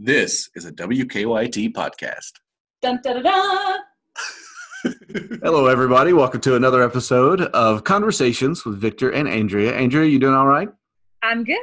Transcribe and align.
This 0.00 0.48
is 0.54 0.64
a 0.64 0.70
WKYT 0.70 1.72
podcast. 1.72 2.34
Dun, 2.80 3.00
da, 3.02 3.14
da, 3.14 3.20
da. 3.20 3.78
Hello, 5.42 5.66
everybody. 5.66 6.12
Welcome 6.12 6.40
to 6.42 6.54
another 6.54 6.84
episode 6.84 7.40
of 7.40 7.82
Conversations 7.82 8.64
with 8.64 8.80
Victor 8.80 9.10
and 9.10 9.28
Andrea. 9.28 9.76
Andrea, 9.76 10.08
you 10.08 10.20
doing 10.20 10.36
all 10.36 10.46
right? 10.46 10.68
I'm 11.24 11.42
good. 11.42 11.58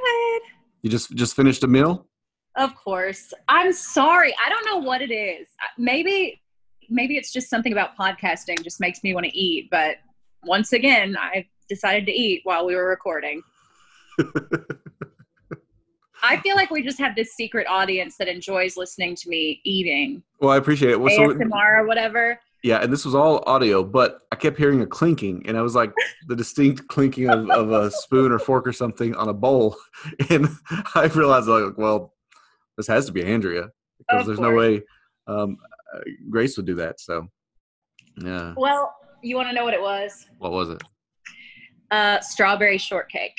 You 0.81 0.89
just 0.89 1.15
just 1.15 1.33
finished 1.33 1.63
a 1.63 1.67
meal? 1.67 2.07
Of 2.57 2.75
course. 2.75 3.33
I'm 3.47 3.71
sorry. 3.71 4.35
I 4.45 4.49
don't 4.49 4.65
know 4.65 4.85
what 4.85 5.01
it 5.01 5.13
is. 5.13 5.47
Maybe 5.77 6.41
maybe 6.89 7.15
it's 7.15 7.31
just 7.31 7.49
something 7.49 7.71
about 7.71 7.95
podcasting 7.97 8.61
just 8.65 8.81
makes 8.81 9.01
me 9.01 9.13
want 9.13 9.27
to 9.27 9.37
eat, 9.37 9.69
but 9.71 9.95
once 10.43 10.73
again, 10.73 11.15
I 11.17 11.47
decided 11.69 12.05
to 12.07 12.11
eat 12.11 12.41
while 12.43 12.65
we 12.65 12.75
were 12.75 12.89
recording. 12.89 13.43
I 16.27 16.37
feel 16.37 16.55
like 16.55 16.71
we 16.71 16.83
just 16.83 16.99
have 16.99 17.15
this 17.15 17.33
secret 17.33 17.67
audience 17.67 18.17
that 18.17 18.27
enjoys 18.27 18.77
listening 18.77 19.15
to 19.15 19.29
me 19.29 19.61
eating. 19.63 20.23
Well, 20.39 20.51
I 20.51 20.57
appreciate 20.57 20.91
it. 20.91 20.99
Well, 20.99 21.15
so- 21.15 21.31
or 21.31 21.85
whatever. 21.85 22.39
yeah, 22.63 22.81
and 22.81 22.91
this 22.91 23.05
was 23.05 23.13
all 23.15 23.43
audio, 23.45 23.83
but 23.83 24.21
I 24.31 24.35
kept 24.35 24.57
hearing 24.57 24.81
a 24.81 24.87
clinking, 24.87 25.43
and 25.47 25.57
I 25.57 25.61
was 25.61 25.75
like 25.75 25.93
the 26.27 26.35
distinct 26.35 26.87
clinking 26.87 27.29
of, 27.29 27.49
of 27.49 27.71
a 27.71 27.91
spoon 27.91 28.31
or 28.31 28.39
fork 28.39 28.67
or 28.67 28.73
something 28.73 29.15
on 29.15 29.29
a 29.29 29.33
bowl, 29.33 29.75
and 30.29 30.47
I 30.95 31.05
realized 31.13 31.47
like, 31.47 31.77
well, 31.77 32.13
this 32.77 32.87
has 32.87 33.05
to 33.05 33.11
be 33.11 33.23
Andrea 33.23 33.69
because 33.99 34.21
Of 34.21 34.27
there's 34.27 34.39
no 34.39 34.51
way 34.51 34.81
um, 35.27 35.57
uh, 35.95 35.99
Grace 36.29 36.57
would 36.57 36.65
do 36.65 36.75
that. 36.75 36.99
So, 36.99 37.27
yeah, 38.17 38.53
Well, 38.57 38.93
you 39.21 39.35
want 39.35 39.47
to 39.49 39.53
know 39.55 39.63
what 39.63 39.73
it 39.73 39.81
was? 39.81 40.27
what 40.39 40.51
was 40.51 40.69
it? 40.69 40.81
Uh, 41.91 42.19
strawberry 42.19 42.77
shortcake. 42.77 43.35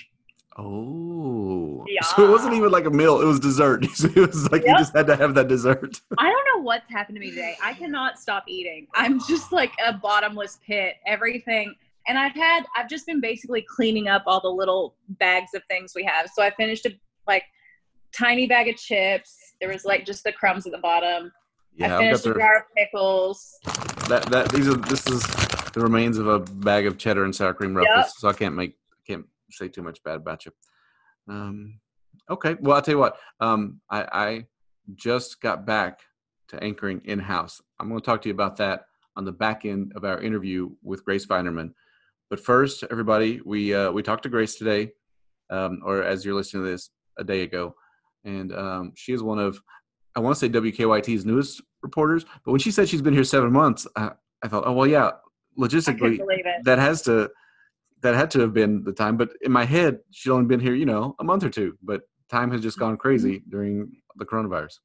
Oh, 0.59 1.85
Yeah. 1.89 2.03
so 2.03 2.27
it 2.27 2.31
wasn't 2.31 2.55
even 2.55 2.71
like 2.71 2.85
a 2.87 2.91
meal; 2.91 3.21
it 3.21 3.25
was 3.27 3.39
dessert. 3.41 3.85
it 4.05 4.17
was 4.17 4.51
like 4.51 4.63
you 4.67 4.77
just 4.79 4.95
had 4.97 5.07
to 5.09 5.17
have 5.17 5.35
that 5.35 5.49
dessert. 5.49 6.01
I 6.19 6.31
don't 6.31 6.47
know 6.55 6.63
what's 6.63 6.91
happened 6.91 7.17
to 7.17 7.21
me 7.21 7.31
today. 7.31 7.57
I 7.63 7.75
cannot 7.75 8.19
stop 8.19 8.45
eating. 8.49 8.87
I'm 8.95 9.21
just 9.29 9.53
like 9.53 9.73
a 9.85 9.93
bottomless 9.93 10.59
pit. 10.67 10.95
Everything. 11.07 11.75
And 12.09 12.17
I've 12.17 12.35
had, 12.35 12.65
I've 12.77 12.89
just 12.89 13.05
been 13.07 13.21
basically 13.21 13.67
cleaning 13.69 14.07
up 14.07 14.23
all 14.27 14.41
the 14.41 14.49
little 14.49 14.95
bags 15.19 15.55
of 15.55 15.63
things 15.69 15.93
we 15.97 16.05
have. 16.05 16.31
So 16.33 16.41
I 16.43 16.51
finished 16.55 16.87
a 16.87 16.93
like 17.27 17.43
tiny 18.17 18.47
bag 18.47 18.69
of 18.69 18.77
chips. 18.77 19.37
There 19.61 19.71
was 19.71 19.85
like 19.85 20.07
just 20.07 20.23
the 20.23 20.31
crumbs 20.33 20.67
at 20.67 20.73
the 20.73 20.79
bottom. 20.79 21.33
Yeah, 21.75 21.97
I 21.97 21.99
finished 22.01 22.25
a 22.27 22.35
jar 22.35 22.59
of 22.59 22.63
pickles. 22.77 23.59
that 24.09 24.25
that 24.31 24.51
these 24.53 24.69
are 24.69 24.77
this 24.77 25.07
is 25.09 25.23
the 25.73 25.81
remains 25.81 26.17
of 26.17 26.29
a 26.29 26.39
bag 26.39 26.87
of 26.87 26.97
cheddar 26.97 27.25
and 27.25 27.35
sour 27.35 27.53
cream 27.53 27.77
ruffles, 27.77 27.93
Yep. 27.97 28.11
so 28.17 28.29
I 28.29 28.33
can't 28.33 28.55
make 28.55 28.77
can't 29.07 29.27
say 29.51 29.69
too 29.69 29.83
much 29.83 30.03
bad 30.03 30.17
about 30.17 30.45
you. 30.45 30.53
Um, 31.29 31.81
okay, 32.31 32.57
well 32.61 32.77
I'll 32.77 32.83
tell 32.83 32.95
you 32.95 32.99
what. 32.99 33.17
Um, 33.41 33.81
I, 33.91 34.07
I 34.13 34.47
just 34.95 35.41
got 35.41 35.67
back 35.67 36.01
to 36.49 36.63
anchoring 36.63 37.01
in 37.05 37.19
house. 37.19 37.61
I'm 37.81 37.89
going 37.89 38.01
to 38.01 38.05
talk 38.05 38.23
to 38.23 38.29
you 38.29 38.35
about 38.35 38.57
that 38.57 38.87
on 39.17 39.25
the 39.25 39.33
back 39.33 39.65
end 39.65 39.93
of 39.97 40.05
our 40.05 40.21
interview 40.21 40.71
with 40.83 41.05
Grace 41.05 41.27
Feinerman. 41.27 41.73
But 42.31 42.41
first, 42.41 42.85
everybody, 42.91 43.41
we 43.45 43.75
uh, 43.75 43.91
we 43.91 44.03
talked 44.03 44.25
to 44.25 44.29
Grace 44.29 44.57
today, 44.57 44.91
um, 45.51 45.81
or 45.85 46.03
as 46.03 46.25
you're 46.25 46.35
listening 46.35 46.65
to 46.65 46.71
this, 46.71 46.91
a 47.19 47.25
day 47.25 47.43
ago, 47.43 47.75
and 48.25 48.53
um, 48.53 48.93
she 48.97 49.13
is 49.13 49.23
one 49.23 49.39
of 49.39 49.61
I 50.17 50.21
want 50.21 50.37
to 50.37 50.41
say 50.41 50.49
WKYT's 50.49 51.25
newest 51.25 51.63
reporters. 51.83 52.25
But 52.45 52.53
when 52.53 52.61
she 52.61 52.71
said 52.71 52.89
she's 52.89 53.03
been 53.03 53.15
here 53.15 53.25
seven 53.25 53.53
months, 53.53 53.87
I, 53.97 54.13
I 54.43 54.49
thought, 54.49 54.65
oh 54.67 54.73
well, 54.73 54.87
yeah, 54.87 55.13
logistically 55.59 56.19
that 56.65 56.79
has 56.79 57.03
to 57.03 57.31
that 58.03 58.15
had 58.15 58.31
to 58.33 58.41
have 58.41 58.53
been 58.53 58.85
the 58.85 58.93
time. 58.93 59.17
But 59.17 59.31
in 59.43 59.53
my 59.53 59.65
head, 59.65 59.99
she'd 60.11 60.31
only 60.31 60.47
been 60.47 60.61
here, 60.61 60.75
you 60.75 60.87
know, 60.87 61.15
a 61.21 61.25
month 61.25 61.45
or 61.45 61.51
two. 61.51 61.77
But 61.83 62.03
time 62.31 62.51
has 62.51 62.61
just 62.61 62.79
gone 62.79 62.97
crazy 62.97 63.37
mm-hmm. 63.37 63.51
during 63.51 63.93
the 64.17 64.25
coronavirus. 64.25 64.79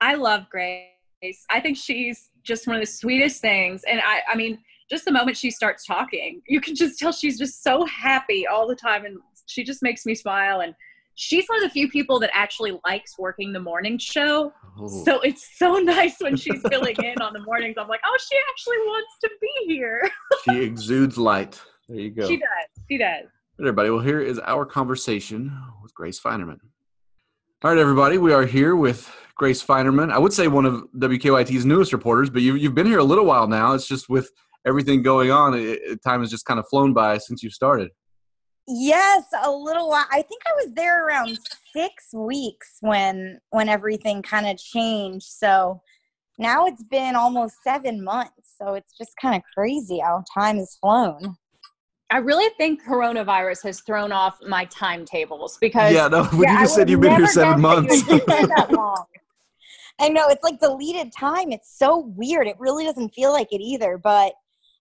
I 0.00 0.14
love 0.14 0.46
Grace. 0.50 1.44
I 1.50 1.60
think 1.60 1.76
she's 1.76 2.30
just 2.44 2.66
one 2.66 2.76
of 2.76 2.82
the 2.82 2.86
sweetest 2.86 3.40
things. 3.40 3.82
And 3.88 4.00
I, 4.00 4.20
I 4.32 4.36
mean, 4.36 4.58
just 4.88 5.04
the 5.04 5.12
moment 5.12 5.36
she 5.36 5.50
starts 5.50 5.84
talking, 5.84 6.40
you 6.46 6.60
can 6.60 6.74
just 6.74 6.98
tell 6.98 7.12
she's 7.12 7.38
just 7.38 7.62
so 7.62 7.84
happy 7.86 8.46
all 8.46 8.66
the 8.66 8.76
time. 8.76 9.04
And 9.04 9.18
she 9.46 9.64
just 9.64 9.82
makes 9.82 10.06
me 10.06 10.14
smile. 10.14 10.60
And 10.60 10.74
she's 11.16 11.46
one 11.48 11.62
of 11.62 11.68
the 11.68 11.72
few 11.72 11.88
people 11.88 12.20
that 12.20 12.30
actually 12.32 12.78
likes 12.86 13.18
working 13.18 13.52
the 13.52 13.60
morning 13.60 13.98
show. 13.98 14.52
Oh. 14.78 15.04
So 15.04 15.20
it's 15.20 15.58
so 15.58 15.74
nice 15.78 16.16
when 16.20 16.36
she's 16.36 16.62
filling 16.70 16.96
in 17.02 17.18
on 17.20 17.32
the 17.32 17.40
mornings. 17.40 17.76
I'm 17.78 17.88
like, 17.88 18.00
oh, 18.06 18.16
she 18.30 18.36
actually 18.48 18.78
wants 18.78 19.18
to 19.22 19.30
be 19.40 19.74
here. 19.74 20.08
she 20.44 20.62
exudes 20.62 21.18
light. 21.18 21.60
There 21.88 21.98
you 21.98 22.10
go. 22.10 22.28
She 22.28 22.36
does. 22.36 22.84
She 22.88 22.98
does. 22.98 23.24
All 23.24 23.64
right, 23.64 23.68
everybody. 23.68 23.90
Well, 23.90 24.00
here 24.00 24.20
is 24.20 24.38
our 24.40 24.66
conversation 24.66 25.50
with 25.82 25.94
Grace 25.94 26.20
Feinerman. 26.20 26.58
All 27.64 27.70
right, 27.70 27.78
everybody. 27.78 28.18
We 28.18 28.32
are 28.32 28.44
here 28.44 28.76
with 28.76 29.10
Grace 29.36 29.64
Feinerman. 29.64 30.12
I 30.12 30.18
would 30.18 30.32
say 30.32 30.48
one 30.48 30.66
of 30.66 30.84
WKYT's 30.96 31.64
newest 31.64 31.92
reporters, 31.92 32.30
but 32.30 32.42
you, 32.42 32.54
you've 32.56 32.74
been 32.74 32.86
here 32.86 32.98
a 32.98 33.04
little 33.04 33.24
while 33.24 33.48
now. 33.48 33.72
It's 33.72 33.88
just 33.88 34.08
with 34.08 34.30
everything 34.66 35.02
going 35.02 35.30
on, 35.30 35.54
it, 35.54 35.60
it- 35.82 36.02
time 36.02 36.20
has 36.20 36.30
just 36.30 36.44
kind 36.44 36.60
of 36.60 36.68
flown 36.68 36.92
by 36.92 37.16
since 37.18 37.42
you 37.42 37.50
started. 37.50 37.90
Yes, 38.66 39.24
a 39.44 39.50
little 39.50 39.88
while. 39.88 40.04
I 40.10 40.20
think 40.20 40.42
I 40.46 40.52
was 40.56 40.72
there 40.74 41.06
around 41.06 41.38
six 41.74 42.12
weeks 42.12 42.76
when 42.82 43.38
when 43.48 43.66
everything 43.70 44.20
kind 44.20 44.46
of 44.46 44.58
changed. 44.58 45.24
So 45.26 45.80
now 46.38 46.66
it's 46.66 46.84
been 46.84 47.16
almost 47.16 47.54
seven 47.64 48.04
months. 48.04 48.56
So 48.60 48.74
it's 48.74 48.94
just 48.98 49.12
kind 49.22 49.34
of 49.34 49.42
crazy 49.56 50.00
how 50.00 50.22
time 50.34 50.58
has 50.58 50.76
flown. 50.82 51.34
I 52.10 52.18
really 52.18 52.48
think 52.56 52.82
coronavirus 52.82 53.64
has 53.64 53.80
thrown 53.80 54.12
off 54.12 54.38
my 54.46 54.64
timetables 54.66 55.58
because 55.60 55.92
Yeah, 55.92 56.08
no, 56.08 56.24
when 56.32 56.42
Yeah, 56.44 56.52
you 56.52 56.58
I 56.58 56.62
just 56.62 56.74
said 56.74 56.88
you've 56.88 57.00
been 57.00 57.16
here 57.16 57.26
seven 57.26 57.60
months. 57.60 58.06
you 58.06 58.14
would 58.14 58.26
be 58.26 58.32
there 58.32 58.46
that 58.46 58.72
long. 58.76 59.04
I 60.00 60.08
know 60.08 60.28
it's 60.28 60.44
like 60.44 60.60
deleted 60.60 61.12
time. 61.12 61.52
It's 61.52 61.76
so 61.76 62.12
weird. 62.16 62.46
It 62.46 62.56
really 62.58 62.84
doesn't 62.84 63.10
feel 63.10 63.32
like 63.32 63.48
it 63.52 63.60
either. 63.60 63.98
But 63.98 64.32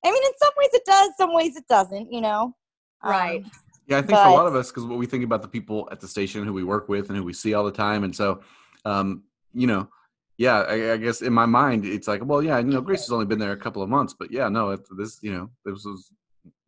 I 0.06 0.12
mean, 0.12 0.24
in 0.24 0.32
some 0.40 0.54
ways 0.58 0.70
it 0.74 0.84
does. 0.86 1.12
Some 1.18 1.34
ways 1.34 1.56
it 1.58 1.68
doesn't. 1.68 2.14
You 2.14 2.22
know. 2.22 2.56
Right. 3.04 3.44
Um, 3.44 3.52
Yeah, 3.88 3.98
I 3.98 4.02
think 4.02 4.20
for 4.20 4.28
a 4.28 4.34
lot 4.34 4.48
of 4.48 4.56
us, 4.56 4.70
because 4.70 4.86
what 4.86 4.98
we 4.98 5.06
think 5.06 5.24
about 5.24 5.42
the 5.42 5.48
people 5.48 5.88
at 5.92 6.00
the 6.00 6.08
station 6.08 6.44
who 6.46 6.54
we 6.54 6.64
work 6.64 6.88
with 6.88 7.09
and 7.09 7.18
who 7.18 7.24
we 7.24 7.34
see 7.34 7.54
all 7.54 7.64
the 7.64 7.72
time, 7.72 8.04
and 8.04 8.16
so, 8.16 8.42
um, 8.86 9.24
you 9.54 9.66
know, 9.68 9.88
yeah, 10.38 10.59
I, 10.62 10.94
I 10.94 10.98
guess 10.98 11.22
in 11.22 11.34
my 11.34 11.46
mind, 11.46 11.86
it's 11.86 12.08
like, 12.08 12.24
well, 12.24 12.44
yeah, 12.44 12.58
you 12.59 12.66
know, 12.66 12.82
Grace 12.82 13.02
has 13.02 13.12
only 13.12 13.26
been 13.26 13.40
there 13.40 13.54
a 13.54 13.58
couple 13.58 13.82
of 13.82 13.90
months, 13.90 14.14
but 14.18 14.30
yeah, 14.32 14.50
no, 14.50 14.72
it, 14.72 14.82
this, 14.98 15.20
you 15.22 15.32
know, 15.34 15.50
this 15.66 15.84
was 15.86 16.12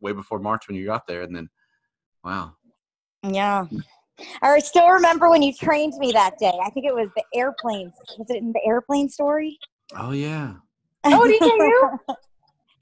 way 0.00 0.12
before 0.12 0.38
March 0.38 0.68
when 0.68 0.76
you 0.76 0.86
got 0.86 1.06
there, 1.06 1.22
and 1.22 1.34
then, 1.34 1.48
wow, 2.24 2.54
Yeah. 3.22 3.66
I 4.42 4.58
still 4.58 4.88
remember 4.88 5.30
when 5.30 5.42
you 5.42 5.52
trained 5.52 5.94
me 5.98 6.12
that 6.12 6.38
day. 6.38 6.52
I 6.62 6.70
think 6.70 6.86
it 6.86 6.94
was 6.94 7.08
the 7.16 7.24
airplanes. 7.34 7.92
Was 8.18 8.28
it 8.30 8.36
in 8.36 8.52
the 8.52 8.60
airplane 8.66 9.08
story? 9.08 9.58
oh 9.96 10.12
yeah, 10.12 10.54
Oh, 11.04 11.26
did 11.26 11.40
you? 11.42 11.98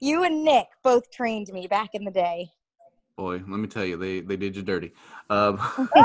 you 0.01 0.23
and 0.23 0.43
Nick 0.43 0.67
both 0.83 1.09
trained 1.11 1.47
me 1.53 1.67
back 1.67 1.89
in 1.93 2.03
the 2.03 2.11
day. 2.11 2.49
boy, 3.17 3.35
let 3.47 3.59
me 3.59 3.67
tell 3.67 3.85
you, 3.85 3.97
they 3.97 4.19
they 4.21 4.37
did 4.37 4.55
you 4.55 4.63
dirty. 4.63 4.93
Um, 5.29 5.59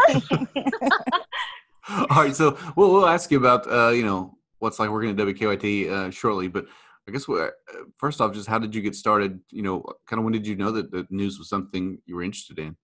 all 1.89 2.07
right, 2.11 2.35
so 2.35 2.57
we'll 2.77 2.93
we'll 2.93 3.07
ask 3.09 3.31
you 3.31 3.39
about 3.39 3.71
uh, 3.71 3.91
you 3.91 4.05
know 4.05 4.37
what's 4.61 4.79
like 4.79 4.91
working 4.91 5.11
at 5.11 5.17
WKYT 5.17 5.91
uh, 5.91 6.11
shortly, 6.11 6.49
but 6.49 6.67
I 7.07 7.13
guess 7.13 7.29
what, 7.29 7.53
first 7.99 8.21
off, 8.21 8.33
just 8.33 8.49
how 8.49 8.59
did 8.59 8.75
you 8.75 8.81
get 8.81 8.95
started? 8.95 9.41
You 9.51 9.63
know, 9.63 9.85
kind 10.07 10.19
of 10.19 10.25
when 10.25 10.33
did 10.33 10.47
you 10.47 10.57
know 10.57 10.71
that 10.73 10.91
the 10.91 11.07
news 11.11 11.39
was 11.39 11.49
something 11.49 11.99
you 12.07 12.17
were 12.17 12.23
interested 12.23 12.59
in? 12.59 12.77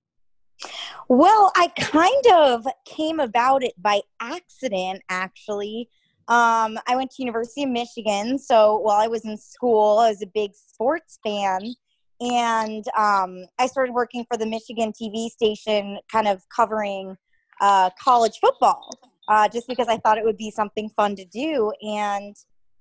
Well, 1.09 1.53
I 1.57 1.69
kind 1.79 2.27
of 2.33 2.67
came 2.85 3.19
about 3.19 3.65
it 3.65 3.73
by 3.81 4.03
accident, 4.21 5.03
actually. 5.09 5.89
Um, 6.29 6.79
I 6.87 6.95
went 6.95 7.11
to 7.13 7.23
University 7.23 7.65
of 7.65 7.71
Michigan, 7.71 8.39
so 8.39 8.77
while 8.79 9.01
I 9.01 9.09
was 9.09 9.25
in 9.25 9.37
school, 9.37 9.99
I 9.99 10.11
was 10.11 10.23
a 10.23 10.27
big 10.27 10.53
sports 10.55 11.19
fan, 11.25 11.75
and 12.21 12.85
um, 12.97 13.47
I 13.59 13.67
started 13.67 13.93
working 13.93 14.25
for 14.31 14.37
the 14.37 14.47
Michigan 14.47 14.93
TV 14.93 15.29
station, 15.29 15.99
kind 16.13 16.29
of 16.29 16.43
covering 16.55 17.17
uh, 17.61 17.91
college 18.01 18.39
football, 18.41 18.91
uh, 19.29 19.49
just 19.49 19.67
because 19.67 19.89
I 19.89 19.97
thought 19.97 20.19
it 20.19 20.25
would 20.25 20.37
be 20.37 20.51
something 20.51 20.91
fun 20.91 21.17
to 21.17 21.25
do. 21.25 21.73
And 21.83 22.37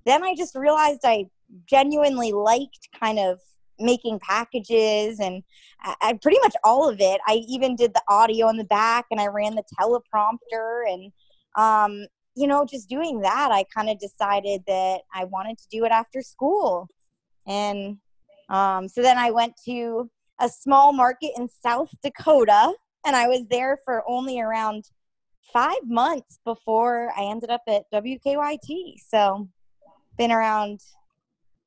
then 0.06 0.24
I 0.24 0.36
just 0.36 0.56
realized 0.56 1.02
I 1.04 1.26
genuinely 1.66 2.32
liked 2.32 2.90
kind 3.00 3.20
of 3.20 3.40
making 3.80 4.20
packages 4.20 5.20
and 5.20 5.44
I, 5.82 5.96
I 6.02 6.14
pretty 6.22 6.40
much 6.42 6.56
all 6.64 6.90
of 6.90 7.00
it. 7.00 7.20
I 7.28 7.42
even 7.48 7.76
did 7.76 7.94
the 7.94 8.02
audio 8.08 8.50
in 8.50 8.58
the 8.58 8.66
back 8.66 9.06
and 9.12 9.20
I 9.20 9.28
ran 9.28 9.56
the 9.56 9.64
teleprompter 9.80 10.84
and 10.92 11.12
um, 11.56 12.06
you 12.36 12.48
know, 12.48 12.66
just 12.66 12.88
doing 12.88 13.22
that, 13.22 13.52
I 13.52 13.66
kind 13.76 13.90
of 13.90 14.00
decided 14.00 14.62
that 14.68 15.02
I 15.14 15.26
wanted 15.26 15.58
to 15.58 15.68
do 15.70 15.84
it 15.86 15.92
after 15.92 16.22
school. 16.22 16.88
And 17.46 17.98
um, 18.50 18.88
so 18.88 19.02
then 19.02 19.18
I 19.18 19.32
went 19.32 19.54
to 19.66 20.10
a 20.40 20.48
small 20.48 20.94
market 20.94 21.32
in 21.38 21.50
South 21.50 21.90
Dakota 22.02 22.74
and 23.06 23.16
I 23.16 23.28
was 23.28 23.46
there 23.50 23.78
for 23.84 24.04
only 24.08 24.40
around 24.40 24.86
five 25.52 25.84
months 25.86 26.40
before 26.46 27.12
I 27.18 27.24
ended 27.24 27.50
up 27.50 27.64
at 27.68 27.92
WKYT. 27.92 28.94
So 29.06 29.50
been 30.20 30.32
around, 30.32 30.82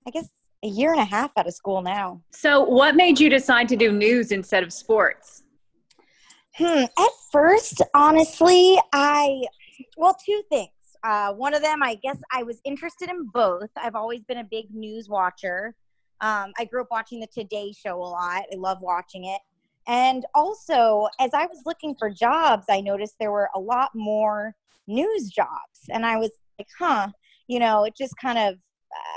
I 0.07 0.11
guess, 0.11 0.29
a 0.63 0.69
year 0.69 0.93
and 0.93 1.01
a 1.01 1.05
half 1.05 1.33
out 1.37 1.49
of 1.49 1.55
school 1.55 1.83
now. 1.83 2.23
So, 2.31 2.61
what 2.61 2.95
made 2.95 3.19
you 3.19 3.29
decide 3.29 3.69
to 3.71 3.77
do 3.77 3.91
news 3.91 4.31
instead 4.31 4.63
of 4.63 4.73
sports? 4.73 5.43
Hmm. 6.55 6.85
At 6.85 7.11
first, 7.33 7.83
honestly, 7.95 8.79
I 8.93 9.43
well, 9.97 10.17
two 10.25 10.43
things. 10.49 10.71
Uh, 11.03 11.33
one 11.33 11.55
of 11.55 11.63
them, 11.63 11.83
I 11.83 11.97
guess, 11.97 12.19
I 12.31 12.45
was 12.45 12.61
interested 12.65 13.09
in 13.09 13.27
both. 13.33 13.71
I've 13.77 13.97
always 13.97 14.23
been 14.23 14.39
a 14.39 14.45
big 14.45 14.67
news 14.73 15.09
watcher. 15.09 15.75
Um, 16.21 16.53
I 16.57 16.67
grew 16.67 16.83
up 16.83 16.89
watching 16.93 17.19
the 17.19 17.27
Today 17.27 17.73
Show 17.73 17.97
a 17.97 18.05
lot. 18.05 18.45
I 18.53 18.57
love 18.57 18.79
watching 18.81 19.25
it. 19.25 19.41
And 19.89 20.25
also, 20.33 21.09
as 21.19 21.31
I 21.35 21.47
was 21.47 21.63
looking 21.67 21.97
for 21.97 22.09
jobs, 22.09 22.67
I 22.71 22.81
noticed 22.81 23.15
there 23.19 23.33
were 23.33 23.51
a 23.57 23.59
lot 23.59 23.91
more 23.97 24.55
news 24.87 25.29
jobs. 25.31 25.89
And 25.91 26.07
I 26.07 26.19
was 26.19 26.31
like, 26.57 26.69
huh, 26.79 27.09
you 27.53 27.59
know, 27.59 27.85
it 27.85 27.95
just 27.95 28.15
kind 28.17 28.39
of, 28.39 28.55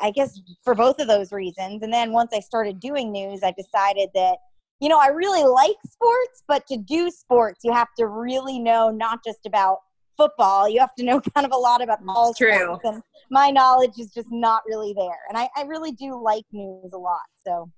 I 0.02 0.12
guess, 0.12 0.40
for 0.66 0.76
both 0.76 1.00
of 1.00 1.08
those 1.08 1.32
reasons. 1.32 1.84
And 1.84 1.94
then 1.94 2.12
once 2.12 2.32
I 2.34 2.42
started 2.42 2.82
doing 2.82 3.12
news, 3.14 3.40
I 3.44 3.54
decided 3.58 4.10
that, 4.14 4.38
you 4.82 4.90
know, 4.90 5.00
I 5.00 5.08
really 5.08 5.44
like 5.44 5.78
sports, 5.90 6.44
but 6.46 6.68
to 6.68 6.78
do 6.78 7.10
sports, 7.10 7.62
you 7.64 7.72
have 7.72 7.88
to 7.98 8.08
really 8.08 8.60
know 8.60 8.90
not 8.90 9.20
just 9.26 9.46
about 9.46 9.78
football. 10.18 10.68
You 10.68 10.82
have 10.82 10.94
to 10.96 11.06
know 11.06 11.22
kind 11.36 11.46
of 11.46 11.54
a 11.54 11.58
lot 11.58 11.82
about 11.82 12.00
all 12.10 12.34
True. 12.34 12.78
sports. 12.78 12.82
And 12.84 13.02
my 13.32 13.52
knowledge 13.52 13.98
is 13.98 14.14
just 14.14 14.28
not 14.32 14.64
really 14.68 14.94
there. 14.94 15.20
And 15.30 15.38
I, 15.38 15.48
I 15.56 15.64
really 15.64 15.94
do 15.94 16.22
like 16.22 16.44
news 16.52 16.92
a 16.94 16.98
lot. 16.98 17.22
So 17.46 17.72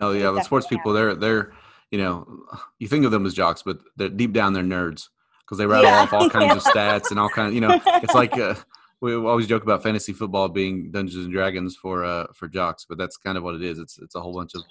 Oh 0.00 0.12
yeah, 0.12 0.30
the 0.30 0.42
sports 0.42 0.66
people 0.66 0.92
they're 0.92 1.14
they're 1.14 1.52
you 1.90 1.98
know 1.98 2.26
you 2.78 2.88
think 2.88 3.04
of 3.04 3.12
them 3.12 3.24
as 3.24 3.34
jocks, 3.34 3.62
but 3.62 3.78
they're 3.96 4.08
deep 4.08 4.32
down 4.32 4.52
they're 4.52 4.62
nerds 4.62 5.08
because 5.40 5.58
they 5.58 5.66
rattle 5.66 5.90
Yeah. 5.90 6.00
off 6.00 6.12
all 6.12 6.26
kinds 6.38 6.54
of 6.54 6.62
stats 6.62 7.10
and 7.10 7.20
all 7.20 7.28
kinds. 7.28 7.54
You 7.54 7.60
know, 7.60 7.78
it's 8.02 8.14
like 8.14 8.36
uh, 8.36 8.54
we 9.02 9.14
always 9.16 9.48
joke 9.48 9.64
about 9.64 9.82
fantasy 9.82 10.12
football 10.12 10.48
being 10.48 10.92
Dungeons 10.92 11.24
and 11.24 11.34
Dragons 11.34 11.76
for 11.76 12.04
uh 12.04 12.26
for 12.32 12.48
jocks, 12.48 12.86
but 12.88 12.96
that's 12.96 13.16
kind 13.16 13.36
of 13.36 13.42
what 13.42 13.56
it 13.56 13.62
is. 13.62 13.78
It's 13.78 13.98
it's 13.98 14.14
a 14.14 14.20
whole 14.20 14.32
bunch 14.32 14.52
of 14.54 14.62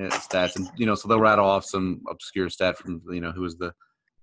uh, 0.00 0.14
stats, 0.16 0.56
and 0.56 0.68
you 0.76 0.86
know, 0.86 0.96
so 0.96 1.06
they'll 1.08 1.20
rattle 1.20 1.46
off 1.46 1.64
some 1.64 2.02
obscure 2.10 2.50
stat 2.50 2.76
from 2.76 3.00
you 3.10 3.20
know 3.20 3.30
who 3.30 3.42
was 3.42 3.56
the. 3.56 3.72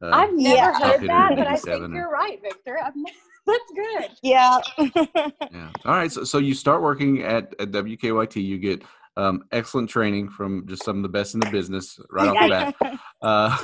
Uh, 0.02 0.10
I've 0.12 0.34
never 0.34 0.74
heard 0.74 1.08
that, 1.08 1.36
but 1.38 1.48
I 1.48 1.56
think 1.56 1.82
or- 1.82 1.96
you're 1.96 2.12
right, 2.12 2.38
Victor. 2.42 2.78
I've 2.84 2.96
ne- 2.96 3.14
that's 3.48 3.72
good. 3.74 4.10
yeah. 4.22 4.60
yeah. 5.52 5.70
All 5.86 5.96
right. 5.96 6.12
So, 6.12 6.24
so 6.26 6.38
you 6.40 6.54
start 6.54 6.82
working 6.82 7.24
at, 7.24 7.54
at 7.60 7.72
WKYT. 7.72 8.44
You 8.44 8.58
get 8.58 8.84
um, 9.16 9.44
excellent 9.52 9.90
training 9.90 10.30
from 10.30 10.66
just 10.68 10.84
some 10.84 10.98
of 10.98 11.04
the 11.04 11.10
best 11.10 11.36
in 11.36 11.40
the 11.40 11.50
business 11.50 12.00
right 12.10 12.28
off 12.28 12.36
the 12.40 12.76
bat. 12.82 13.00
Uh, 13.22 13.58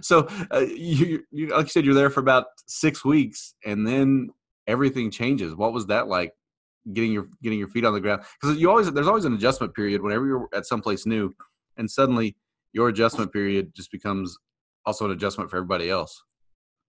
so 0.00 0.26
uh, 0.50 0.60
you, 0.60 1.22
you, 1.30 1.48
like 1.48 1.66
you 1.66 1.68
said, 1.68 1.84
you're 1.84 1.92
there 1.92 2.08
for 2.08 2.20
about 2.20 2.46
six 2.66 3.04
weeks, 3.04 3.52
and 3.66 3.86
then 3.86 4.30
everything 4.66 5.10
changes. 5.10 5.54
What 5.54 5.72
was 5.72 5.86
that 5.86 6.08
like? 6.08 6.32
Getting 6.92 7.12
your 7.12 7.28
getting 7.42 7.58
your 7.58 7.68
feet 7.68 7.84
on 7.84 7.94
the 7.94 8.00
ground 8.00 8.22
because 8.40 8.58
you 8.58 8.70
always 8.70 8.92
there's 8.92 9.08
always 9.08 9.24
an 9.24 9.34
adjustment 9.34 9.74
period 9.74 10.02
whenever 10.02 10.24
you're 10.24 10.48
at 10.54 10.66
someplace 10.66 11.04
new, 11.04 11.34
and 11.76 11.90
suddenly 11.90 12.36
your 12.72 12.88
adjustment 12.88 13.32
period 13.32 13.74
just 13.74 13.90
becomes 13.90 14.38
also 14.84 15.06
an 15.06 15.10
adjustment 15.10 15.50
for 15.50 15.56
everybody 15.56 15.90
else. 15.90 16.22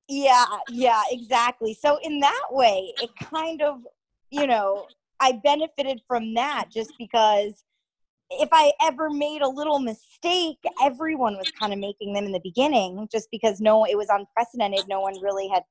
Yeah, 0.08 0.46
yeah, 0.70 1.02
exactly. 1.10 1.74
So 1.74 1.98
in 2.04 2.20
that 2.20 2.46
way, 2.52 2.94
it 3.02 3.10
kind 3.22 3.62
of, 3.62 3.80
you 4.30 4.48
know, 4.48 4.86
I 5.20 5.34
benefited 5.44 6.02
from 6.08 6.34
that 6.36 6.66
just 6.72 6.94
because 6.98 7.64
if 8.30 8.50
I 8.52 8.72
ever 8.82 9.10
made 9.10 9.42
a 9.42 9.50
little 9.50 9.80
mistake, 9.80 10.60
everyone 10.82 11.38
was 11.38 11.52
kind 11.60 11.74
of 11.74 11.80
making 11.80 12.14
them 12.14 12.26
in 12.26 12.32
the 12.32 12.42
beginning 12.44 13.08
just 13.12 13.30
because 13.32 13.60
no 13.60 13.86
it 13.86 13.98
was 13.98 14.08
unprecedented. 14.10 14.88
No 14.88 15.02
one 15.02 15.20
really 15.22 15.48
had 15.48 15.64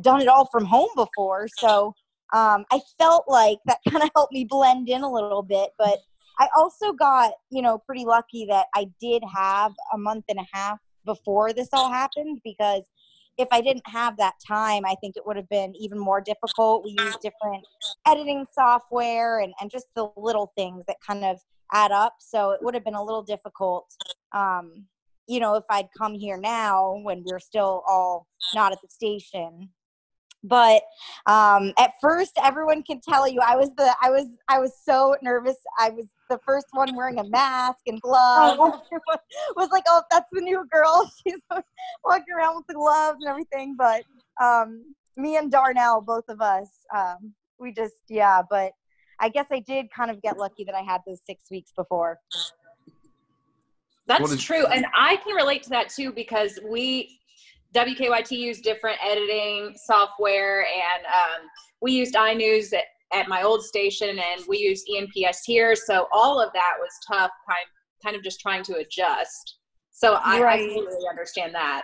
done 0.00 0.20
it 0.20 0.28
all 0.28 0.46
from 0.46 0.64
home 0.64 0.88
before. 0.96 1.48
So 1.58 1.94
um, 2.32 2.64
I 2.70 2.80
felt 2.98 3.24
like 3.28 3.58
that 3.66 3.78
kind 3.88 4.02
of 4.02 4.10
helped 4.14 4.32
me 4.32 4.44
blend 4.44 4.88
in 4.88 5.02
a 5.02 5.10
little 5.10 5.42
bit. 5.42 5.70
But 5.78 5.98
I 6.38 6.48
also 6.56 6.92
got, 6.92 7.32
you 7.50 7.62
know, 7.62 7.78
pretty 7.78 8.04
lucky 8.04 8.46
that 8.46 8.66
I 8.74 8.86
did 9.00 9.22
have 9.34 9.72
a 9.92 9.98
month 9.98 10.24
and 10.28 10.38
a 10.38 10.46
half 10.52 10.78
before 11.04 11.52
this 11.52 11.68
all 11.72 11.90
happened 11.90 12.40
because 12.44 12.82
if 13.38 13.48
I 13.50 13.60
didn't 13.60 13.86
have 13.86 14.16
that 14.16 14.34
time, 14.46 14.84
I 14.86 14.94
think 15.00 15.16
it 15.16 15.26
would 15.26 15.36
have 15.36 15.48
been 15.48 15.74
even 15.76 15.98
more 15.98 16.20
difficult. 16.20 16.84
We 16.84 16.96
use 16.98 17.16
different 17.22 17.64
editing 18.06 18.46
software 18.52 19.40
and, 19.40 19.52
and 19.60 19.70
just 19.70 19.86
the 19.94 20.08
little 20.16 20.52
things 20.56 20.84
that 20.86 20.96
kind 21.06 21.24
of 21.24 21.38
add 21.72 21.92
up. 21.92 22.14
So 22.18 22.52
it 22.52 22.60
would 22.62 22.74
have 22.74 22.84
been 22.84 22.94
a 22.94 23.02
little 23.02 23.22
difficult, 23.22 23.92
um, 24.32 24.86
you 25.26 25.40
know, 25.40 25.54
if 25.54 25.64
I'd 25.68 25.88
come 25.96 26.14
here 26.14 26.38
now 26.38 26.98
when 27.02 27.24
we're 27.26 27.40
still 27.40 27.82
all 27.86 28.26
not 28.54 28.72
at 28.72 28.80
the 28.80 28.88
station. 28.88 29.70
But 30.48 30.82
um, 31.26 31.72
at 31.78 31.92
first, 32.00 32.32
everyone 32.42 32.82
can 32.82 33.00
tell 33.00 33.28
you 33.28 33.40
I 33.40 33.56
was 33.56 33.70
the 33.76 33.94
I 34.00 34.10
was 34.10 34.26
I 34.48 34.58
was 34.58 34.72
so 34.84 35.16
nervous. 35.22 35.56
I 35.78 35.90
was 35.90 36.06
the 36.28 36.38
first 36.44 36.66
one 36.72 36.94
wearing 36.94 37.18
a 37.18 37.24
mask 37.24 37.80
and 37.86 38.00
gloves. 38.00 38.58
Oh. 38.60 38.82
Everyone 38.86 39.18
was 39.56 39.70
like, 39.70 39.84
"Oh, 39.88 40.02
that's 40.10 40.28
the 40.32 40.40
new 40.40 40.66
girl. 40.72 41.10
She's 41.26 41.40
walking 42.04 42.34
around 42.36 42.56
with 42.56 42.66
the 42.66 42.74
gloves 42.74 43.18
and 43.20 43.28
everything." 43.28 43.76
But 43.76 44.04
um, 44.42 44.94
me 45.16 45.36
and 45.36 45.50
Darnell, 45.50 46.00
both 46.00 46.28
of 46.28 46.40
us, 46.40 46.68
um, 46.94 47.34
we 47.58 47.72
just 47.72 47.94
yeah. 48.08 48.42
But 48.48 48.72
I 49.20 49.28
guess 49.28 49.46
I 49.50 49.60
did 49.60 49.90
kind 49.90 50.10
of 50.10 50.20
get 50.22 50.38
lucky 50.38 50.64
that 50.64 50.74
I 50.74 50.82
had 50.82 51.00
those 51.06 51.20
six 51.26 51.50
weeks 51.50 51.72
before. 51.76 52.18
That's 54.06 54.30
is- 54.32 54.42
true. 54.42 54.66
And 54.66 54.86
I 54.96 55.16
can 55.16 55.34
relate 55.34 55.62
to 55.64 55.70
that 55.70 55.88
too 55.88 56.12
because 56.12 56.58
we, 56.68 57.18
WKYT 57.76 58.30
used 58.30 58.62
different 58.64 58.96
editing 59.04 59.74
software 59.84 60.62
and 60.62 61.04
um, 61.06 61.48
we 61.82 61.92
used 61.92 62.14
iNews 62.14 62.72
at, 62.72 62.84
at 63.12 63.28
my 63.28 63.42
old 63.42 63.62
station 63.62 64.08
and 64.18 64.42
we 64.48 64.58
used 64.58 64.88
ENPS 64.88 65.38
here. 65.44 65.74
So 65.76 66.08
all 66.10 66.40
of 66.40 66.52
that 66.54 66.72
was 66.80 66.90
tough, 67.06 67.30
kind, 67.46 67.66
kind 68.02 68.16
of 68.16 68.22
just 68.22 68.40
trying 68.40 68.62
to 68.64 68.76
adjust. 68.76 69.58
So 69.90 70.14
I, 70.14 70.38
I 70.38 70.40
Right. 70.40 70.70
totally 70.74 71.04
understand 71.08 71.54
that. 71.54 71.82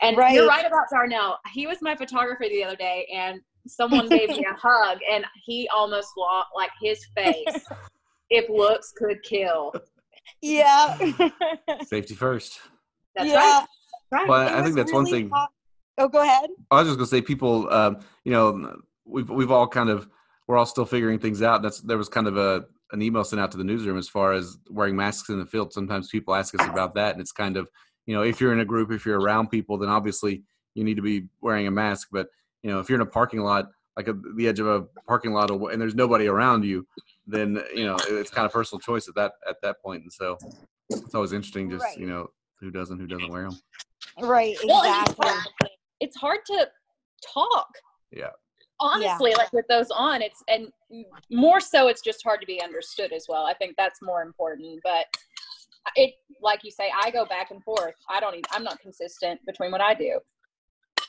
And 0.00 0.16
Right. 0.16 0.34
you're 0.34 0.48
right 0.48 0.64
about 0.66 0.86
Darnell. 0.90 1.38
He 1.52 1.66
was 1.66 1.78
my 1.82 1.94
photographer 1.94 2.44
the 2.48 2.64
other 2.64 2.76
day 2.76 3.06
and 3.14 3.38
someone 3.66 4.08
gave 4.08 4.30
me 4.30 4.46
a 4.50 4.54
hug 4.60 4.98
and 5.10 5.26
he 5.44 5.68
almost 5.74 6.08
lost 6.16 6.48
like 6.56 6.70
his 6.80 7.04
face. 7.14 7.62
if 8.30 8.48
looks 8.48 8.92
could 8.96 9.22
kill. 9.24 9.74
Yeah. 10.40 10.96
Safety 11.84 12.14
first. 12.14 12.60
That's 13.14 13.28
yeah. 13.28 13.36
right. 13.36 13.66
Right. 14.12 14.28
Well, 14.28 14.46
It 14.46 14.52
I 14.52 14.62
think 14.62 14.76
that's 14.76 14.92
one 14.92 15.06
thing. 15.06 15.30
Oh, 15.98 16.08
go 16.08 16.22
ahead. 16.22 16.50
I 16.70 16.76
was 16.80 16.88
just 16.88 16.98
gonna 16.98 17.06
say, 17.06 17.22
people, 17.22 17.72
um, 17.72 17.98
you 18.24 18.32
know, 18.32 18.76
we've 19.04 19.28
we've 19.28 19.50
all 19.50 19.66
kind 19.66 19.88
of 19.88 20.08
we're 20.46 20.56
all 20.56 20.66
still 20.66 20.84
figuring 20.84 21.18
things 21.18 21.42
out. 21.42 21.62
That's 21.62 21.80
there 21.80 21.98
was 21.98 22.08
kind 22.08 22.26
of 22.26 22.36
a 22.36 22.66
an 22.92 23.00
email 23.00 23.24
sent 23.24 23.40
out 23.40 23.50
to 23.52 23.56
the 23.56 23.64
newsroom 23.64 23.96
as 23.96 24.08
far 24.08 24.32
as 24.34 24.58
wearing 24.68 24.94
masks 24.96 25.30
in 25.30 25.38
the 25.38 25.46
field. 25.46 25.72
Sometimes 25.72 26.10
people 26.10 26.34
ask 26.34 26.54
us 26.60 26.66
about 26.68 26.94
that, 26.94 27.12
and 27.12 27.20
it's 27.22 27.32
kind 27.32 27.56
of 27.56 27.68
you 28.06 28.14
know 28.14 28.22
if 28.22 28.40
you're 28.40 28.52
in 28.52 28.60
a 28.60 28.64
group, 28.66 28.92
if 28.92 29.06
you're 29.06 29.18
around 29.20 29.48
people, 29.48 29.78
then 29.78 29.88
obviously 29.88 30.42
you 30.74 30.84
need 30.84 30.96
to 30.96 31.02
be 31.02 31.24
wearing 31.40 31.66
a 31.66 31.70
mask. 31.70 32.08
But 32.12 32.28
you 32.62 32.70
know 32.70 32.80
if 32.80 32.88
you're 32.90 33.00
in 33.00 33.06
a 33.06 33.10
parking 33.10 33.40
lot, 33.40 33.70
like 33.96 34.08
at 34.08 34.16
the 34.36 34.46
edge 34.48 34.60
of 34.60 34.66
a 34.66 34.82
parking 35.06 35.32
lot, 35.32 35.50
and 35.50 35.80
there's 35.80 35.94
nobody 35.94 36.26
around 36.26 36.64
you, 36.64 36.86
then 37.26 37.62
you 37.74 37.84
know 37.86 37.96
it's 38.08 38.30
kind 38.30 38.44
of 38.44 38.52
personal 38.52 38.80
choice 38.80 39.08
at 39.08 39.14
that 39.14 39.32
at 39.48 39.56
that 39.62 39.82
point. 39.82 40.02
And 40.02 40.12
so 40.12 40.36
it's 40.90 41.14
always 41.14 41.32
interesting, 41.32 41.70
just 41.70 41.82
Right. 41.84 41.98
you 41.98 42.06
know 42.06 42.28
who 42.60 42.70
doesn't 42.70 42.98
who 42.98 43.06
doesn't 43.06 43.30
wear 43.30 43.42
them. 43.44 43.58
Right. 44.20 44.56
Well, 44.64 44.82
it's 44.82 45.10
Exactly. 45.10 45.28
hard- 45.28 45.70
it's 46.00 46.16
hard 46.16 46.40
to 46.46 46.68
talk. 47.32 47.68
Yeah. 48.10 48.30
Honestly, 48.80 49.32
like 49.36 49.52
with 49.52 49.66
those 49.68 49.90
on, 49.92 50.22
it's 50.22 50.42
and 50.48 50.72
more 51.30 51.60
so, 51.60 51.86
it's 51.86 52.00
just 52.02 52.22
hard 52.24 52.40
to 52.40 52.46
be 52.46 52.60
understood 52.60 53.12
as 53.12 53.26
well. 53.28 53.46
I 53.46 53.54
think 53.54 53.76
that's 53.78 54.02
more 54.02 54.22
important. 54.22 54.80
But 54.82 55.06
it, 55.94 56.14
like 56.40 56.64
you 56.64 56.72
say, 56.72 56.90
I 57.00 57.10
go 57.12 57.24
back 57.24 57.52
and 57.52 57.62
forth. 57.62 57.94
I 58.10 58.18
don't. 58.18 58.34
Even, 58.34 58.44
I'm 58.50 58.64
not 58.64 58.80
consistent 58.80 59.40
between 59.46 59.70
what 59.70 59.80
I 59.80 59.94
do. 59.94 60.18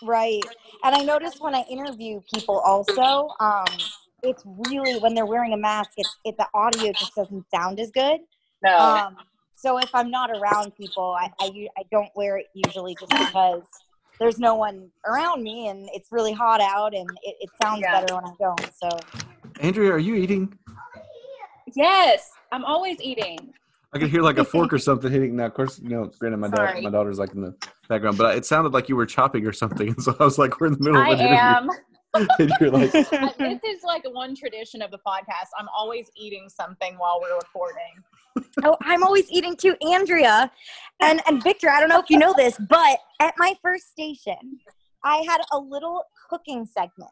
Right. 0.03 0.43
And 0.83 0.95
I 0.95 1.03
notice 1.03 1.39
when 1.39 1.55
I 1.55 1.63
interview 1.69 2.22
people 2.31 2.60
also, 2.60 3.29
um, 3.39 3.65
it's 4.22 4.43
really 4.45 5.00
when 5.00 5.15
they're 5.15 5.25
wearing 5.25 5.53
a 5.53 5.57
mask, 5.57 5.91
it's 5.98 6.15
it 6.25 6.36
the 6.38 6.48
audio 6.53 6.91
just 6.91 7.15
doesn't 7.15 7.45
sound 7.50 7.79
as 7.79 7.89
good. 7.91 8.19
No. 8.63 8.77
Um, 8.77 9.17
so 9.63 9.77
if 9.77 9.89
I'm 9.93 10.12
not 10.12 10.29
around 10.29 10.75
people, 10.75 11.15
I 11.17 11.29
I 11.39 11.67
don't 11.89 12.10
wear 12.15 12.38
it 12.38 12.48
usually 12.53 12.96
just 12.96 13.12
because 13.12 13.63
there's 14.20 14.38
no 14.38 14.55
one 14.55 14.89
around 15.08 15.41
me 15.41 15.70
and 15.70 15.88
it's 15.93 16.10
really 16.12 16.34
hot 16.34 16.60
out 16.60 16.93
and 16.93 17.10
it, 17.24 17.36
it 17.39 17.50
sounds 17.62 17.82
Yeah. 17.82 18.01
better 18.01 18.13
when 18.13 18.25
I 18.25 18.34
don't. 18.39 18.70
So 18.75 18.89
Andrea, 19.62 19.91
are 19.93 20.00
you 20.00 20.15
eating? 20.15 20.53
yes, 21.75 22.29
I'm 22.51 22.65
always 22.65 23.00
eating. 23.01 23.53
I 23.93 24.00
could 24.00 24.10
hear 24.10 24.22
like 24.22 24.38
a 24.38 24.43
fork 24.43 24.74
or 24.74 24.77
something 24.89 25.10
hitting. 25.10 25.36
Now, 25.38 25.46
of 25.46 25.53
course, 25.53 25.79
you 25.79 25.89
know, 25.89 26.12
granted, 26.20 26.38
my 26.38 26.50
daughter, 26.50 26.82
my 26.82 26.89
daughter's 26.89 27.20
like 27.20 27.34
in 27.34 27.41
the 27.41 27.55
background, 27.88 28.17
but 28.17 28.36
it 28.36 28.46
sounded 28.46 28.74
like 28.74 28.89
you 28.89 28.96
were 28.98 29.05
chopping 29.05 29.46
or 29.48 29.53
something. 29.53 29.88
And 29.89 30.03
so 30.03 30.13
I 30.20 30.25
was 30.25 30.38
like, 30.38 30.60
we're 30.60 30.67
in 30.67 30.74
the 30.74 30.84
middle 30.84 31.01
of 31.01 31.08
I 31.08 31.12
an 31.13 31.20
interview. 31.20 31.38
am. 31.38 31.70
and 32.39 32.51
you're 32.60 32.70
like, 32.72 32.91
this 33.39 33.60
is 33.65 33.84
like 33.84 34.03
one 34.12 34.36
tradition 34.36 34.82
of 34.82 34.91
the 34.91 35.00
podcast. 35.00 35.50
I'm 35.58 35.67
always 35.77 36.10
eating 36.17 36.50
something 36.50 36.96
while 36.98 37.20
we're 37.22 37.36
recording. 37.38 38.03
oh, 38.63 38.78
I'm 38.82 39.04
always 39.04 39.30
eating 39.32 39.56
too, 39.56 39.75
Andrea 39.82 40.52
and 41.02 41.22
and 41.28 41.44
Victor. 41.44 41.70
I 41.70 41.80
don't 41.80 41.90
know 41.90 42.00
if 42.00 42.10
you 42.10 42.18
know 42.18 42.34
this, 42.36 42.58
but 42.70 43.00
at 43.20 43.34
my 43.38 43.56
first 43.62 43.92
station, 43.92 44.60
I 45.04 45.18
had 45.28 45.42
a 45.52 45.60
little 45.60 46.04
cooking 46.30 46.66
segment. 46.66 47.12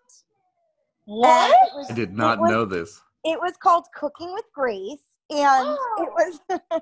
What? 1.06 1.56
was- 1.76 1.92
I 1.92 1.94
did 1.94 2.16
not 2.16 2.40
was- 2.40 2.52
know 2.52 2.66
this. 2.66 3.02
it 3.24 3.40
was 3.40 3.54
called 3.62 3.86
Cooking 3.96 4.34
with 4.34 4.46
Grace, 4.54 5.04
and 5.30 5.68
it 5.70 5.80
oh. 5.80 6.08
was 6.16 6.40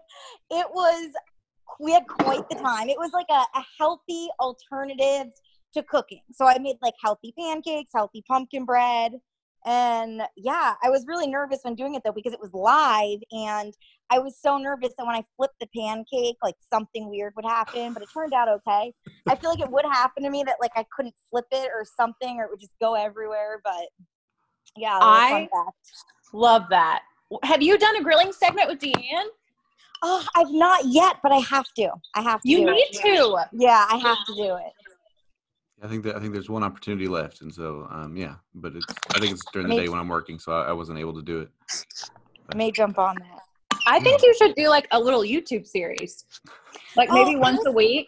it 0.49 0.67
was 0.73 1.11
we 1.79 1.91
had 1.91 2.07
quite 2.07 2.47
the 2.49 2.55
time. 2.55 2.89
It 2.89 2.97
was 2.97 3.11
like 3.13 3.29
a, 3.29 3.57
a 3.57 3.65
healthy 3.77 4.27
alternative 4.39 5.31
to 5.73 5.83
cooking. 5.83 6.21
So 6.31 6.45
I 6.45 6.57
made 6.59 6.77
like 6.81 6.95
healthy 7.03 7.33
pancakes, 7.37 7.91
healthy 7.93 8.23
pumpkin 8.27 8.65
bread. 8.65 9.13
And 9.65 10.21
yeah, 10.37 10.75
I 10.83 10.89
was 10.89 11.05
really 11.07 11.27
nervous 11.27 11.59
when 11.63 11.75
doing 11.75 11.95
it 11.95 12.01
though 12.03 12.11
because 12.13 12.33
it 12.33 12.39
was 12.39 12.53
live 12.53 13.19
and 13.31 13.73
I 14.09 14.19
was 14.19 14.37
so 14.41 14.57
nervous 14.57 14.93
that 14.97 15.05
when 15.05 15.15
I 15.15 15.23
flipped 15.37 15.59
the 15.59 15.67
pancake, 15.75 16.37
like 16.41 16.55
something 16.71 17.09
weird 17.09 17.33
would 17.35 17.45
happen, 17.45 17.93
but 17.93 18.01
it 18.01 18.09
turned 18.13 18.33
out 18.33 18.47
okay. 18.47 18.93
I 19.27 19.35
feel 19.35 19.49
like 19.51 19.59
it 19.59 19.69
would 19.69 19.85
happen 19.85 20.23
to 20.23 20.29
me 20.29 20.43
that 20.45 20.55
like 20.61 20.71
I 20.75 20.85
couldn't 20.95 21.13
flip 21.29 21.45
it 21.51 21.69
or 21.73 21.85
something 21.85 22.37
or 22.37 22.45
it 22.45 22.49
would 22.49 22.59
just 22.59 22.73
go 22.81 22.95
everywhere, 22.95 23.61
but 23.63 23.87
yeah, 24.75 24.97
that 24.99 25.05
was 25.05 25.17
a 25.25 25.29
fun 25.29 25.49
I- 25.53 25.69
Love 26.33 26.63
that. 26.69 27.01
Have 27.43 27.61
you 27.61 27.77
done 27.77 27.95
a 27.97 28.03
grilling 28.03 28.31
segment 28.31 28.69
with 28.69 28.79
Deanne? 28.79 29.25
Oh, 30.01 30.25
I've 30.35 30.51
not 30.51 30.85
yet, 30.85 31.17
but 31.21 31.31
I 31.31 31.39
have 31.39 31.65
to. 31.75 31.89
I 32.15 32.21
have 32.21 32.41
to. 32.41 32.49
You 32.49 32.65
need 32.65 32.87
it. 32.91 33.01
to. 33.01 33.45
Yeah, 33.51 33.85
I 33.89 33.97
have 33.97 34.17
to 34.27 34.35
do 34.35 34.55
it. 34.55 34.71
I 35.81 35.87
think 35.87 36.03
that 36.03 36.15
I 36.15 36.19
think 36.19 36.33
there's 36.33 36.49
one 36.49 36.63
opportunity 36.63 37.07
left, 37.07 37.41
and 37.41 37.53
so 37.53 37.87
um, 37.91 38.15
yeah. 38.17 38.35
But 38.55 38.75
it's 38.75 38.93
I 39.15 39.19
think 39.19 39.33
it's 39.33 39.45
during 39.51 39.67
the 39.67 39.75
Me 39.75 39.83
day 39.83 39.89
when 39.89 39.99
I'm 39.99 40.07
working, 40.07 40.39
so 40.39 40.51
I, 40.51 40.69
I 40.69 40.73
wasn't 40.73 40.99
able 40.99 41.13
to 41.15 41.21
do 41.21 41.41
it. 41.41 41.49
I 42.49 42.55
may 42.55 42.71
jump 42.71 42.97
on 42.99 43.19
that. 43.19 43.39
I 43.85 43.99
think 43.99 44.21
you 44.21 44.33
should 44.35 44.55
do 44.55 44.69
like 44.69 44.87
a 44.91 44.99
little 44.99 45.21
YouTube 45.21 45.65
series, 45.67 46.25
like 46.95 47.09
Oh, 47.09 47.13
maybe 47.13 47.35
I 47.35 47.39
once 47.39 47.65
a 47.65 47.71
week. 47.71 48.07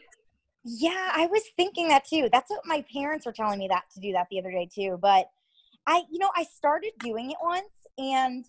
Yeah, 0.63 1.11
I 1.13 1.27
was 1.27 1.41
thinking 1.57 1.87
that 1.87 2.05
too. 2.05 2.29
That's 2.31 2.49
what 2.49 2.61
my 2.65 2.83
parents 2.93 3.25
were 3.25 3.31
telling 3.31 3.59
me 3.59 3.67
that 3.69 3.83
to 3.93 3.99
do 3.99 4.11
that 4.13 4.27
the 4.29 4.39
other 4.39 4.51
day 4.51 4.69
too. 4.73 4.99
But 5.01 5.29
I, 5.87 6.03
you 6.11 6.19
know, 6.19 6.29
I 6.35 6.43
started 6.43 6.91
doing 6.99 7.31
it 7.31 7.37
once 7.41 7.65
and 7.97 8.45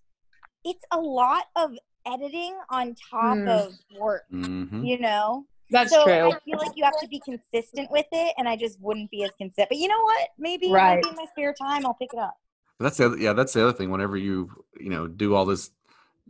it's 0.65 0.85
a 0.93 0.99
lot 1.01 1.45
of 1.57 1.73
editing 2.07 2.55
on 2.71 2.95
top 3.11 3.39
Hmm. 3.39 3.49
of 3.49 3.75
work, 3.99 4.25
hmm 4.31 4.85
you 4.85 4.99
know? 4.99 5.47
That's 5.73 5.91
so 5.91 6.05
true. 6.05 6.33
I 6.33 6.39
feel 6.45 6.59
like 6.59 6.73
you 6.77 6.85
have 6.85 7.01
to 7.01 7.09
be 7.09 7.21
consistent 7.21 7.91
with 7.91 8.07
it 8.13 8.35
and 8.39 8.49
I 8.49 8.57
just 8.57 8.79
wouldn't 8.81 9.11
be 9.11 9.25
as 9.25 9.31
consistent. 9.39 9.69
But 9.69 9.79
you 9.79 9.89
know 9.89 10.03
what? 10.03 10.29
Maybe, 10.39 10.71
Right. 10.71 10.97
maybe 10.97 11.09
in 11.09 11.17
my 11.17 11.25
spare 11.31 11.55
time 11.55 11.87
I'll 11.87 11.95
pick 11.95 12.11
it 12.13 12.19
up. 12.19 12.35
That's 12.79 12.97
the 12.99 13.07
other, 13.07 13.17
yeah. 13.17 13.33
That's 13.33 13.53
the 13.53 13.63
other 13.63 13.73
thing. 13.73 13.91
Whenever 13.91 14.17
you 14.17 14.51
you 14.79 14.91
know 14.91 15.07
do 15.07 15.35
all 15.35 15.45
this, 15.45 15.71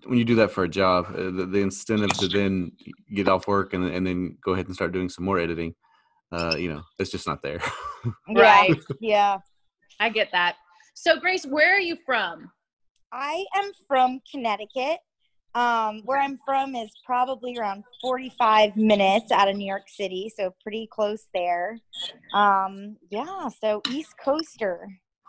when 0.05 0.19
you 0.19 0.25
do 0.25 0.35
that 0.37 0.51
for 0.51 0.65
a 0.65 0.69
job, 0.69 1.07
uh, 1.11 1.31
the, 1.31 1.47
the 1.51 1.61
incentive 1.61 2.13
to 2.19 2.29
then 2.29 2.73
get 3.15 3.29
off 3.29 3.47
work 3.49 3.73
and 3.75 3.85
and 3.85 4.07
then 4.07 4.37
go 4.45 4.53
ahead 4.53 4.67
and 4.67 4.75
start 4.75 4.93
doing 4.93 5.09
some 5.09 5.25
more 5.25 5.39
editing, 5.39 5.75
uh, 6.31 6.57
you 6.57 6.73
know, 6.73 6.83
it's 6.99 7.11
just 7.11 7.27
not 7.27 7.43
there. 7.43 7.61
Right. 8.29 8.77
Yeah. 9.01 9.35
yeah. 9.35 9.39
I 10.01 10.09
get 10.09 10.31
that. 10.33 10.57
So 10.95 11.19
Grace, 11.21 11.47
where 11.47 11.75
are 11.77 11.81
you 11.81 11.97
from? 12.05 12.51
I 13.13 13.45
am 13.57 13.71
from 13.87 14.21
Connecticut. 14.31 14.99
Um, 15.55 16.01
where 16.05 16.19
I'm 16.19 16.39
from 16.47 16.75
is 16.75 16.91
probably 17.05 17.59
around 17.59 17.85
45 18.01 18.77
minutes 18.77 19.31
out 19.31 19.49
of 19.49 19.57
New 19.57 19.67
York 19.67 19.89
City, 19.89 20.33
so 20.35 20.55
pretty 20.63 20.89
close 20.91 21.27
there. 21.35 21.79
Um, 22.33 22.97
yeah, 23.11 23.49
so 23.61 23.83
East 23.87 24.15
Coaster. 24.23 24.89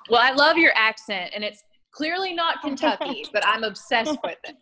Well, 0.10 0.22
I 0.22 0.32
love 0.32 0.58
your 0.58 0.72
accent, 0.76 1.32
and 1.36 1.44
it's 1.44 1.62
clearly 1.92 2.34
not 2.34 2.62
Kentucky, 2.62 3.26
but 3.34 3.46
I'm 3.46 3.64
obsessed 3.66 4.18
with 4.24 4.38
it. 4.46 4.56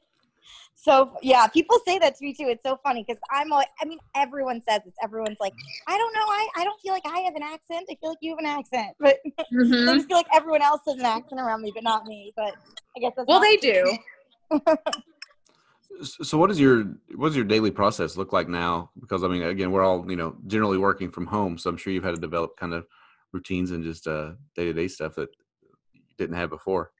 So 0.73 1.11
yeah, 1.21 1.45
people 1.45 1.77
say 1.85 1.99
that 1.99 2.17
to 2.17 2.23
me 2.25 2.33
too. 2.33 2.47
It's 2.47 2.63
so 2.63 2.79
funny 2.83 3.05
because 3.07 3.21
I'm 3.29 3.53
always, 3.53 3.67
I 3.79 3.85
mean, 3.85 3.99
everyone 4.15 4.61
says 4.67 4.81
this. 4.83 4.95
Everyone's 5.03 5.37
like, 5.39 5.53
I 5.87 5.95
don't 5.95 6.13
know, 6.15 6.21
I, 6.21 6.47
I 6.57 6.63
don't 6.63 6.81
feel 6.81 6.93
like 6.93 7.05
I 7.05 7.19
have 7.19 7.35
an 7.35 7.43
accent. 7.43 7.85
I 7.91 7.95
feel 8.01 8.09
like 8.09 8.17
you 8.21 8.31
have 8.31 8.39
an 8.39 8.47
accent, 8.47 8.95
but 8.99 9.19
I 9.39 9.43
Mhm. 9.53 9.93
just 9.93 10.07
feel 10.07 10.17
like 10.17 10.25
everyone 10.33 10.63
else 10.63 10.81
has 10.87 10.97
an 10.97 11.05
accent 11.05 11.39
around 11.39 11.61
me, 11.61 11.71
but 11.75 11.83
not 11.83 12.07
me. 12.07 12.33
But 12.35 12.55
I 12.97 12.99
guess 12.99 13.11
that's 13.15 13.27
Well, 13.27 13.39
they 13.39 13.57
do. 13.57 13.95
So 16.01 16.37
what 16.37 16.47
does 16.47 16.59
your 16.59 16.95
what 17.15 17.29
does 17.29 17.35
your 17.35 17.45
daily 17.45 17.71
process 17.71 18.17
look 18.17 18.33
like 18.33 18.49
now? 18.49 18.89
Because 18.99 19.23
I 19.23 19.27
mean, 19.27 19.43
again, 19.43 19.71
we're 19.71 19.83
all 19.83 20.09
you 20.09 20.15
know 20.15 20.35
generally 20.47 20.77
working 20.77 21.11
from 21.11 21.27
home, 21.27 21.57
so 21.57 21.69
I'm 21.69 21.77
sure 21.77 21.93
you've 21.93 22.03
had 22.03 22.15
to 22.15 22.21
develop 22.21 22.57
kind 22.57 22.73
of 22.73 22.87
routines 23.33 23.71
and 23.71 23.83
just 23.83 24.07
uh, 24.07 24.31
day 24.55 24.65
to 24.65 24.73
day 24.73 24.87
stuff 24.87 25.15
that 25.15 25.29
you 25.93 26.01
didn't 26.17 26.35
have 26.35 26.49
before. 26.49 26.91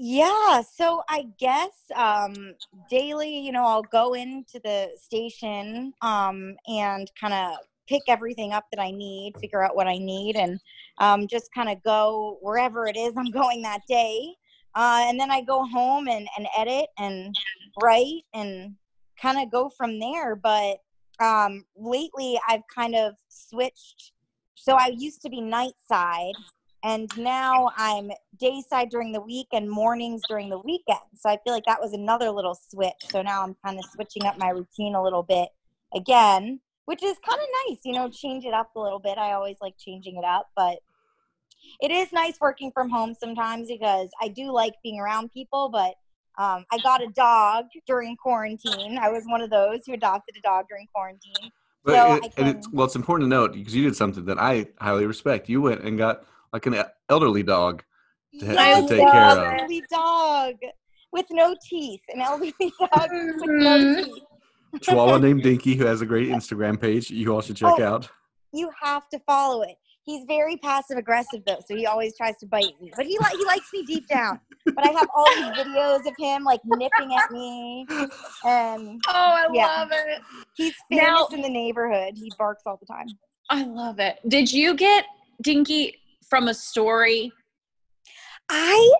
Yeah, 0.00 0.62
so 0.62 1.02
I 1.08 1.26
guess 1.40 1.72
um, 1.96 2.54
daily, 2.88 3.36
you 3.36 3.50
know, 3.50 3.64
I'll 3.64 3.82
go 3.82 4.14
into 4.14 4.60
the 4.62 4.90
station 4.96 5.92
um, 6.02 6.54
and 6.68 7.10
kind 7.20 7.34
of 7.34 7.56
pick 7.88 8.02
everything 8.06 8.52
up 8.52 8.64
that 8.72 8.80
I 8.80 8.92
need, 8.92 9.34
figure 9.40 9.64
out 9.64 9.74
what 9.74 9.88
I 9.88 9.98
need, 9.98 10.36
and 10.36 10.60
um, 10.98 11.26
just 11.26 11.52
kind 11.52 11.68
of 11.68 11.82
go 11.82 12.38
wherever 12.42 12.86
it 12.86 12.96
is 12.96 13.14
I'm 13.16 13.30
going 13.32 13.62
that 13.62 13.80
day. 13.88 14.36
Uh, 14.74 15.04
and 15.06 15.18
then 15.18 15.30
I 15.30 15.40
go 15.40 15.64
home 15.64 16.08
and, 16.08 16.28
and 16.36 16.46
edit 16.56 16.86
and 16.98 17.34
write 17.82 18.22
and 18.34 18.74
kind 19.20 19.40
of 19.40 19.50
go 19.50 19.70
from 19.70 19.98
there. 19.98 20.36
But 20.36 20.78
um, 21.20 21.64
lately, 21.76 22.38
I've 22.48 22.62
kind 22.74 22.94
of 22.94 23.14
switched. 23.28 24.12
So 24.54 24.74
I 24.74 24.92
used 24.96 25.22
to 25.22 25.30
be 25.30 25.40
night 25.40 25.74
side, 25.86 26.34
and 26.84 27.10
now 27.16 27.70
I'm 27.76 28.10
day 28.38 28.62
side 28.68 28.90
during 28.90 29.12
the 29.12 29.20
week 29.20 29.48
and 29.52 29.70
mornings 29.70 30.22
during 30.28 30.48
the 30.48 30.58
weekend. 30.58 30.98
So 31.16 31.28
I 31.28 31.38
feel 31.44 31.52
like 31.52 31.64
that 31.66 31.80
was 31.80 31.92
another 31.92 32.30
little 32.30 32.54
switch. 32.54 33.02
So 33.10 33.22
now 33.22 33.42
I'm 33.42 33.56
kind 33.64 33.78
of 33.78 33.84
switching 33.92 34.26
up 34.26 34.38
my 34.38 34.50
routine 34.50 34.94
a 34.94 35.02
little 35.02 35.22
bit 35.22 35.48
again, 35.94 36.60
which 36.84 37.02
is 37.02 37.16
kind 37.28 37.40
of 37.40 37.48
nice, 37.66 37.78
you 37.84 37.92
know, 37.92 38.08
change 38.08 38.44
it 38.44 38.54
up 38.54 38.70
a 38.76 38.80
little 38.80 38.98
bit. 38.98 39.18
I 39.18 39.32
always 39.32 39.56
like 39.60 39.74
changing 39.78 40.16
it 40.16 40.24
up, 40.24 40.48
but 40.54 40.78
it 41.80 41.90
is 41.90 42.12
nice 42.12 42.34
working 42.40 42.70
from 42.72 42.88
home 42.90 43.14
sometimes 43.14 43.68
because 43.68 44.08
I 44.20 44.28
do 44.28 44.50
like 44.52 44.74
being 44.82 44.98
around 45.00 45.30
people, 45.32 45.68
but 45.68 45.94
um, 46.42 46.64
I 46.72 46.78
got 46.82 47.02
a 47.02 47.08
dog 47.08 47.66
during 47.86 48.16
quarantine. 48.16 48.98
I 48.98 49.08
was 49.08 49.24
one 49.26 49.40
of 49.40 49.50
those 49.50 49.80
who 49.86 49.92
adopted 49.94 50.36
a 50.36 50.40
dog 50.40 50.66
during 50.68 50.86
quarantine. 50.94 51.50
But 51.84 51.94
So 51.94 52.14
it, 52.14 52.24
I 52.24 52.40
and 52.40 52.48
it's 52.56 52.68
well, 52.72 52.86
it's 52.86 52.96
important 52.96 53.26
to 53.30 53.36
note 53.36 53.52
because 53.54 53.74
you 53.74 53.82
did 53.84 53.96
something 53.96 54.24
that 54.26 54.38
I 54.38 54.66
highly 54.80 55.06
respect. 55.06 55.48
You 55.48 55.60
went 55.62 55.82
and 55.82 55.96
got 55.98 56.24
like 56.52 56.66
an 56.66 56.76
elderly 57.08 57.42
dog. 57.42 57.82
To 58.40 58.46
have- 58.46 58.82
to 58.86 58.88
take 58.88 59.00
an 59.00 59.10
care 59.10 59.22
of. 59.30 59.38
elderly 59.38 59.82
dog 59.90 60.54
with 61.12 61.26
no 61.30 61.56
teeth. 61.68 62.02
An 62.14 62.20
elderly 62.20 62.52
dog 62.60 63.08
with 63.10 63.42
no 63.46 63.78
Mhm. 63.78 64.04
teeth. 64.04 64.22
Chihuahua 64.82 65.18
named 65.26 65.42
Dinky, 65.42 65.74
who 65.76 65.86
has 65.86 66.02
a 66.02 66.06
great 66.06 66.28
Instagram 66.28 66.78
page. 66.80 67.10
You 67.10 67.34
all 67.34 67.40
should 67.40 67.56
check 67.56 67.74
Oh. 67.78 67.82
out. 67.82 68.08
You 68.52 68.70
have 68.82 69.08
to 69.10 69.18
follow 69.20 69.62
it. 69.62 69.76
He's 70.08 70.24
very 70.26 70.56
passive 70.56 70.96
aggressive 70.96 71.42
though, 71.46 71.58
so 71.66 71.76
he 71.76 71.84
always 71.84 72.16
tries 72.16 72.34
to 72.38 72.46
bite 72.46 72.72
me. 72.80 72.90
But 72.96 73.04
he 73.04 73.18
li- 73.18 73.36
he 73.38 73.44
likes 73.44 73.68
me 73.74 73.82
deep 73.84 74.08
down. 74.08 74.40
But 74.64 74.86
I 74.86 74.88
have 74.92 75.06
all 75.14 75.26
these 75.34 75.44
videos 75.66 76.06
of 76.06 76.14
him 76.18 76.44
like 76.44 76.60
nipping 76.64 77.14
at 77.14 77.30
me, 77.30 77.84
and 78.42 79.02
Oh, 79.08 79.12
I 79.12 79.48
Yeah. 79.52 79.66
love 79.66 79.88
it. 79.92 80.22
he's 80.54 80.72
famous 80.90 81.04
Now- 81.06 81.26
in 81.30 81.42
the 81.42 81.50
neighborhood. 81.50 82.14
He 82.16 82.32
barks 82.38 82.62
all 82.64 82.78
the 82.80 82.86
time. 82.86 83.06
I 83.50 83.64
love 83.64 83.98
it. 84.00 84.18
Did 84.28 84.50
you 84.50 84.74
get 84.74 85.04
Dinky 85.42 85.96
from 86.26 86.48
a 86.48 86.54
story? 86.54 87.30
I 88.48 88.94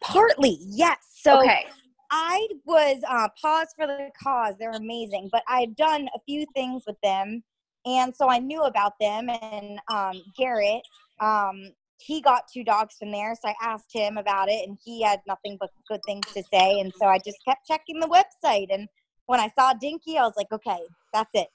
partly 0.00 0.56
yes. 0.62 0.96
So 1.16 1.40
okay. 1.40 1.66
I 2.10 2.48
was 2.64 3.02
uh, 3.06 3.28
Pause 3.40 3.68
for 3.76 3.86
the 3.86 4.08
Cause. 4.22 4.54
They're 4.58 4.70
amazing, 4.70 5.28
but 5.30 5.42
I've 5.48 5.76
done 5.76 6.08
a 6.14 6.18
few 6.26 6.46
things 6.54 6.84
with 6.86 6.96
them, 7.02 7.42
and 7.86 8.14
so 8.14 8.28
I 8.30 8.38
knew 8.38 8.62
about 8.62 8.92
them. 9.00 9.28
And 9.28 9.78
um, 9.88 10.22
Garrett, 10.36 10.82
um, 11.20 11.70
he 11.98 12.20
got 12.20 12.44
two 12.52 12.64
dogs 12.64 12.96
from 12.98 13.10
there, 13.10 13.34
so 13.34 13.48
I 13.48 13.54
asked 13.62 13.92
him 13.92 14.16
about 14.16 14.48
it, 14.48 14.66
and 14.66 14.78
he 14.84 15.02
had 15.02 15.20
nothing 15.26 15.56
but 15.60 15.70
good 15.88 16.00
things 16.06 16.26
to 16.34 16.42
say. 16.52 16.80
And 16.80 16.92
so 16.98 17.06
I 17.06 17.18
just 17.18 17.38
kept 17.46 17.66
checking 17.66 18.00
the 18.00 18.06
website, 18.06 18.68
and 18.70 18.88
when 19.26 19.40
I 19.40 19.50
saw 19.58 19.74
Dinky, 19.74 20.18
I 20.18 20.22
was 20.22 20.34
like, 20.36 20.50
okay, 20.52 20.78
that's 21.12 21.30
it. 21.34 21.48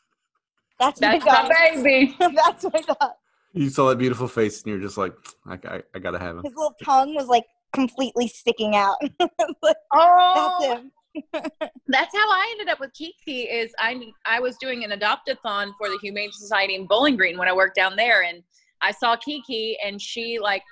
That's 0.79 1.01
my 1.01 1.19
That's 1.19 1.25
dog. 1.25 1.51
baby. 1.73 2.15
that's 2.19 2.63
my 2.63 2.81
dog. 2.81 3.11
You 3.53 3.69
saw 3.69 3.89
that 3.89 3.97
beautiful 3.97 4.27
face, 4.27 4.63
and 4.63 4.71
you're 4.71 4.81
just 4.81 4.97
like, 4.97 5.13
I, 5.45 5.53
I, 5.67 5.81
I 5.95 5.99
gotta 5.99 6.19
have 6.19 6.37
him. 6.37 6.43
His 6.43 6.53
little 6.55 6.75
tongue 6.83 7.15
was 7.15 7.27
like 7.27 7.45
completely 7.73 8.27
sticking 8.27 8.75
out. 8.75 8.97
Like, 9.61 9.77
Oh, 9.93 10.57
that's 10.59 10.79
him. 10.79 10.91
That's 11.33 12.15
how 12.15 12.29
I 12.29 12.47
ended 12.51 12.69
up 12.71 12.79
with 12.79 12.93
Kiki. 12.93 13.41
Is 13.43 13.73
I 13.79 13.99
I 14.25 14.39
was 14.39 14.57
doing 14.57 14.83
an 14.83 14.91
adopt-a-thon 14.91 15.73
for 15.77 15.89
the 15.89 15.97
Humane 16.01 16.31
Society 16.31 16.75
in 16.75 16.87
Bowling 16.87 17.15
Green 17.17 17.37
when 17.37 17.47
I 17.47 17.53
worked 17.53 17.75
down 17.75 17.95
there, 17.95 18.23
and 18.23 18.41
I 18.81 18.91
saw 18.91 19.15
Kiki, 19.15 19.77
and 19.83 20.01
she 20.01 20.39
like 20.39 20.63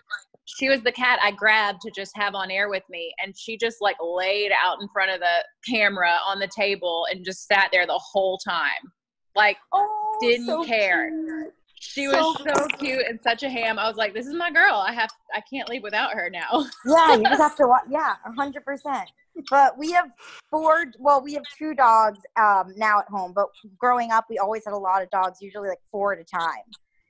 she 0.45 0.67
was 0.69 0.81
the 0.81 0.91
cat 0.91 1.19
I 1.23 1.31
grabbed 1.31 1.81
to 1.81 1.91
just 1.95 2.11
have 2.17 2.35
on 2.35 2.51
air 2.51 2.69
with 2.69 2.83
me, 2.89 3.13
and 3.23 3.33
she 3.37 3.57
just 3.57 3.77
like 3.81 3.95
laid 4.01 4.51
out 4.51 4.81
in 4.81 4.87
front 4.89 5.11
of 5.11 5.19
the 5.19 5.71
camera 5.71 6.17
on 6.27 6.39
the 6.39 6.47
table 6.53 7.05
and 7.11 7.23
just 7.23 7.47
sat 7.47 7.69
there 7.71 7.87
the 7.87 7.99
whole 8.11 8.37
time, 8.37 8.91
like 9.35 9.57
Oh, 9.73 10.17
Didn't 10.21 10.45
so 10.47 10.63
care. 10.65 11.09
cute. 11.09 11.53
she 11.79 12.07
So 12.07 12.11
was 12.33 12.37
so 12.45 12.67
cute 12.77 13.05
and 13.07 13.19
such 13.21 13.43
a 13.43 13.49
ham. 13.49 13.79
I 13.79 13.87
was 13.87 13.95
like, 13.97 14.13
this 14.13 14.27
is 14.27 14.33
my 14.33 14.51
girl. 14.51 14.75
I 14.75 14.91
have 14.93 15.09
I 15.33 15.41
can't 15.49 15.69
leave 15.69 15.83
without 15.83 16.11
her 16.13 16.29
now. 16.29 16.65
Yeah, 16.85 17.15
you 17.15 17.23
just 17.23 17.41
have 17.47 17.55
to 17.57 17.67
watch. 17.67 17.83
Yeah, 17.89 18.15
a 18.25 18.31
hundred 18.33 18.65
percent. 18.65 19.09
But 19.49 19.77
we 19.77 19.91
have 19.91 20.07
four. 20.49 20.85
Well, 20.99 21.21
we 21.21 21.33
have 21.33 21.43
two 21.57 21.73
dogs 21.73 22.19
um, 22.37 22.73
now 22.75 22.99
at 22.99 23.07
home. 23.07 23.33
But 23.33 23.47
growing 23.77 24.11
up, 24.11 24.25
we 24.29 24.37
always 24.37 24.63
had 24.65 24.73
a 24.73 24.77
lot 24.77 25.01
of 25.01 25.09
dogs. 25.09 25.41
Usually, 25.41 25.69
like 25.69 25.81
four 25.91 26.13
at 26.13 26.19
a 26.19 26.23
time. 26.23 26.63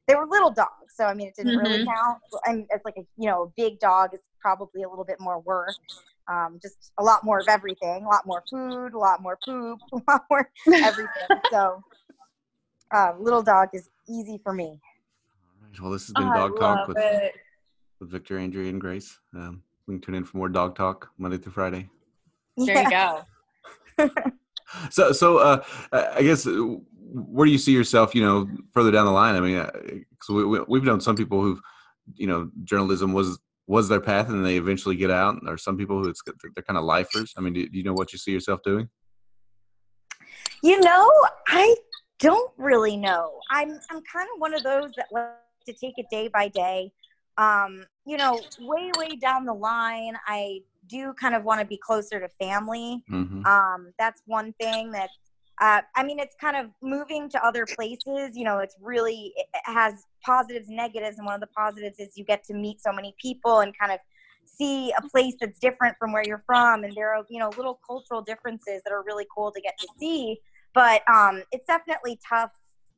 They 0.08 0.15
were 0.15 0.25
little 0.25 0.51
dogs, 0.51 0.94
so 0.96 1.06
I 1.06 1.13
mean, 1.13 1.27
it 1.27 1.36
didn't 1.36 1.58
really 1.58 1.86
count. 1.86 2.20
And 2.46 2.65
it's 2.72 2.84
like 2.84 2.96
a 2.98 3.06
you 3.18 3.30
know, 3.30 3.44
a 3.44 3.48
big 3.56 3.80
dog 3.80 4.13
is 4.13 4.20
probably 4.42 4.84
a 4.84 4.89
little 4.89 5.06
bit 5.06 5.20
more 5.20 5.39
work. 5.39 5.74
Um, 6.27 6.60
just 6.62 6.92
a 6.98 7.03
lot 7.03 7.24
more 7.24 7.39
of 7.39 7.48
everything. 7.48 8.06
A 8.06 8.08
lot 8.08 8.25
more 8.25 8.44
food. 8.50 8.94
A 8.94 8.98
lot 8.98 9.22
more 9.22 9.38
poop. 9.44 9.80
A 9.94 10.12
lot 10.12 10.24
more 10.30 10.50
everything. 10.68 11.27
so, 11.51 11.82
uh, 12.94 13.13
little 13.20 13.42
dog 13.42 13.70
is 13.74 13.89
easy 14.08 14.39
for 14.44 14.53
me. 14.53 14.65
All 14.65 15.68
right. 15.68 15.82
Well, 15.82 15.92
this 15.92 16.08
has 16.08 16.13
been 16.13 16.30
I 16.30 16.38
Dog 16.38 16.60
Talk 16.60 16.88
with, 16.88 16.98
with 18.00 18.10
Victor, 18.10 18.38
Andrea, 18.38 18.70
and 18.70 18.80
Grace. 18.80 19.20
Um, 19.36 19.63
we 19.88 19.96
can 19.96 20.01
tune 20.01 20.15
in 20.15 20.24
for 20.24 20.38
more 20.38 20.50
Dog 20.50 20.75
Talk 20.75 21.12
Monday 21.18 21.38
through 21.38 21.51
Friday. 21.51 21.89
There 22.66 22.84
you 22.84 22.90
go. 22.90 23.26
So, 24.90 25.12
so 25.12 25.38
uh, 25.38 25.64
I 25.92 26.24
guess 26.24 26.48
uh, 26.48 26.52
where 27.14 27.46
do 27.46 27.52
you 27.52 27.58
see 27.58 27.72
yourself? 27.72 28.16
You 28.16 28.24
know, 28.24 28.50
further 28.74 28.92
down 28.92 29.06
the 29.06 29.12
line. 29.12 29.36
I 29.36 29.40
mean, 29.40 29.58
uh, 29.58 29.72
we, 30.30 30.60
we've 30.68 30.84
known 30.84 31.02
some 31.02 31.16
people 31.16 31.42
who've, 31.42 31.62
you 32.16 32.28
know, 32.28 32.50
journalism 32.64 33.14
was 33.14 33.40
was 33.68 33.88
their 33.88 34.02
path, 34.02 34.30
and 34.30 34.46
they 34.46 34.58
eventually 34.58 34.96
get 34.96 35.12
out. 35.12 35.38
Or 35.46 35.58
some 35.58 35.78
people 35.78 36.02
who 36.02 36.10
it's 36.10 36.22
they're 36.56 36.64
kind 36.64 36.78
of 36.78 36.84
lifers. 36.84 37.34
I 37.38 37.42
mean, 37.42 37.54
do, 37.54 37.68
do 37.68 37.78
you 37.78 37.84
know 37.84 37.94
what 37.94 38.14
you 38.14 38.20
see 38.20 38.32
yourself 38.32 38.62
doing? 38.64 38.90
You 40.62 40.80
know, 40.80 41.12
I 41.48 41.76
don't 42.20 42.52
really 42.58 42.98
know. 42.98 43.40
I'm 43.52 43.80
I'm 43.92 44.02
kind 44.12 44.28
of 44.34 44.40
one 44.40 44.54
of 44.54 44.64
those 44.64 44.92
that 44.98 45.08
like 45.12 45.28
to 45.68 45.74
take 45.74 45.94
it 45.98 46.08
day 46.10 46.30
by 46.30 46.48
day. 46.50 46.92
Um, 47.38 47.86
you 48.06 48.18
know, 48.18 48.40
way 48.60 48.92
way 48.98 49.16
down 49.22 49.46
the 49.46 49.54
line, 49.54 50.14
I 50.28 50.60
do 50.88 51.13
kind 51.13 51.36
of 51.36 51.44
want 51.44 51.60
to 51.62 51.66
be 51.66 51.78
closer 51.78 52.20
to 52.20 52.30
family. 52.40 53.04
Mm-hmm. 53.10 53.46
Um, 53.46 53.92
that's 53.98 54.22
one 54.25 54.54
thing 54.60 54.92
that 54.92 55.10
uh, 55.62 55.82
I 55.96 56.04
mean, 56.04 56.20
it's 56.20 56.36
kind 56.42 56.58
of 56.58 56.72
moving 56.82 57.30
to 57.30 57.46
other 57.46 57.66
places. 57.66 58.36
You 58.36 58.44
know, 58.44 58.60
it's 58.60 58.75
really 58.82 59.34
it 59.36 59.46
it 59.54 59.72
has 59.72 60.06
positives 60.25 60.68
and 60.68 60.78
negatives, 60.78 61.18
and 61.18 61.25
one 61.25 61.36
of 61.36 61.42
the 61.42 61.48
positives 61.56 62.00
is 62.00 62.18
you 62.18 62.25
get 62.25 62.44
to 62.46 62.54
meet 62.54 62.82
so 62.82 62.92
many 62.92 63.16
people 63.22 63.60
and 63.60 63.78
kind 63.78 63.92
of 63.92 64.00
see 64.46 64.92
a 64.98 65.02
place 65.10 65.36
that's 65.40 65.60
different 65.60 65.96
from 66.00 66.12
where 66.12 66.24
you're 66.25 66.44
from, 66.46 66.84
and 66.84 66.94
there 66.96 67.13
are 67.13 67.24
you 67.30 67.40
know 67.40 67.50
little 67.56 67.80
cultural 67.86 68.22
differences 68.22 68.82
that 68.84 68.92
are 68.92 69.04
really 69.04 69.28
cool 69.36 69.52
to 69.52 69.62
get 69.62 69.78
to 69.80 69.88
see. 70.00 70.38
But 70.74 71.04
um, 71.08 71.44
it's 71.52 71.68
definitely 71.68 72.20
tough 72.28 72.52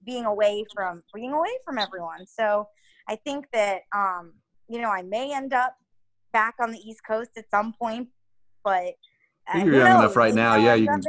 being 0.06 0.26
away 0.26 0.64
from 0.74 1.04
being 1.14 1.34
away 1.34 1.52
from 1.66 1.78
everyone. 1.78 2.26
So 2.26 2.70
I 3.10 3.18
think 3.18 3.48
that 3.52 3.82
um, 3.94 4.34
you 4.70 4.80
know 4.80 4.90
I 4.90 5.02
may 5.02 5.36
end 5.36 5.52
up 5.52 5.76
back 6.36 6.56
on 6.60 6.70
the 6.72 6.80
East 6.80 7.00
Coast 7.08 7.32
at 7.38 7.50
some 7.50 7.72
point, 7.82 8.10
but 8.62 8.96
uh, 9.48 9.60
You're 9.60 9.76
young 9.76 10.00
enough 10.00 10.18
right 10.18 10.36
now, 10.36 10.56
yeah, 10.56 10.76
you 10.76 10.88
can- 10.88 11.02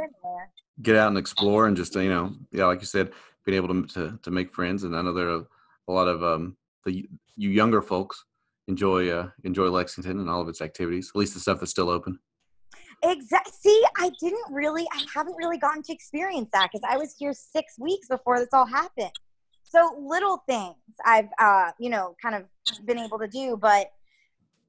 Get 0.81 0.95
out 0.95 1.09
and 1.09 1.17
explore, 1.17 1.65
and 1.67 1.75
just 1.75 1.95
uh, 1.97 2.01
you 2.01 2.09
know, 2.09 2.35
yeah, 2.51 2.65
like 2.67 2.81
you 2.81 2.85
said, 2.85 3.11
being 3.45 3.55
able 3.55 3.69
to 3.73 3.87
to, 3.95 4.19
to 4.21 4.29
make 4.31 4.53
friends. 4.53 4.83
And 4.83 4.95
I 4.95 5.01
know 5.01 5.11
there 5.11 5.31
are 5.31 5.43
a 5.87 5.91
lot 5.91 6.07
of 6.07 6.23
um, 6.23 6.55
the 6.85 6.91
you 7.35 7.49
younger 7.49 7.81
folks 7.81 8.23
enjoy 8.67 9.09
uh, 9.09 9.29
enjoy 9.43 9.69
Lexington 9.69 10.19
and 10.19 10.29
all 10.29 10.39
of 10.39 10.47
its 10.47 10.61
activities. 10.61 11.11
At 11.13 11.19
least 11.19 11.33
the 11.33 11.39
stuff 11.39 11.59
that's 11.59 11.71
still 11.71 11.89
open. 11.89 12.19
Exactly. 13.03 13.53
See, 13.59 13.83
I 13.97 14.11
didn't 14.19 14.47
really, 14.51 14.85
I 14.93 15.03
haven't 15.15 15.35
really 15.35 15.57
gotten 15.57 15.81
to 15.83 15.93
experience 15.93 16.49
that 16.53 16.69
because 16.71 16.87
I 16.87 16.95
was 16.97 17.15
here 17.17 17.33
six 17.33 17.65
weeks 17.79 18.07
before 18.07 18.37
this 18.39 18.49
all 18.53 18.67
happened. 18.67 19.11
So 19.63 19.79
little 19.99 20.43
things 20.47 20.75
I've, 21.05 21.29
uh, 21.39 21.71
you 21.79 21.89
know, 21.89 22.15
kind 22.21 22.35
of 22.35 22.43
been 22.85 22.99
able 22.99 23.19
to 23.19 23.27
do, 23.27 23.57
but 23.57 23.87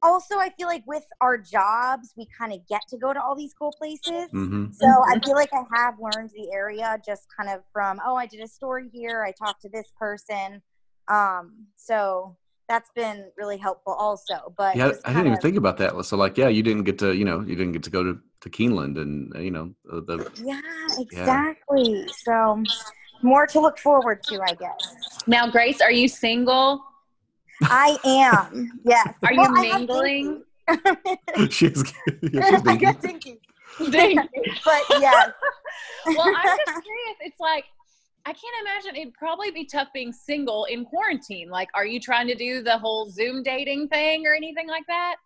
also 0.03 0.39
I 0.39 0.51
feel 0.51 0.69
like 0.69 0.85
with 0.87 1.05
our 1.21 1.39
jobs, 1.39 2.13
we 2.17 2.27
kind 2.37 2.53
of 2.53 2.67
get 2.69 2.83
to 2.91 2.97
go 2.97 3.13
to 3.13 3.23
all 3.23 3.35
these 3.35 3.55
cool 3.55 3.75
places. 3.79 4.31
Mm-hmm. 4.33 4.73
So 4.73 4.87
I 4.87 5.19
feel 5.25 5.35
like 5.35 5.51
I 5.53 5.65
have 5.75 5.95
learned 6.01 6.31
the 6.35 6.51
area 6.53 6.99
just 7.05 7.27
kind 7.37 7.51
of 7.51 7.63
from, 7.73 8.01
oh, 8.07 8.17
I 8.17 8.27
did 8.27 8.41
a 8.41 8.49
story 8.49 8.89
here. 8.93 9.25
I 9.25 9.33
talked 9.33 9.63
to 9.63 9.69
this 9.69 9.91
person. 9.99 10.63
Um, 11.09 11.67
so 11.77 12.37
that's 12.69 12.91
been 12.95 13.31
really 13.37 13.57
helpful 13.57 13.95
also. 13.95 14.55
But 14.57 14.77
Yeah, 14.77 14.87
I 14.87 14.89
didn't 14.89 15.03
kind 15.05 15.19
even 15.21 15.33
of- 15.33 15.41
think 15.41 15.57
about 15.57 15.79
that. 15.79 16.05
So, 16.05 16.17
like, 16.17 16.37
yeah, 16.37 16.49
you 16.49 16.63
didn't 16.63 16.85
get 16.85 16.99
to, 16.99 17.15
you 17.15 17.25
know, 17.25 17.41
you 17.41 17.57
didn't 17.57 17.73
get 17.73 17.83
to 17.85 17.91
go 17.91 18.03
to 18.03 18.19
to 18.41 18.51
Keeneland, 18.51 19.01
and 19.01 19.35
uh, 19.35 19.41
you 19.41 19.51
know, 19.51 19.75
the, 19.85 20.01
the 20.01 20.31
Yeah, 20.45 20.61
exactly. 20.97 22.07
So 22.23 22.63
more 23.23 23.49
to 23.49 23.61
look 23.61 23.79
forward 23.79 24.23
to, 24.25 24.41
I 24.41 24.55
guess. 24.55 25.25
Now, 25.27 25.51
Grace, 25.51 25.81
are 25.81 25.91
you 25.91 26.07
single? 26.07 26.85
I 27.63 27.99
am. 28.05 28.81
Yes. 28.85 29.15
Are 29.23 29.33
you 29.33 29.41
Well, 29.41 29.57
I 29.57 29.67
have 29.67 29.81
mingling? 29.81 30.43
thinking. 30.69 31.51
she's 31.51 31.83
yeah, 32.33 32.51
she's 32.51 32.67
I 32.67 32.77
got 32.77 33.01
thinking. 33.01 33.39
Dang. 33.91 34.17
But 34.17 34.83
yes. 35.01 35.31
well, 36.07 36.35
I'm 36.37 36.59
just 36.59 36.85
curious. 36.85 37.17
It's 37.21 37.41
like 37.41 37.65
I 38.27 38.33
can't 38.33 38.55
imagine 38.61 39.01
it'd 39.01 39.15
probably 39.15 39.51
be 39.51 39.65
tough 39.65 39.89
being 39.95 40.13
single 40.13 40.67
in 40.67 40.85
quarantine. 40.85 41.49
Like, 41.49 41.69
are 41.75 41.87
you 41.87 41.99
trying 41.99 42.27
to 42.27 42.35
do 42.35 42.63
the 42.63 42.77
whole 42.77 43.09
Zoom 43.09 43.43
dating 43.43 43.89
thing 43.89 44.27
or 44.27 44.35
anything 44.35 44.69
like 44.69 44.85
that? 44.87 45.17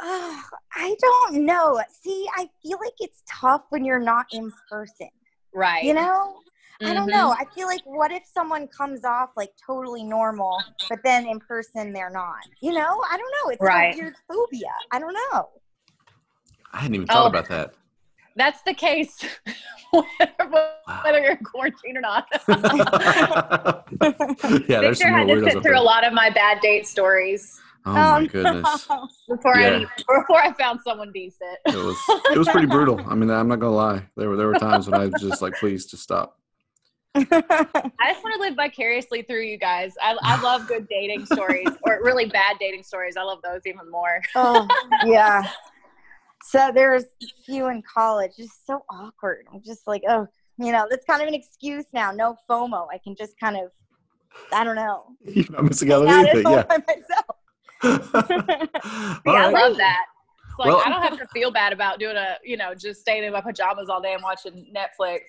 Oh, 0.00 0.42
I 0.74 0.96
don't 1.00 1.44
know. 1.46 1.80
See, 2.02 2.26
I 2.36 2.48
feel 2.62 2.78
like 2.82 2.94
it's 2.98 3.22
tough 3.30 3.62
when 3.68 3.84
you're 3.84 4.00
not 4.00 4.26
in 4.32 4.50
person. 4.68 5.08
Right. 5.54 5.84
You 5.84 5.94
know? 5.94 6.34
I 6.82 6.92
don't 6.94 7.08
Mhm. 7.08 7.12
know. 7.12 7.30
I 7.38 7.44
feel 7.54 7.66
like 7.68 7.82
what 7.84 8.10
if 8.12 8.24
someone 8.26 8.66
comes 8.68 9.04
off 9.04 9.30
like 9.36 9.52
totally 9.64 10.02
normal, 10.02 10.60
but 10.88 10.98
then 11.04 11.26
in 11.26 11.38
person 11.40 11.92
they're 11.92 12.10
not? 12.10 12.42
You 12.60 12.72
know? 12.72 13.02
I 13.10 13.16
don't 13.16 13.32
know. 13.44 13.50
It's 13.50 13.62
Right. 13.62 13.88
like 13.90 13.94
a 13.96 13.98
weird 14.00 14.14
phobia. 14.28 14.72
I 14.90 14.98
don't 14.98 15.16
know. 15.32 15.48
I 16.72 16.78
hadn't 16.78 16.96
even 16.96 17.06
thought 17.06 17.26
Oh. 17.26 17.28
about 17.28 17.48
that. 17.48 17.74
That's 18.36 18.60
the 18.62 18.74
case, 18.74 19.24
whether 19.92 21.20
you're 21.20 21.32
in 21.32 21.44
quarantine 21.44 21.96
or 21.96 22.00
not. 22.00 22.26
yeah, 24.68 24.80
there's 24.80 24.98
Victor 24.98 25.04
some 25.04 25.12
had 25.12 25.28
to 25.28 25.40
sit 25.44 25.52
through 25.52 25.60
there. 25.62 25.74
a 25.74 25.80
lot 25.80 26.04
of 26.04 26.12
my 26.12 26.30
bad 26.30 26.60
date 26.60 26.86
stories 26.86 27.60
Oh 27.86 27.92
my 27.92 28.16
Um, 28.16 28.26
goodness, 28.26 28.88
before 29.28 29.58
Yeah. 29.58 29.80
I 29.84 30.20
before 30.20 30.40
I 30.42 30.52
found 30.54 30.80
someone 30.82 31.12
decent. 31.12 31.58
it 31.66 31.76
was 31.76 31.96
it 32.32 32.38
was 32.38 32.48
pretty 32.48 32.66
brutal. 32.66 32.98
I 33.06 33.14
mean, 33.14 33.30
I'm 33.30 33.46
not 33.46 33.60
gonna 33.60 33.74
lie. 33.76 34.08
There 34.16 34.30
were 34.30 34.36
there 34.36 34.46
were 34.48 34.54
times 34.58 34.88
when 34.88 34.98
I 35.00 35.06
was 35.06 35.20
just 35.20 35.42
like, 35.42 35.54
please, 35.60 35.84
just 35.86 36.02
stop. 36.02 36.38
I 37.16 38.12
just 38.12 38.24
want 38.24 38.34
to 38.34 38.40
live 38.40 38.54
vicariously 38.56 39.22
through 39.22 39.42
you 39.42 39.56
guys. 39.56 39.94
I, 40.02 40.16
I 40.22 40.40
love 40.42 40.66
good 40.66 40.88
dating 40.88 41.26
stories 41.26 41.68
or 41.82 42.00
really 42.02 42.26
bad 42.26 42.56
dating 42.58 42.82
stories. 42.82 43.16
I 43.16 43.22
love 43.22 43.40
those 43.42 43.60
even 43.66 43.88
more. 43.90 44.20
oh, 44.34 44.66
yeah. 45.06 45.48
So 46.46 46.70
there's 46.74 47.04
a 47.04 47.26
few 47.46 47.68
in 47.68 47.82
college, 47.82 48.32
just 48.36 48.66
so 48.66 48.84
awkward. 48.90 49.46
I'm 49.52 49.62
just 49.62 49.86
like, 49.86 50.02
oh, 50.08 50.26
you 50.58 50.72
know, 50.72 50.86
that's 50.90 51.04
kind 51.06 51.22
of 51.22 51.28
an 51.28 51.34
excuse 51.34 51.86
now. 51.92 52.10
No 52.12 52.36
FOMO. 52.50 52.86
I 52.92 52.98
can 52.98 53.14
just 53.16 53.38
kind 53.38 53.56
of, 53.56 53.70
I 54.52 54.64
don't 54.64 54.76
know. 54.76 55.04
You're 55.24 55.46
not 55.50 55.64
missing 55.64 55.92
out 55.92 56.02
on 56.02 56.08
hang 56.08 56.18
out 56.18 56.26
at 56.26 56.34
anything. 56.34 56.52
Yeah. 56.52 56.62
by 56.64 56.78
myself. 56.86 57.36
All 59.24 59.32
Yeah, 59.34 59.46
I 59.46 59.52
right. 59.52 59.52
love 59.52 59.76
that. 59.78 60.04
It's 60.48 60.58
like 60.58 60.66
Well- 60.68 60.82
I 60.84 60.88
don't 60.88 61.02
have 61.02 61.18
to 61.18 61.26
feel 61.28 61.50
bad 61.50 61.72
about 61.72 61.98
doing 61.98 62.16
a, 62.16 62.36
you 62.44 62.56
know, 62.56 62.74
just 62.74 63.00
staying 63.00 63.24
in 63.24 63.32
my 63.32 63.40
pajamas 63.40 63.88
all 63.88 64.00
day 64.00 64.14
and 64.14 64.22
watching 64.22 64.66
Netflix. 64.74 65.20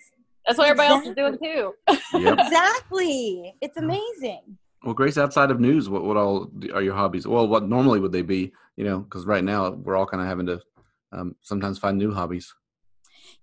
That's 0.46 0.58
what 0.58 0.68
everybody 0.68 0.90
else 0.90 1.08
is 1.08 1.16
doing 1.16 1.38
too. 1.42 1.74
Yep. 2.14 2.40
Exactly. 2.40 3.56
It's 3.62 3.78
amazing. 3.78 4.58
Well, 4.84 4.94
Grace, 4.94 5.18
outside 5.18 5.50
of 5.50 5.60
news, 5.60 5.90
what 5.90 6.04
what 6.04 6.18
all 6.18 6.52
are 6.74 6.82
your 6.82 6.94
hobbies? 6.94 7.26
Well, 7.28 7.48
what 7.48 7.68
normally 7.68 8.00
would 8.00 8.12
they 8.12 8.22
be? 8.22 8.54
You 8.76 8.86
know, 8.86 9.00
because 9.00 9.26
right 9.26 9.44
now 9.44 9.72
we're 9.72 9.96
all 9.96 10.06
kind 10.06 10.22
of 10.22 10.28
having 10.28 10.46
to 10.48 10.62
um, 11.12 11.36
sometimes 11.42 11.80
find 11.80 11.98
new 11.98 12.12
hobbies. 12.14 12.54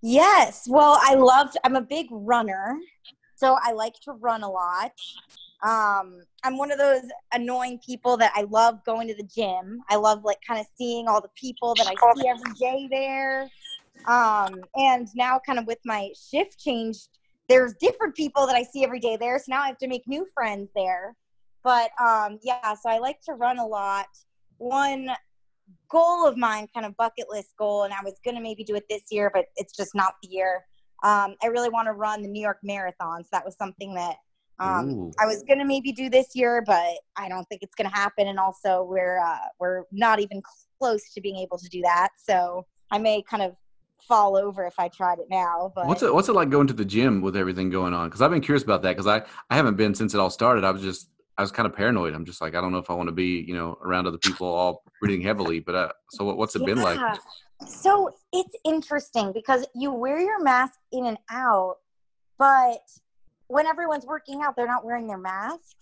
Yes. 0.01 0.67
Well, 0.69 0.99
I 1.01 1.15
loved, 1.15 1.57
I'm 1.65 1.77
a 1.77 1.81
big 1.81 2.07
runner. 2.11 2.77
So 3.37 3.57
I 3.61 3.73
like 3.73 3.95
to 4.05 4.13
run 4.13 4.43
a 4.43 4.51
lot. 4.51 4.93
Um, 5.63 6.21
I'm 6.43 6.59
one 6.59 6.73
of 6.73 6.79
those 6.79 7.03
annoying 7.33 7.81
people 7.85 8.17
that 8.17 8.33
I 8.35 8.43
love 8.43 8.85
going 8.85 9.09
to 9.09 9.15
the 9.15 9.23
gym. 9.23 9.81
I 9.89 9.97
love 9.97 10.25
like 10.25 10.39
kind 10.47 10.61
of 10.61 10.67
seeing 10.77 11.07
all 11.09 11.21
the 11.21 11.31
people 11.37 11.75
that 11.77 11.87
I 11.87 11.95
see 12.15 12.29
every 12.29 12.53
day 12.55 12.89
there. 12.91 13.49
Um, 14.07 14.63
and 14.77 15.09
now 15.15 15.41
kind 15.45 15.59
of 15.59 15.67
with 15.67 15.79
my 15.85 16.11
shift 16.31 16.59
changed, 16.59 17.09
there's 17.49 17.75
different 17.75 18.15
people 18.15 18.47
that 18.47 18.57
I 18.57 18.63
see 18.63 18.85
every 18.85 19.01
day 19.01 19.17
there. 19.17 19.39
So 19.39 19.45
now 19.49 19.63
I 19.63 19.67
have 19.69 19.79
to 19.79 19.89
make 19.89 20.07
new 20.07 20.27
friends 20.35 20.71
there. 20.75 21.17
But 21.65 21.91
um, 22.01 22.39
yeah, 22.43 22.75
so 22.75 22.89
I 22.89 22.99
like 22.99 23.21
to 23.23 23.35
run 23.35 23.59
a 23.59 23.67
lot. 23.67 24.07
One 24.59 25.11
goal 25.89 26.27
of 26.27 26.37
mine, 26.37 26.69
kind 26.75 26.87
of 26.87 26.97
bucket 26.97 27.27
list 27.31 27.51
goal, 27.57 27.85
and 27.85 27.93
I 27.93 28.03
was 28.03 28.15
gonna 28.25 28.41
maybe 28.41 28.65
do 28.65 28.75
it 28.75 28.85
this 28.89 29.03
year, 29.11 29.31
but 29.33 29.47
it's 29.57 29.77
just 29.77 29.95
not 29.95 30.15
the 30.23 30.29
year. 30.29 30.65
Um, 31.05 31.37
I 31.43 31.49
really 31.49 31.69
want 31.69 31.87
to 31.87 31.93
run 31.93 32.23
the 32.23 32.29
New 32.29 32.41
York 32.41 32.59
Marathon, 32.63 33.23
so 33.23 33.29
that 33.33 33.45
was 33.45 33.57
something 33.57 33.95
that 33.95 34.17
um. 34.59 35.13
I 35.19 35.27
was 35.27 35.43
gonna 35.49 35.65
maybe 35.65 35.93
do 35.93 36.09
this 36.11 36.35
year, 36.35 36.63
but 36.67 36.99
I 37.17 37.29
don't 37.29 37.45
think 37.45 37.63
it's 37.63 37.75
gonna 37.75 37.95
happen. 37.95 38.29
And 38.29 38.39
also, 38.39 38.85
we're 38.85 39.19
uh, 39.19 39.49
we're 39.61 39.85
not 39.93 40.21
even 40.21 40.43
close 40.81 41.13
to 41.15 41.21
being 41.21 41.37
able 41.37 41.59
to 41.59 41.69
do 41.69 41.81
that, 41.83 42.11
so 42.17 42.67
I 42.91 42.99
may 42.99 43.23
kind 43.23 43.43
of 43.43 43.57
fall 44.09 44.37
over 44.37 44.67
if 44.67 44.75
I 44.79 44.89
tried 44.89 45.19
it 45.19 45.27
now. 45.31 45.73
But 45.75 45.87
What's 45.87 46.03
it 46.03 46.13
What's 46.13 46.29
it 46.29 46.35
like 46.35 46.51
going 46.51 46.67
to 46.69 46.73
the 46.73 46.85
gym 46.85 47.21
with 47.21 47.37
everything 47.37 47.71
going 47.71 47.95
on? 47.95 48.09
Because 48.09 48.23
I've 48.23 48.31
been 48.31 48.41
curious 48.41 48.63
about 48.63 48.83
that. 48.83 48.97
Because 48.97 49.07
I 49.07 49.23
I 49.51 49.57
haven't 49.57 49.77
been 49.77 49.95
since 49.95 50.15
it 50.15 50.21
all 50.21 50.31
started. 50.31 50.65
I 50.65 50.71
was 50.71 50.83
just 50.83 51.09
I 51.39 51.43
was 51.43 51.51
kind 51.51 51.67
of 51.67 51.75
paranoid. 51.75 52.15
I'm 52.15 52.25
just 52.25 52.41
like 52.41 52.55
I 52.55 52.61
don't 52.61 52.73
know 52.73 52.79
if 52.79 52.91
I 52.91 52.95
want 52.95 53.09
to 53.09 53.13
be 53.13 53.45
you 53.47 53.55
know 53.55 53.79
around 53.83 54.07
other 54.07 54.19
people 54.19 54.47
all 54.47 54.83
breathing 55.01 55.23
heavily. 55.23 55.61
But 55.61 55.75
uh, 55.75 55.93
so 56.11 56.25
what, 56.25 56.37
what's 56.37 56.57
it 56.57 56.65
been 56.65 56.83
like? 56.83 56.99
So 57.67 58.15
it's 58.33 58.57
interesting 58.65 59.33
because 59.33 59.67
you 59.75 59.93
wear 59.93 60.19
your 60.19 60.43
mask 60.43 60.75
in 60.91 61.07
and 61.07 61.19
out, 61.31 61.77
but 62.39 62.81
when 63.47 63.67
everyone's 63.67 64.07
working 64.07 64.41
out, 64.43 64.57
they're 64.57 64.67
not 64.67 64.85
wearing 64.85 65.07
their 65.07 65.19
masks. 65.19 65.75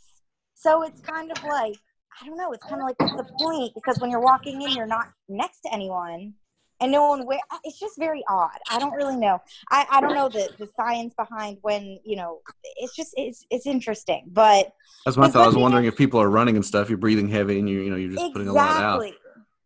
So 0.54 0.82
it's 0.82 1.00
kind 1.00 1.30
of 1.30 1.42
like, 1.44 1.76
I 2.20 2.26
don't 2.26 2.36
know, 2.36 2.52
it's 2.52 2.64
kind 2.64 2.82
of 2.82 2.86
like, 2.86 3.00
what's 3.00 3.16
the 3.16 3.32
point? 3.38 3.72
Because 3.74 3.98
when 4.00 4.10
you're 4.10 4.20
walking 4.20 4.60
in, 4.60 4.72
you're 4.72 4.86
not 4.86 5.06
next 5.28 5.60
to 5.60 5.72
anyone. 5.72 6.34
And 6.80 6.90
no 6.90 7.08
one 7.08 7.26
wear. 7.26 7.38
It's 7.64 7.78
just 7.78 7.98
very 7.98 8.24
odd. 8.28 8.58
I 8.70 8.78
don't 8.78 8.92
really 8.92 9.16
know. 9.16 9.40
I, 9.70 9.86
I 9.90 10.00
don't 10.00 10.14
know 10.14 10.28
the, 10.28 10.48
the 10.58 10.68
science 10.76 11.14
behind 11.14 11.58
when 11.62 12.00
you 12.04 12.16
know. 12.16 12.40
It's 12.76 12.96
just 12.96 13.14
it's 13.16 13.44
it's 13.50 13.66
interesting, 13.66 14.24
but 14.28 14.72
That's 15.04 15.16
my 15.16 15.28
thought. 15.28 15.44
I 15.44 15.46
was 15.46 15.56
wondering 15.56 15.84
if 15.84 15.96
people 15.96 16.20
are 16.20 16.30
running 16.30 16.56
and 16.56 16.64
stuff. 16.64 16.88
You're 16.88 16.98
breathing 16.98 17.28
heavy, 17.28 17.58
and 17.58 17.68
you 17.68 17.80
you 17.80 17.90
know 17.90 17.96
you're 17.96 18.10
just 18.10 18.32
putting 18.32 18.48
a 18.48 18.52
lot 18.52 18.82
out. 18.82 19.04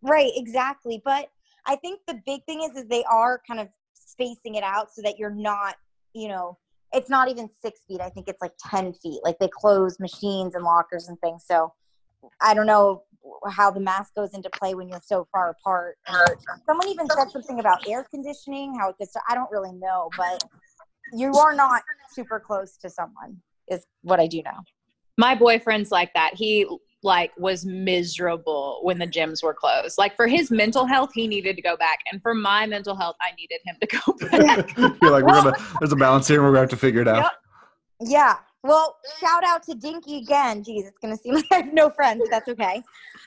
right, 0.02 0.32
exactly. 0.34 1.00
But 1.04 1.28
I 1.66 1.76
think 1.76 2.00
the 2.06 2.20
big 2.26 2.44
thing 2.44 2.62
is 2.62 2.76
is 2.76 2.88
they 2.88 3.04
are 3.04 3.40
kind 3.46 3.60
of 3.60 3.68
spacing 3.94 4.56
it 4.56 4.64
out 4.64 4.92
so 4.92 5.02
that 5.02 5.18
you're 5.18 5.34
not 5.34 5.76
you 6.12 6.28
know 6.28 6.58
it's 6.92 7.10
not 7.10 7.28
even 7.28 7.48
six 7.60 7.80
feet. 7.88 8.00
I 8.00 8.08
think 8.08 8.28
it's 8.28 8.40
like 8.40 8.52
ten 8.58 8.92
feet. 8.92 9.20
Like 9.24 9.38
they 9.38 9.48
close 9.48 9.98
machines 10.00 10.54
and 10.54 10.64
lockers 10.64 11.08
and 11.08 11.18
things. 11.20 11.44
So 11.46 11.72
I 12.40 12.54
don't 12.54 12.66
know 12.66 13.02
how 13.50 13.70
the 13.70 13.80
mask 13.80 14.14
goes 14.14 14.34
into 14.34 14.50
play 14.50 14.74
when 14.74 14.88
you're 14.88 15.00
so 15.04 15.26
far 15.32 15.50
apart. 15.50 15.96
And 16.06 16.36
someone 16.66 16.88
even 16.88 17.08
said 17.08 17.30
something 17.30 17.60
about 17.60 17.86
air 17.88 18.04
conditioning, 18.10 18.76
how 18.78 18.90
it 18.90 18.98
gets. 18.98 19.14
I 19.28 19.34
don't 19.34 19.50
really 19.50 19.72
know, 19.72 20.10
but 20.16 20.42
you 21.12 21.32
are 21.34 21.54
not 21.54 21.82
super 22.10 22.40
close 22.40 22.76
to 22.78 22.90
someone. 22.90 23.38
Is 23.68 23.86
what 24.02 24.20
I 24.20 24.26
do 24.26 24.42
know. 24.42 24.60
My 25.16 25.34
boyfriend's 25.34 25.90
like 25.90 26.12
that. 26.14 26.32
He 26.34 26.66
like 27.02 27.32
was 27.36 27.64
miserable 27.64 28.80
when 28.82 28.98
the 28.98 29.06
gyms 29.06 29.42
were 29.42 29.54
closed. 29.54 29.96
Like 29.98 30.16
for 30.16 30.26
his 30.26 30.50
mental 30.50 30.86
health, 30.86 31.10
he 31.14 31.28
needed 31.28 31.56
to 31.56 31.62
go 31.62 31.76
back, 31.76 31.98
and 32.10 32.20
for 32.22 32.34
my 32.34 32.66
mental 32.66 32.96
health, 32.96 33.16
I 33.20 33.34
needed 33.36 33.60
him 33.64 33.76
to 33.80 33.86
go 33.86 34.28
back. 34.30 34.76
You're 35.02 35.10
like, 35.10 35.24
we're 35.24 35.42
gonna, 35.42 35.56
there's 35.80 35.92
a 35.92 35.96
balance 35.96 36.26
here, 36.26 36.38
and 36.38 36.46
we're 36.46 36.52
gonna 36.52 36.62
have 36.62 36.70
to 36.70 36.76
figure 36.76 37.02
it 37.02 37.08
out. 37.08 37.16
Yep. 37.22 37.32
Yeah. 38.10 38.36
Well, 38.64 38.96
shout 39.20 39.44
out 39.44 39.62
to 39.64 39.74
Dinky 39.74 40.16
again. 40.18 40.64
Jeez, 40.64 40.86
it's 40.86 40.98
gonna 40.98 41.16
seem 41.18 41.34
like 41.36 41.44
I 41.52 41.56
have 41.56 41.72
no 41.74 41.90
friends, 41.90 42.22
but 42.24 42.30
that's 42.30 42.48
okay. 42.48 42.82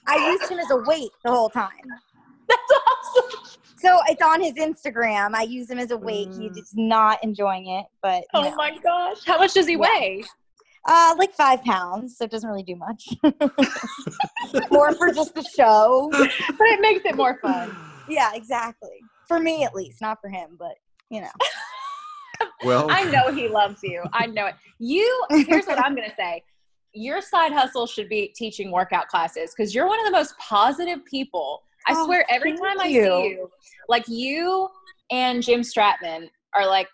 I 0.08 0.32
used 0.32 0.52
him 0.52 0.58
as 0.60 0.70
a 0.72 0.78
weight 0.78 1.12
the 1.24 1.32
whole 1.32 1.50
time. 1.50 1.70
That's 2.50 2.72
awesome. 2.72 3.40
So 3.78 4.00
it's 4.08 4.22
on 4.22 4.42
his 4.42 4.54
Instagram. 4.54 5.34
I 5.36 5.44
use 5.44 5.70
him 5.70 5.80
as 5.80 5.92
a 5.92 5.98
weight. 5.98 6.30
He's 6.40 6.56
just 6.56 6.78
not 6.78 7.22
enjoying 7.24 7.68
it, 7.68 7.86
but 8.02 8.24
Oh 8.34 8.42
know. 8.42 8.56
my 8.56 8.78
gosh. 8.82 9.18
How 9.26 9.38
much 9.38 9.54
does 9.54 9.68
he 9.68 9.74
Yeah. 9.74 9.80
weigh? 9.80 10.24
uh, 10.88 11.14
like 11.18 11.34
five 11.34 11.62
pounds, 11.64 12.18
so 12.18 12.24
it 12.24 12.32
doesn't 12.32 12.50
really 12.50 12.64
do 12.64 12.76
much. 12.78 13.10
More 14.72 14.94
for 14.96 15.12
just 15.12 15.36
the 15.36 15.44
show. 15.44 16.08
But 16.12 16.68
it 16.68 16.80
makes 16.80 17.04
it 17.06 17.16
more 17.18 17.38
fun. 17.42 17.76
Yeah, 18.08 18.32
exactly. 18.34 19.02
For 19.28 19.38
me, 19.40 19.66
at 19.66 19.76
least, 19.76 20.00
not 20.00 20.20
for 20.22 20.30
him, 20.30 20.56
but 20.58 20.76
you 21.10 21.20
know. 21.22 21.32
Well, 22.64 22.88
I 22.90 23.04
know 23.06 23.34
he 23.34 23.48
loves 23.48 23.80
you. 23.84 24.04
I 24.14 24.26
know 24.28 24.48
it. 24.48 24.56
You, 24.80 25.24
here's 25.32 25.66
what 25.66 25.80
I'm 25.84 25.96
going 25.96 26.10
to 26.10 26.16
say. 26.16 26.44
Your 26.94 27.22
side 27.22 27.52
hustle 27.52 27.86
should 27.86 28.10
be 28.10 28.30
teaching 28.36 28.72
workout 28.72 29.08
classes 29.08 29.54
because 29.56 29.74
you're 29.76 29.88
one 29.88 30.00
of 30.00 30.06
the 30.06 30.12
most 30.12 30.36
positive 30.40 31.06
people. 31.06 31.62
I 31.88 31.94
Oh, 31.96 32.06
swear, 32.06 32.26
every 32.30 32.52
thank 32.52 32.64
time 32.64 32.80
I 32.80 32.88
see 32.88 32.94
you, 32.96 33.50
like 33.88 34.08
you 34.08 34.68
and 35.12 35.42
Jim 35.44 35.62
Stratman 35.62 36.30
are 36.56 36.66
like, 36.68 36.88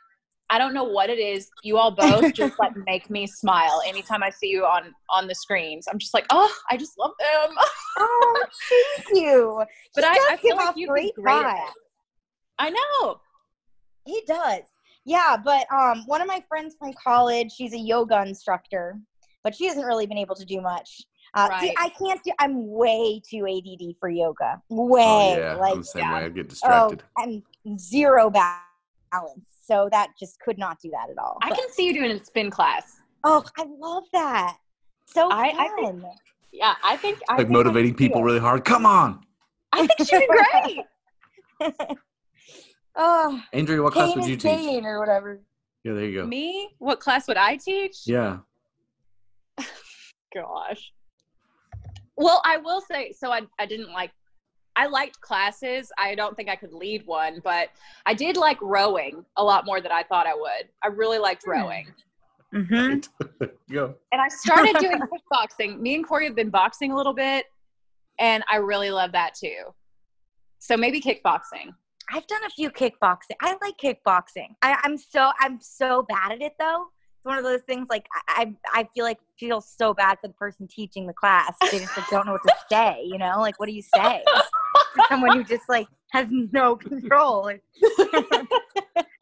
I 0.49 0.57
don't 0.59 0.73
know 0.73 0.83
what 0.83 1.09
it 1.09 1.17
is. 1.19 1.49
You 1.63 1.77
all 1.77 1.91
both 1.95 2.31
just 2.35 2.59
like 2.59 2.73
make 2.85 3.09
me 3.09 3.25
smile 3.25 3.81
anytime 3.87 4.21
I 4.21 4.29
see 4.29 4.49
you 4.49 4.65
on 4.65 4.93
on 5.09 5.25
the 5.27 5.33
screens. 5.33 5.87
I'm 5.89 5.97
just 5.97 6.13
like, 6.13 6.25
oh, 6.29 6.53
I 6.69 6.77
just 6.77 6.93
love 6.99 7.11
them. 7.19 7.55
Oh, 7.99 8.45
thank 8.69 9.07
you. 9.13 9.63
But 9.95 10.03
He 10.03 10.09
I- 10.09 10.13
does 10.15 10.25
I 10.31 10.37
feel 10.37 10.49
give 10.51 10.57
like 10.57 10.67
off 10.69 10.75
you'd 10.77 10.87
be 10.87 10.91
great 10.91 11.15
great 11.15 11.35
at 11.37 11.45
vibes. 11.45 11.67
it. 11.69 11.73
I 12.59 12.69
know. 12.71 13.21
He 14.05 14.21
does. 14.27 14.63
Yeah, 15.05 15.35
but 15.43 15.65
um, 15.73 16.03
one 16.05 16.21
of 16.21 16.27
my 16.27 16.43
friends 16.47 16.75
from 16.79 16.93
college, 16.93 17.51
she's 17.51 17.73
a 17.73 17.77
yoga 17.77 18.21
instructor, 18.21 18.97
but 19.43 19.53
she 19.53 19.65
hasn't 19.65 19.85
really 19.85 20.05
been 20.05 20.17
able 20.17 20.35
to 20.35 20.45
do 20.45 20.61
much. 20.61 21.01
Uh, 21.35 21.59
see, 21.59 21.73
I 21.77 21.89
can't 21.89 22.23
do. 22.23 22.31
I'm 22.39 22.67
way 22.69 23.21
too 23.27 23.47
ADD 23.47 23.95
for 23.99 24.07
yoga. 24.07 24.61
Way, 24.69 25.01
oh, 25.01 25.37
yeah, 25.37 25.53
like 25.55 25.73
I'm 25.73 25.79
the 25.79 25.83
same 25.85 26.03
yeah. 26.03 26.13
way. 26.13 26.25
I 26.25 26.29
get 26.29 26.45
oh, 26.45 26.49
distracted. 26.49 27.03
I'm 27.17 27.43
zero 27.77 28.29
balance. 28.29 29.47
So 29.65 29.89
that 29.91 30.11
just 30.19 30.39
could 30.39 30.57
not 30.57 30.79
do 30.81 30.91
that 30.91 31.09
at 31.09 31.17
all. 31.17 31.37
I 31.41 31.49
But- 31.49 31.57
can 31.57 31.71
see 31.71 31.87
you 31.87 31.93
doing 31.93 32.11
a 32.11 32.23
spin 32.23 32.51
class. 32.51 33.01
oh, 33.23 33.43
I 33.57 33.65
love 33.79 34.03
that. 34.13 34.57
So 35.05 35.29
I- 35.31 35.51
fun. 35.51 35.59
I 35.59 35.75
think- 35.75 36.03
Yeah, 36.51 36.75
I 36.83 36.97
think 36.97 37.19
I 37.27 37.33
like 37.33 37.39
think 37.39 37.49
motivating 37.49 37.91
could 37.91 37.97
people 37.97 38.21
it. 38.21 38.25
really 38.25 38.39
hard. 38.39 38.63
Come 38.63 38.85
on, 38.85 39.25
I 39.71 39.87
think 39.87 40.07
she'd 40.07 40.19
be 40.19 40.27
great. 41.59 41.87
oh, 42.95 43.41
Andrea. 43.53 43.81
What 43.81 43.93
class 43.93 44.15
would 44.15 44.25
you 44.25 44.35
teach? 44.35 44.43
gain 44.43 44.85
or 44.85 44.99
whatever. 44.99 45.41
Yeah, 45.83 45.93
there 45.93 46.05
you 46.05 46.21
go. 46.21 46.25
Me? 46.27 46.69
What 46.79 46.99
class 46.99 47.27
would 47.27 47.37
I 47.37 47.57
teach? 47.57 47.97
Yeah. 48.05 48.37
Gosh. 50.33 50.91
Well, 52.15 52.41
I 52.45 52.57
will 52.57 52.81
say 52.81 53.11
so. 53.17 53.31
I 53.31 53.41
I 53.59 53.65
didn't 53.65 53.91
like. 53.91 54.11
I 54.75 54.87
liked 54.87 55.21
classes. 55.21 55.91
I 55.99 56.15
don't 56.15 56.35
think 56.35 56.49
I 56.49 56.55
could 56.55 56.73
lead 56.73 57.05
one, 57.05 57.41
but 57.43 57.69
I 58.07 58.13
did 58.15 58.37
like 58.37 58.57
rowing 58.61 59.23
a 59.37 59.43
lot 59.43 59.65
more 59.65 59.79
than 59.81 59.91
I 59.91 60.01
thought 60.03 60.25
I 60.25 60.33
would. 60.33 60.69
I 60.83 60.87
really 60.87 61.19
liked 61.19 61.43
Hmm. 61.45 61.51
rowing. 61.51 61.87
Mm-hmm. 62.53 63.45
go. 63.73 63.95
And 64.11 64.21
I 64.21 64.27
started 64.29 64.75
doing 64.77 64.99
kickboxing. 65.33 65.79
Me 65.79 65.95
and 65.95 66.07
Corey 66.07 66.25
have 66.25 66.35
been 66.35 66.49
boxing 66.51 66.91
a 66.91 66.95
little 66.95 67.13
bit, 67.13 67.45
and 68.19 68.43
I 68.49 68.57
really 68.57 68.91
love 68.91 69.11
that 69.13 69.33
too. 69.35 69.73
So 70.59 70.77
maybe 70.77 71.01
kickboxing. 71.01 71.73
I've 72.11 72.27
done 72.27 72.43
a 72.45 72.49
few 72.49 72.69
kickboxing. 72.69 73.35
I 73.41 73.55
like 73.61 73.77
kickboxing. 73.77 74.55
I, 74.61 74.77
I'm 74.83 74.97
so 74.97 75.31
I'm 75.39 75.59
so 75.61 76.03
bad 76.03 76.33
at 76.33 76.41
it 76.41 76.53
though. 76.59 76.85
It's 77.17 77.25
one 77.25 77.37
of 77.37 77.43
those 77.43 77.61
things 77.61 77.87
like 77.89 78.05
I 78.29 78.53
I 78.73 78.81
I 78.81 78.89
feel 78.93 79.05
like 79.05 79.19
feel 79.39 79.61
so 79.61 79.93
bad 79.93 80.17
for 80.21 80.27
the 80.27 80.33
person 80.33 80.67
teaching 80.67 81.07
the 81.07 81.13
class. 81.13 81.53
They 81.71 81.79
just 81.79 81.95
like, 81.97 82.09
don't 82.09 82.25
know 82.25 82.33
what 82.33 82.43
to 82.43 82.53
say. 82.69 83.03
You 83.05 83.17
know, 83.17 83.39
like 83.39 83.59
what 83.59 83.67
do 83.67 83.73
you 83.73 83.81
say? 83.81 84.23
to 84.95 85.03
someone 85.09 85.37
who 85.37 85.43
just 85.43 85.67
like 85.69 85.87
has 86.11 86.27
no 86.29 86.75
control. 86.75 87.51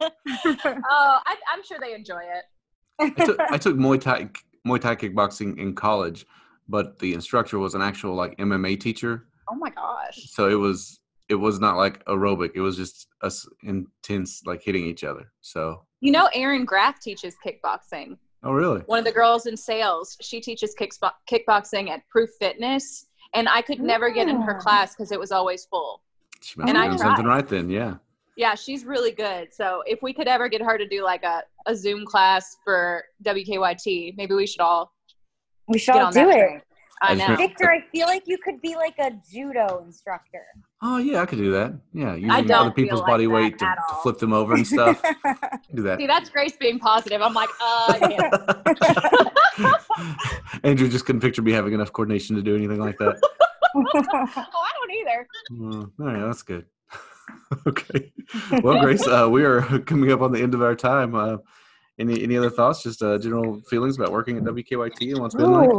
Oh, 0.04 1.18
I, 1.24 1.36
I'm 1.52 1.62
sure 1.64 1.78
they 1.80 1.94
enjoy 1.94 2.20
it. 2.20 2.44
I 2.98 3.24
took, 3.24 3.40
I 3.40 3.58
took 3.58 3.76
Muay 3.76 4.00
Thai 4.00 4.28
Muay 4.66 4.80
Thai 4.80 4.96
kickboxing 4.96 5.58
in 5.58 5.76
college, 5.76 6.26
but 6.68 6.98
the 6.98 7.14
instructor 7.14 7.60
was 7.60 7.74
an 7.74 7.82
actual 7.82 8.16
like 8.16 8.36
MMA 8.38 8.80
teacher. 8.80 9.28
Oh 9.48 9.54
my 9.54 9.70
gosh. 9.70 10.30
So 10.30 10.48
it 10.48 10.54
was 10.54 10.98
it 11.32 11.40
was 11.40 11.58
not 11.58 11.76
like 11.78 12.04
aerobic. 12.04 12.50
It 12.54 12.60
was 12.60 12.76
just 12.76 13.08
us 13.22 13.48
intense 13.62 14.42
like 14.44 14.62
hitting 14.62 14.84
each 14.84 15.02
other. 15.02 15.32
So 15.40 15.82
You 16.00 16.12
know, 16.12 16.28
Aaron 16.34 16.64
Graff 16.66 17.00
teaches 17.00 17.34
kickboxing. 17.44 18.18
oh 18.44 18.52
really? 18.52 18.80
one 18.82 18.98
of 18.98 19.04
the 19.06 19.12
girls 19.22 19.46
in 19.46 19.56
sales 19.56 20.16
she 20.28 20.38
teaches 20.48 20.74
kickbo- 20.80 21.18
kickboxing 21.30 21.88
at 21.94 22.00
proof 22.14 22.28
fitness 22.40 23.06
and 23.36 23.44
i 23.48 23.60
could 23.68 23.80
never 23.92 24.08
get 24.18 24.26
in 24.32 24.38
her 24.48 24.54
Mm. 24.56 24.62
class 24.64 24.88
because 24.94 25.10
it 25.16 25.20
was 25.24 25.30
always 25.38 25.60
full 25.72 25.92
She 26.46 26.54
must 26.58 26.68
And 26.68 26.76
be 26.76 26.80
I 26.82 26.86
doing 26.86 26.98
tried. 26.98 27.06
something 27.08 27.26
right 27.36 27.48
then. 27.54 27.66
Yeah. 27.70 27.92
yeah 28.44 28.54
she's 28.64 28.82
really 28.94 29.12
good 29.26 29.44
so 29.58 29.66
if 29.92 29.98
we 30.06 30.12
could 30.16 30.28
ever 30.36 30.46
get 30.54 30.60
her 30.68 30.76
to 30.82 30.88
do 30.94 31.00
like 31.12 31.22
a, 31.34 31.36
a 31.72 31.74
zoom 31.84 32.02
class 32.12 32.44
for 32.64 33.04
wkyt 33.28 34.14
maybe 34.18 34.34
we 34.42 34.46
should 34.52 34.60
all 34.68 34.82
we 35.72 35.78
should 35.78 35.94
get 35.94 36.00
all 36.02 36.06
on 36.08 36.12
do 36.12 36.26
that 36.26 36.36
it. 36.36 36.40
train. 36.48 36.60
I 37.02 37.12
I 37.12 37.14
know 37.14 37.36
Victor, 37.36 37.70
I 37.70 37.80
feel 37.92 38.06
like 38.06 38.22
you 38.26 38.38
could 38.38 38.60
be 38.62 38.76
like 38.76 38.94
a 38.98 39.10
judo 39.30 39.82
instructor. 39.84 40.44
Oh 40.82 40.98
yeah, 40.98 41.20
I 41.20 41.26
could 41.26 41.38
do 41.38 41.50
that. 41.52 41.74
Yeah, 41.92 42.14
using 42.14 42.46
don't 42.46 42.52
other 42.52 42.70
people's 42.70 43.00
like 43.00 43.08
body 43.08 43.26
weight 43.26 43.58
to, 43.58 43.64
to 43.64 43.74
all. 43.90 44.02
flip 44.02 44.18
them 44.18 44.32
over 44.32 44.54
and 44.54 44.66
stuff. 44.66 45.02
do 45.74 45.82
that. 45.82 45.98
see 45.98 46.06
that's 46.06 46.28
grace 46.30 46.56
being 46.56 46.78
positive 46.78 47.20
i'm 47.22 47.34
like 47.34 47.48
uh 47.60 47.98
yeah. 48.10 48.30
Andrea 50.64 50.88
just 50.88 51.04
couldn't 51.06 51.20
picture 51.20 51.42
me 51.42 51.52
having 51.52 51.72
enough 51.72 51.92
coordination 51.92 52.36
to 52.36 52.42
do 52.42 52.54
anything 52.56 52.78
like 52.78 52.98
that. 52.98 53.18
oh 53.74 53.84
i 53.94 54.70
don't 54.76 54.90
either 54.90 55.26
Uh, 55.50 55.80
all 55.80 56.12
right, 56.12 56.20
that's 56.26 56.42
good. 56.42 56.66
okay. 57.66 58.12
Well, 58.62 58.80
Grace, 58.80 59.06
uh, 59.06 59.28
we 59.30 59.44
are 59.44 59.62
coming 59.80 60.12
up 60.12 60.20
on 60.20 60.32
the 60.32 60.40
end 60.42 60.54
of 60.54 60.62
our 60.62 60.74
time. 60.74 61.14
Uh, 61.14 61.38
any 61.98 62.22
any 62.22 62.36
other 62.36 62.50
thoughts? 62.50 62.82
Just 62.82 63.02
uh, 63.02 63.18
general 63.18 63.60
feelings 63.62 63.96
about 63.96 64.12
working 64.12 64.36
at 64.36 64.44
WKYT 64.44 65.12
and 65.12 65.20
what's 65.20 65.34
been 65.34 65.50
like? 65.52 65.70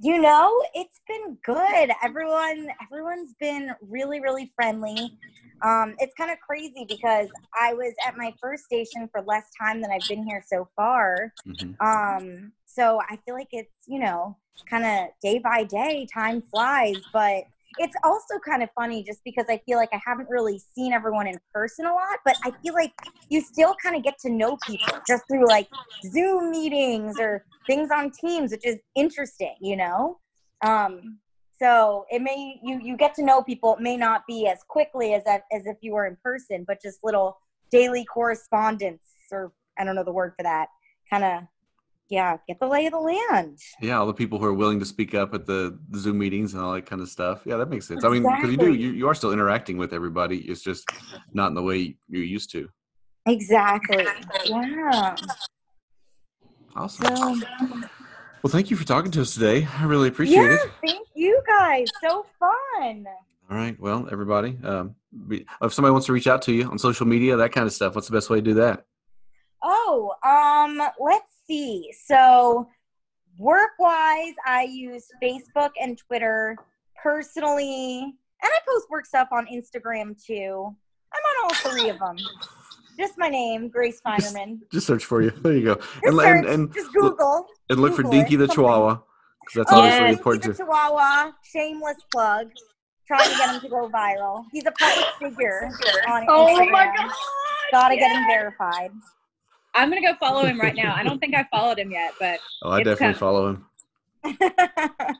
You 0.00 0.20
know, 0.20 0.62
it's 0.74 1.00
been 1.08 1.36
good. 1.44 1.90
Everyone, 2.02 2.68
everyone's 2.82 3.34
been 3.40 3.72
really, 3.80 4.20
really 4.20 4.52
friendly. 4.54 5.18
Um, 5.62 5.96
it's 5.98 6.14
kind 6.14 6.30
of 6.30 6.38
crazy 6.38 6.86
because 6.88 7.28
I 7.60 7.74
was 7.74 7.92
at 8.06 8.16
my 8.16 8.32
first 8.40 8.64
station 8.64 9.08
for 9.10 9.22
less 9.22 9.44
time 9.60 9.82
than 9.82 9.90
I've 9.90 10.06
been 10.08 10.24
here 10.24 10.42
so 10.46 10.68
far. 10.76 11.32
Mhm. 11.46 11.74
Um, 11.80 12.52
so 12.64 13.00
I 13.08 13.16
feel 13.24 13.34
like 13.34 13.48
it's, 13.50 13.72
you 13.88 13.98
know, 13.98 14.36
kind 14.70 14.84
of 14.84 15.08
day 15.20 15.40
by 15.40 15.64
day, 15.64 16.06
time 16.12 16.42
flies, 16.42 16.96
but 17.12 17.44
it's 17.78 17.94
also 18.02 18.38
kind 18.44 18.62
of 18.62 18.70
funny 18.74 19.02
just 19.02 19.20
because 19.24 19.46
I 19.48 19.60
feel 19.66 19.78
like 19.78 19.90
I 19.92 20.00
haven't 20.04 20.28
really 20.28 20.60
seen 20.74 20.92
everyone 20.92 21.26
in 21.26 21.38
person 21.52 21.86
a 21.86 21.92
lot, 21.92 22.18
but 22.24 22.36
I 22.44 22.52
feel 22.62 22.74
like 22.74 22.92
you 23.28 23.40
still 23.40 23.74
kind 23.82 23.96
of 23.96 24.02
get 24.02 24.18
to 24.20 24.30
know 24.30 24.56
people 24.66 24.98
just 25.06 25.24
through 25.30 25.46
like 25.46 25.68
Zoom 26.10 26.50
meetings 26.50 27.16
or 27.18 27.44
things 27.66 27.90
on 27.94 28.10
Teams, 28.10 28.52
which 28.52 28.64
is 28.64 28.78
interesting, 28.94 29.54
you 29.60 29.76
know? 29.76 30.18
Um, 30.62 31.18
so 31.60 32.06
it 32.10 32.22
may 32.22 32.60
you 32.62 32.80
you 32.80 32.96
get 32.96 33.14
to 33.16 33.24
know 33.24 33.42
people. 33.42 33.74
It 33.74 33.80
may 33.80 33.96
not 33.96 34.22
be 34.26 34.46
as 34.46 34.60
quickly 34.68 35.14
as 35.14 35.22
as 35.26 35.66
if 35.66 35.76
you 35.80 35.92
were 35.92 36.06
in 36.06 36.16
person, 36.22 36.64
but 36.66 36.80
just 36.80 36.98
little 37.02 37.38
daily 37.70 38.04
correspondence 38.04 39.00
or 39.30 39.52
I 39.78 39.84
don't 39.84 39.94
know 39.94 40.04
the 40.04 40.12
word 40.12 40.34
for 40.36 40.42
that 40.44 40.68
kind 41.10 41.24
of 41.24 41.42
yeah, 42.08 42.36
get 42.46 42.58
the 42.60 42.66
lay 42.66 42.86
of 42.86 42.92
the 42.92 42.98
land. 42.98 43.58
Yeah, 43.80 43.98
all 43.98 44.06
the 44.06 44.14
people 44.14 44.38
who 44.38 44.46
are 44.46 44.54
willing 44.54 44.80
to 44.80 44.86
speak 44.86 45.14
up 45.14 45.34
at 45.34 45.46
the, 45.46 45.78
the 45.90 45.98
Zoom 45.98 46.18
meetings 46.18 46.54
and 46.54 46.62
all 46.62 46.72
that 46.72 46.86
kind 46.86 47.02
of 47.02 47.08
stuff. 47.08 47.42
Yeah, 47.44 47.56
that 47.56 47.68
makes 47.68 47.86
sense. 47.86 48.04
I 48.04 48.08
mean, 48.08 48.22
because 48.22 48.50
you 48.50 48.56
do, 48.56 48.72
you, 48.74 48.90
you 48.92 49.08
are 49.08 49.14
still 49.14 49.32
interacting 49.32 49.76
with 49.76 49.92
everybody. 49.92 50.38
It's 50.38 50.62
just 50.62 50.88
not 51.32 51.48
in 51.48 51.54
the 51.54 51.62
way 51.62 51.96
you're 52.08 52.22
used 52.22 52.50
to. 52.52 52.68
Exactly. 53.26 54.06
Yeah. 54.46 55.16
Awesome. 56.74 57.16
So, 57.16 57.40
Well, 58.42 58.50
thank 58.50 58.70
you 58.70 58.76
for 58.76 58.84
talking 58.84 59.10
to 59.12 59.22
us 59.22 59.34
today. 59.34 59.66
I 59.78 59.84
really 59.84 60.08
appreciate 60.08 60.36
yeah, 60.36 60.54
it. 60.54 60.70
thank 60.86 61.08
you 61.14 61.42
guys. 61.46 61.88
So 62.02 62.24
fun. 62.38 63.04
All 63.50 63.56
right. 63.56 63.78
Well, 63.80 64.08
everybody, 64.12 64.58
um, 64.62 64.94
if 65.30 65.72
somebody 65.72 65.92
wants 65.92 66.06
to 66.06 66.12
reach 66.12 66.26
out 66.26 66.42
to 66.42 66.52
you 66.52 66.64
on 66.64 66.78
social 66.78 67.06
media, 67.06 67.36
that 67.36 67.52
kind 67.52 67.66
of 67.66 67.72
stuff, 67.72 67.94
what's 67.94 68.06
the 68.06 68.12
best 68.12 68.30
way 68.30 68.38
to 68.38 68.42
do 68.42 68.54
that? 68.54 68.84
Oh, 69.90 70.12
um, 70.22 70.82
let's 71.00 71.30
see. 71.46 71.90
So, 72.06 72.68
work 73.38 73.70
wise, 73.78 74.34
I 74.46 74.64
use 74.64 75.06
Facebook 75.22 75.70
and 75.80 75.96
Twitter 75.96 76.56
personally, 77.02 78.00
and 78.02 78.12
I 78.42 78.58
post 78.68 78.90
work 78.90 79.06
stuff 79.06 79.28
on 79.32 79.46
Instagram 79.46 80.22
too. 80.22 80.74
I'm 81.14 81.22
on 81.22 81.44
all 81.44 81.54
three 81.72 81.88
of 81.88 81.98
them. 81.98 82.16
Just 82.98 83.14
my 83.16 83.28
name, 83.28 83.68
Grace 83.68 84.00
Finerman. 84.04 84.58
Just 84.72 84.86
search 84.86 85.04
for 85.06 85.22
you. 85.22 85.30
There 85.42 85.52
you 85.56 85.64
go. 85.64 85.74
Just, 85.76 85.96
And, 86.04 86.16
search, 86.18 86.36
and, 86.38 86.46
and, 86.46 86.74
just 86.74 86.94
look- 86.94 87.16
Google. 87.16 87.46
and 87.70 87.80
look 87.80 87.92
for 87.94 88.02
Google 88.02 88.12
it, 88.12 88.16
Dinky 88.22 88.36
the 88.36 88.42
something. 88.46 88.54
Chihuahua 88.56 89.00
because 89.40 89.54
that's 89.54 89.72
Oh, 89.72 89.76
obviously 89.76 89.98
Dinky 90.00 90.12
important 90.18 90.44
the 90.44 90.52
to. 90.52 90.58
Chihuahua, 90.58 91.32
shameless 91.44 91.96
plug. 92.12 92.48
Trying 93.06 93.30
to 93.30 93.36
get 93.38 93.54
him 93.54 93.60
to 93.62 93.68
go 93.70 93.88
viral. 93.88 94.44
He's 94.52 94.66
a 94.66 94.72
public 94.72 95.06
figure 95.18 95.70
on 96.08 96.26
Oh 96.28 96.54
my 96.70 96.92
god! 96.94 97.10
Gotta 97.72 97.96
get 97.96 98.12
him 98.14 98.24
verified. 98.26 98.90
I'm 99.78 99.88
gonna 99.90 100.02
go 100.02 100.14
follow 100.14 100.44
him 100.44 100.60
right 100.60 100.74
now. 100.74 100.94
I 100.94 101.02
don't 101.02 101.18
think 101.18 101.34
I 101.34 101.46
followed 101.50 101.78
him 101.78 101.90
yet, 101.90 102.12
but 102.18 102.40
Oh, 102.62 102.70
I 102.70 102.78
definitely 102.78 103.06
kind- 103.06 103.16
follow 103.16 103.48
him. 103.50 103.64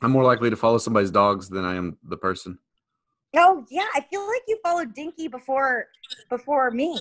I'm 0.00 0.12
more 0.12 0.22
likely 0.24 0.48
to 0.50 0.56
follow 0.56 0.78
somebody's 0.78 1.10
dogs 1.10 1.48
than 1.48 1.64
I 1.64 1.74
am 1.74 1.98
the 2.08 2.16
person. 2.16 2.58
oh 3.36 3.64
yeah, 3.70 3.86
I 3.94 4.00
feel 4.02 4.26
like 4.26 4.42
you 4.46 4.58
followed 4.62 4.94
Dinky 4.94 5.28
before 5.28 5.86
before 6.30 6.70
me. 6.70 6.98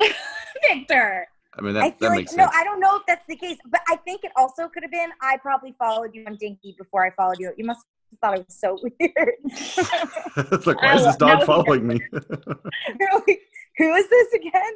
Victor. 0.68 1.26
I 1.56 1.62
mean, 1.62 1.76
I 1.76 1.90
that, 1.90 1.98
feel 1.98 2.08
that 2.10 2.14
like 2.16 2.16
makes 2.24 2.34
no. 2.34 2.48
I 2.52 2.64
don't 2.64 2.80
know 2.80 2.96
if 2.96 3.02
that's 3.06 3.26
the 3.26 3.36
case, 3.36 3.58
but 3.66 3.80
I 3.88 3.96
think 3.96 4.24
it 4.24 4.32
also 4.36 4.68
could 4.68 4.82
have 4.82 4.90
been 4.92 5.10
I 5.20 5.36
probably 5.38 5.74
followed 5.78 6.14
you 6.14 6.24
on 6.26 6.36
Dinky 6.36 6.74
before 6.78 7.04
I 7.06 7.10
followed 7.12 7.38
you. 7.38 7.52
You 7.56 7.64
must 7.64 7.86
have 8.10 8.18
thought 8.20 8.38
it 8.38 8.46
was 8.46 8.58
so 8.58 8.76
weird. 8.82 9.34
it's 9.44 10.66
like, 10.66 10.80
why 10.82 10.92
I 10.92 10.96
is 10.96 11.04
this 11.04 11.16
dog 11.16 11.44
following 11.44 11.86
me? 11.86 12.00
You're 12.12 13.14
like, 13.26 13.40
Who 13.78 13.94
is 13.94 14.08
this 14.08 14.32
again? 14.34 14.72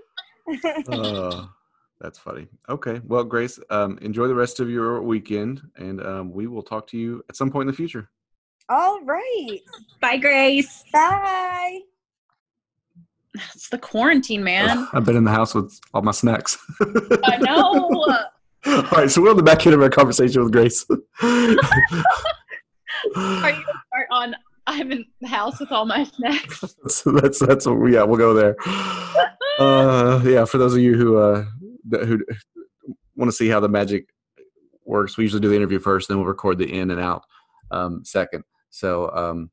Oh, 0.89 1.51
that's 2.01 2.19
funny. 2.19 2.49
Okay. 2.69 3.01
Well, 3.05 3.25
Grace, 3.25 3.59
um, 3.71 3.99
enjoy 4.03 4.29
the 4.29 4.35
rest 4.35 4.61
of 4.61 4.69
your 4.69 5.03
weekend, 5.03 5.63
and 5.77 6.05
um, 6.05 6.33
we 6.33 6.47
will 6.47 6.63
talk 6.63 6.87
to 6.89 6.99
you 6.99 7.25
at 7.29 7.37
some 7.37 7.51
point 7.51 7.63
in 7.63 7.67
the 7.69 7.77
future. 7.77 8.11
All 8.69 9.01
right. 9.03 9.59
Bye, 10.01 10.17
Grace. 10.17 10.85
Bye. 10.93 11.81
It's 13.55 13.69
the 13.69 13.79
quarantine, 13.79 14.45
man. 14.45 14.89
I've 14.93 15.05
been 15.05 15.17
in 15.17 15.25
the 15.25 15.31
house 15.31 15.55
with 15.55 15.79
all 15.93 16.03
my 16.03 16.13
snacks. 16.13 16.57
I 16.81 17.39
know. 17.39 17.91
all 18.67 18.83
right, 18.93 19.11
so 19.11 19.21
we're 19.23 19.31
on 19.31 19.37
the 19.37 19.43
back 19.43 19.67
end 19.67 19.75
of 19.75 19.83
our 19.83 19.91
conversation 19.91 20.43
with 20.43 20.53
Grace. 20.53 20.87
Are 21.23 21.51
you 21.51 21.57
gonna 23.17 23.83
start 23.87 24.09
on? 24.11 24.35
I'm 24.67 24.93
in 24.93 25.05
the 25.21 25.29
house 25.29 25.61
with 25.61 25.73
all 25.73 25.85
my 25.85 26.05
snacks. 26.17 26.65
so 26.89 27.11
that's 27.21 27.39
that's 27.39 27.67
what 27.67 27.79
we, 27.79 27.95
yeah 27.95 28.03
we'll 28.03 28.19
go 28.19 28.35
there 28.35 28.57
uh 29.59 30.21
yeah 30.25 30.45
for 30.45 30.59
those 30.59 30.75
of 30.75 30.81
you 30.81 30.95
who 30.95 31.19
uh 31.19 31.45
who 31.91 32.25
want 33.17 33.31
to 33.31 33.37
see 33.37 33.49
how 33.49 33.61
the 33.61 33.69
magic 33.69 34.09
works 34.85 35.17
we 35.17 35.25
usually 35.25 35.41
do 35.41 35.49
the 35.49 35.57
interview 35.57 35.79
first 35.79 36.09
then 36.09 36.17
we'll 36.19 36.27
record 36.27 36.59
the 36.59 36.73
in 36.73 36.91
and 36.91 37.01
out 37.01 37.23
um 37.71 38.05
second 38.05 38.43
so 38.71 39.11
um 39.15 39.51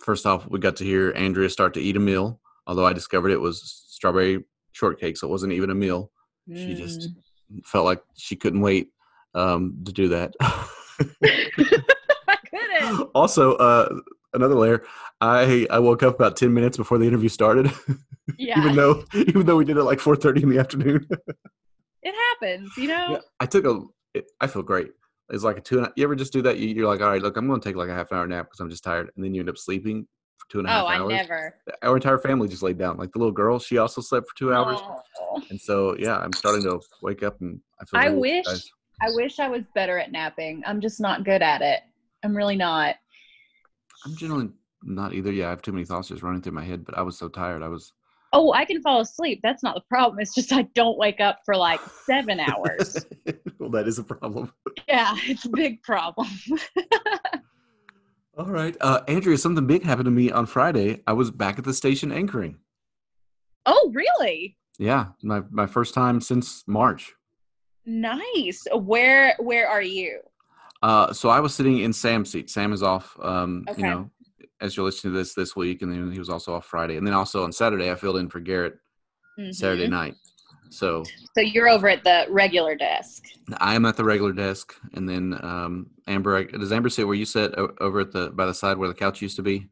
first 0.00 0.26
off 0.26 0.46
we 0.48 0.58
got 0.58 0.76
to 0.76 0.84
hear 0.84 1.12
andrea 1.16 1.48
start 1.48 1.72
to 1.74 1.80
eat 1.80 1.96
a 1.96 2.00
meal 2.00 2.40
although 2.66 2.86
i 2.86 2.92
discovered 2.92 3.30
it 3.30 3.40
was 3.40 3.62
strawberry 3.88 4.44
shortcake 4.72 5.16
so 5.16 5.26
it 5.26 5.30
wasn't 5.30 5.52
even 5.52 5.70
a 5.70 5.74
meal 5.74 6.10
she 6.54 6.74
just 6.74 7.10
felt 7.64 7.84
like 7.84 8.02
she 8.16 8.34
couldn't 8.36 8.60
wait 8.62 8.88
um 9.34 9.82
to 9.84 9.92
do 9.92 10.08
that. 10.08 10.32
also 13.14 13.54
uh 13.56 13.88
another 14.34 14.54
layer 14.54 14.84
i 15.20 15.66
i 15.70 15.78
woke 15.78 16.02
up 16.02 16.14
about 16.14 16.36
10 16.36 16.52
minutes 16.52 16.76
before 16.76 16.98
the 16.98 17.06
interview 17.06 17.28
started 17.28 17.70
Yeah, 18.36 18.58
even 18.62 18.76
though 18.76 19.04
even 19.14 19.46
though 19.46 19.56
we 19.56 19.64
did 19.64 19.78
it 19.78 19.84
like 19.84 20.00
4:30 20.00 20.42
in 20.42 20.50
the 20.50 20.58
afternoon. 20.58 21.08
it 22.02 22.14
happens. 22.14 22.70
You 22.76 22.88
know. 22.88 23.06
yeah, 23.12 23.18
I 23.40 23.46
took 23.46 23.64
a. 23.64 23.80
It, 24.12 24.30
I 24.38 24.46
feel 24.46 24.60
great. 24.62 24.90
It's 25.30 25.44
like 25.44 25.56
a 25.56 25.60
two. 25.62 25.78
And 25.78 25.86
a, 25.86 25.92
you 25.96 26.04
ever 26.04 26.14
just 26.14 26.30
do 26.32 26.42
that? 26.42 26.58
You, 26.58 26.68
you're 26.68 26.86
like, 26.86 27.00
all 27.00 27.08
right, 27.08 27.22
look, 27.22 27.38
I'm 27.38 27.46
going 27.48 27.58
to 27.58 27.66
take 27.66 27.74
like 27.76 27.88
a 27.88 27.94
half 27.94 28.10
an 28.10 28.18
hour 28.18 28.26
nap 28.26 28.46
because 28.46 28.60
I'm 28.60 28.68
just 28.68 28.84
tired, 28.84 29.10
and 29.16 29.24
then 29.24 29.32
you 29.34 29.40
end 29.40 29.48
up 29.48 29.56
sleeping 29.56 30.06
for 30.36 30.46
two 30.50 30.58
and 30.58 30.68
a 30.68 30.70
half 30.70 30.84
Oh, 30.84 30.86
I 30.88 30.96
hours. 30.98 31.08
never. 31.12 31.54
Our 31.82 31.96
entire 31.96 32.18
family 32.18 32.48
just 32.48 32.62
laid 32.62 32.76
down. 32.76 32.98
Like 32.98 33.12
the 33.12 33.18
little 33.18 33.32
girl, 33.32 33.58
she 33.58 33.78
also 33.78 34.02
slept 34.02 34.28
for 34.28 34.36
two 34.36 34.52
hours, 34.52 34.78
Oh. 34.78 35.42
and 35.48 35.58
so 35.58 35.96
yeah, 35.98 36.18
I'm 36.18 36.32
starting 36.34 36.62
to 36.64 36.80
wake 37.00 37.22
up 37.22 37.40
and 37.40 37.60
I 37.80 37.84
feel. 37.86 38.00
I 38.00 38.08
wish. 38.10 38.46
I 39.00 39.08
wish 39.14 39.38
I 39.38 39.48
was 39.48 39.62
better 39.74 39.98
at 39.98 40.12
napping. 40.12 40.62
I'm 40.66 40.82
just 40.82 41.00
not 41.00 41.24
good 41.24 41.40
at 41.40 41.62
it. 41.62 41.80
I'm 42.24 42.36
really 42.36 42.56
not. 42.56 42.96
I'm 44.04 44.16
generally 44.16 44.50
not 44.82 45.14
either. 45.14 45.32
Yeah, 45.32 45.46
I 45.46 45.50
have 45.50 45.62
too 45.62 45.72
many 45.72 45.84
thoughts 45.84 46.08
just 46.08 46.22
running 46.22 46.42
through 46.42 46.52
my 46.52 46.64
head, 46.64 46.84
but 46.84 46.96
I 46.96 47.02
was 47.02 47.18
so 47.18 47.28
tired. 47.28 47.62
I 47.62 47.68
was. 47.68 47.92
Oh, 48.32 48.52
I 48.52 48.66
can 48.66 48.82
fall 48.82 49.00
asleep. 49.00 49.40
That's 49.42 49.62
not 49.62 49.74
the 49.74 49.80
problem. 49.88 50.20
It's 50.20 50.34
just 50.34 50.52
I 50.52 50.62
don't 50.74 50.98
wake 50.98 51.20
up 51.20 51.38
for 51.44 51.56
like 51.56 51.80
seven 52.04 52.40
hours. 52.50 53.06
well, 53.58 53.70
that 53.70 53.88
is 53.88 53.98
a 53.98 54.04
problem. 54.04 54.52
yeah, 54.86 55.14
it's 55.22 55.46
a 55.46 55.50
big 55.50 55.82
problem. 55.82 56.28
All 58.38 58.46
right, 58.46 58.76
uh, 58.80 59.00
Andrea, 59.08 59.36
something 59.36 59.66
big 59.66 59.82
happened 59.82 60.04
to 60.04 60.12
me 60.12 60.30
on 60.30 60.46
Friday. 60.46 61.02
I 61.08 61.12
was 61.12 61.30
back 61.30 61.58
at 61.58 61.64
the 61.64 61.74
station 61.74 62.12
anchoring. 62.12 62.58
oh, 63.66 63.90
really? 63.92 64.56
Yeah, 64.78 65.06
my 65.22 65.42
my 65.50 65.66
first 65.66 65.92
time 65.92 66.20
since 66.20 66.62
March. 66.68 67.12
Nice. 67.84 68.64
Where 68.72 69.34
where 69.40 69.68
are 69.68 69.82
you? 69.82 70.20
Uh, 70.82 71.12
so 71.12 71.28
I 71.28 71.40
was 71.40 71.54
sitting 71.54 71.78
in 71.80 71.92
Sam's 71.92 72.30
seat. 72.30 72.50
Sam 72.50 72.72
is 72.72 72.82
off. 72.82 73.16
Um, 73.20 73.64
Okay. 73.68 73.82
you 73.82 73.88
know, 73.88 74.10
as 74.60 74.76
you're 74.76 74.84
listening 74.84 75.12
to 75.12 75.18
this 75.18 75.34
this 75.34 75.56
week, 75.56 75.82
and 75.82 75.92
then 75.92 76.10
he 76.12 76.18
was 76.18 76.28
also 76.30 76.54
off 76.54 76.66
Friday, 76.66 76.96
and 76.96 77.06
then 77.06 77.14
also 77.14 77.44
on 77.44 77.52
Saturday 77.52 77.90
I 77.90 77.94
filled 77.94 78.16
in 78.16 78.28
for 78.28 78.40
Garrett 78.40 78.74
Saturday 79.52 79.86
Mhm. 79.86 79.90
night. 79.90 80.14
So 80.70 81.04
So 81.34 81.40
you're 81.40 81.68
over 81.68 81.88
at 81.88 82.02
the 82.04 82.26
regular 82.28 82.74
desk. 82.74 83.24
I 83.58 83.74
am 83.74 83.84
at 83.86 83.96
the 83.96 84.04
regular 84.04 84.32
desk, 84.32 84.74
and 84.94 85.08
then 85.08 85.38
um, 85.44 85.90
Amber. 86.06 86.44
Does 86.44 86.72
Amber 86.72 86.88
sit 86.90 87.06
where 87.06 87.14
you 87.16 87.24
sit 87.24 87.54
over 87.54 88.00
at 88.00 88.12
the 88.12 88.30
by 88.30 88.46
the 88.46 88.54
side 88.54 88.76
where 88.76 88.88
the 88.88 88.94
couch 88.94 89.22
used 89.22 89.36
to 89.36 89.42
be? 89.42 89.68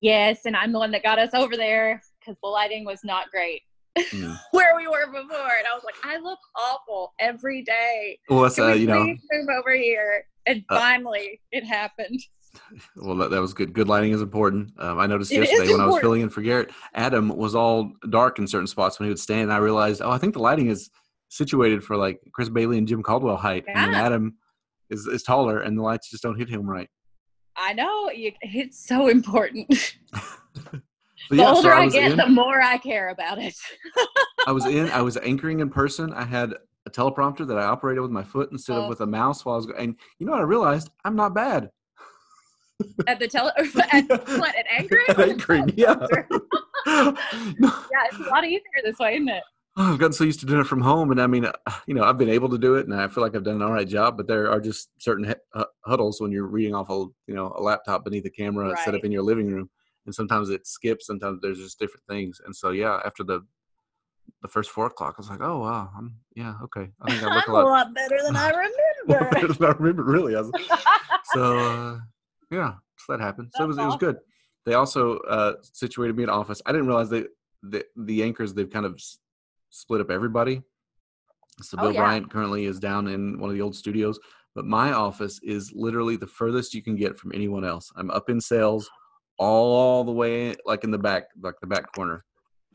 Yes, 0.00 0.46
and 0.46 0.56
I'm 0.56 0.72
the 0.72 0.78
one 0.78 0.90
that 0.92 1.02
got 1.02 1.18
us 1.18 1.34
over 1.34 1.56
there 1.56 2.00
because 2.20 2.36
the 2.42 2.48
lighting 2.48 2.84
was 2.84 3.02
not 3.04 3.30
great 3.30 3.62
Mm. 3.98 4.38
where 4.52 4.76
we 4.76 4.86
were 4.86 5.06
before. 5.06 5.56
And 5.58 5.66
I 5.66 5.74
was 5.74 5.82
like, 5.84 5.96
I 6.04 6.16
look 6.18 6.38
awful 6.56 7.12
every 7.18 7.62
day. 7.62 8.18
Well, 8.28 8.42
that's 8.42 8.58
uh, 8.58 8.72
we 8.74 8.82
you 8.82 8.86
know. 8.86 9.02
move 9.04 9.48
over 9.58 9.74
here? 9.74 10.24
And 10.46 10.64
Uh, 10.68 10.78
finally, 10.78 11.40
it 11.52 11.64
happened. 11.64 12.20
Well, 12.96 13.14
that, 13.18 13.30
that 13.30 13.40
was 13.40 13.54
good. 13.54 13.72
Good 13.72 13.86
lighting 13.86 14.10
is 14.10 14.22
important. 14.22 14.72
Um, 14.76 14.98
I 14.98 15.06
noticed 15.06 15.30
It 15.30 15.36
yesterday 15.36 15.70
when 15.70 15.80
I 15.80 15.86
was 15.86 16.00
filling 16.00 16.22
in 16.22 16.30
for 16.30 16.42
Garrett, 16.42 16.72
Adam 16.94 17.28
was 17.28 17.54
all 17.54 17.92
dark 18.08 18.40
in 18.40 18.46
certain 18.48 18.66
spots 18.66 18.98
when 18.98 19.06
he 19.06 19.10
would 19.10 19.20
stand. 19.20 19.42
And 19.42 19.52
I 19.52 19.58
realized, 19.58 20.02
oh, 20.02 20.10
I 20.10 20.18
think 20.18 20.34
the 20.34 20.40
lighting 20.40 20.66
is 20.66 20.90
situated 21.28 21.84
for 21.84 21.96
like 21.96 22.18
Chris 22.32 22.48
Bailey 22.48 22.76
and 22.76 22.88
Jim 22.88 23.04
Caldwell 23.04 23.36
height, 23.36 23.64
and 23.68 23.76
then 23.76 23.94
Adam 23.94 24.34
is, 24.90 25.06
is 25.06 25.22
taller, 25.22 25.60
and 25.60 25.78
the 25.78 25.82
lights 25.82 26.10
just 26.10 26.24
don't 26.24 26.36
hit 26.36 26.48
him 26.48 26.68
right. 26.68 26.88
I 27.56 27.72
know 27.72 28.10
you, 28.10 28.32
it's 28.42 28.84
so 28.84 29.06
important. 29.08 29.96
So, 31.28 31.36
the 31.36 31.42
yeah, 31.42 31.52
so 31.52 31.56
older 31.58 31.72
I, 31.72 31.88
get, 31.88 32.10
in. 32.12 32.16
the 32.16 32.26
more 32.26 32.60
I 32.60 32.78
care 32.78 33.10
about 33.10 33.38
it. 33.38 33.54
I 34.48 34.52
was 34.52 34.66
in. 34.66 34.90
I 34.90 35.02
was 35.02 35.16
anchoring 35.18 35.60
in 35.60 35.70
person. 35.70 36.12
I 36.12 36.24
had 36.24 36.54
a 36.86 36.90
teleprompter 36.90 37.46
that 37.46 37.58
I 37.58 37.64
operated 37.64 38.02
with 38.02 38.10
my 38.10 38.24
foot 38.24 38.50
instead 38.52 38.76
Oh. 38.76 38.82
of 38.84 38.88
with 38.88 39.00
a 39.02 39.06
mouse 39.06 39.44
while 39.44 39.54
I 39.54 39.56
was. 39.56 39.66
going. 39.66 39.78
And 39.80 39.96
you 40.18 40.26
know 40.26 40.32
what 40.32 40.40
I 40.40 40.44
realized? 40.44 40.90
I'm 41.04 41.16
not 41.16 41.34
bad. 41.34 41.70
at 43.06 43.18
the 43.18 43.28
tele, 43.28 43.52
at 43.92 44.08
what 44.08 44.54
at 44.56 44.64
anchoring? 44.74 45.04
At 45.08 45.20
anchoring, 45.20 45.72
yeah. 45.76 45.94
Yeah, 46.86 47.12
it's 48.06 48.18
a 48.18 48.30
lot 48.30 48.44
easier 48.44 48.60
this 48.84 48.98
way, 48.98 49.14
isn't 49.16 49.28
it? 49.28 49.42
Oh, 49.76 49.92
I've 49.92 49.98
gotten 49.98 50.12
so 50.12 50.24
used 50.24 50.40
to 50.40 50.46
doing 50.46 50.60
it 50.60 50.66
from 50.66 50.80
home, 50.80 51.10
and 51.12 51.20
I 51.20 51.26
mean, 51.26 51.46
you 51.86 51.94
know, 51.94 52.04
I've 52.04 52.18
been 52.18 52.28
able 52.30 52.48
to 52.48 52.58
do 52.58 52.74
it, 52.76 52.86
and 52.86 52.94
I 52.94 53.06
feel 53.08 53.22
like 53.22 53.36
I've 53.36 53.44
done 53.44 53.56
an 53.56 53.62
all 53.62 53.72
right 53.72 53.86
job. 53.86 54.16
But 54.16 54.26
there 54.26 54.50
are 54.50 54.60
just 54.60 54.88
certain 54.98 55.24
hu- 55.24 55.34
hu- 55.52 55.64
huddles 55.84 56.20
when 56.20 56.32
you're 56.32 56.46
reading 56.46 56.74
off 56.74 56.90
a, 56.90 57.04
you 57.26 57.34
know, 57.34 57.52
a 57.56 57.62
laptop 57.62 58.04
beneath 58.04 58.24
a 58.24 58.30
camera 58.30 58.74
set 58.84 58.94
up 58.94 59.04
in 59.04 59.12
your 59.12 59.22
living 59.22 59.46
room, 59.52 59.68
and 60.06 60.14
sometimes 60.14 60.48
it 60.50 60.66
skips. 60.66 61.06
Sometimes 61.06 61.40
there's 61.42 61.58
just 61.58 61.78
different 61.78 62.04
things, 62.08 62.40
and 62.44 62.54
so 62.56 62.70
yeah, 62.70 63.00
after 63.04 63.22
the 63.22 63.42
the 64.42 64.48
first 64.48 64.70
four 64.70 64.86
o'clock, 64.86 65.14
I 65.18 65.20
was 65.20 65.30
like, 65.30 65.40
oh 65.42 65.58
wow, 65.58 65.90
I'm 65.96 66.16
yeah, 66.34 66.54
okay. 66.64 66.88
I 67.00 67.08
think 67.10 67.22
I 67.22 67.26
look 67.26 67.46
a 67.46 67.50
I'm 67.50 67.54
a 67.54 67.58
lot 67.58 67.66
lot 67.86 67.94
better 67.94 68.16
than 68.22 68.36
I 68.36 68.50
remember. 69.08 69.30
better 69.30 69.48
than 69.52 69.68
I 69.68 69.72
remember. 69.72 70.04
Really, 70.04 70.36
I 70.36 70.40
was, 70.40 70.52
so 71.24 71.64
uh, 71.64 71.98
yeah, 72.50 72.74
so 72.98 73.12
that 73.12 73.20
happened. 73.20 73.50
So 73.54 73.64
it 73.64 73.68
was 73.68 73.78
it 73.78 73.84
was 73.84 73.96
good. 73.96 74.16
They 74.66 74.74
also 74.74 75.18
uh, 75.20 75.54
situated 75.62 76.16
me 76.16 76.24
in 76.24 76.30
office. 76.30 76.60
I 76.66 76.72
didn't 76.72 76.86
realize 76.86 77.08
they 77.10 77.24
the 77.62 77.84
the 77.96 78.22
anchors 78.22 78.54
they've 78.54 78.70
kind 78.70 78.86
of 78.86 78.94
s- 78.94 79.18
split 79.70 80.00
up 80.00 80.10
everybody. 80.10 80.62
So 81.62 81.76
Oh, 81.78 81.82
Bill 81.82 81.92
yeah. 81.92 82.00
Bryant 82.00 82.30
currently 82.30 82.64
is 82.66 82.78
down 82.78 83.06
in 83.08 83.38
one 83.38 83.50
of 83.50 83.54
the 83.54 83.62
old 83.62 83.76
studios, 83.76 84.18
but 84.54 84.64
my 84.64 84.92
office 84.92 85.40
is 85.42 85.72
literally 85.74 86.16
the 86.16 86.26
furthest 86.26 86.72
you 86.74 86.82
can 86.82 86.96
get 86.96 87.18
from 87.18 87.32
anyone 87.34 87.64
else. 87.64 87.90
I'm 87.96 88.10
up 88.10 88.30
in 88.30 88.40
sales, 88.40 88.88
all 89.38 90.04
the 90.04 90.12
way 90.12 90.54
like 90.64 90.84
in 90.84 90.90
the 90.90 90.98
back, 90.98 91.24
like 91.42 91.54
the 91.60 91.66
back 91.66 91.92
corner. 91.94 92.24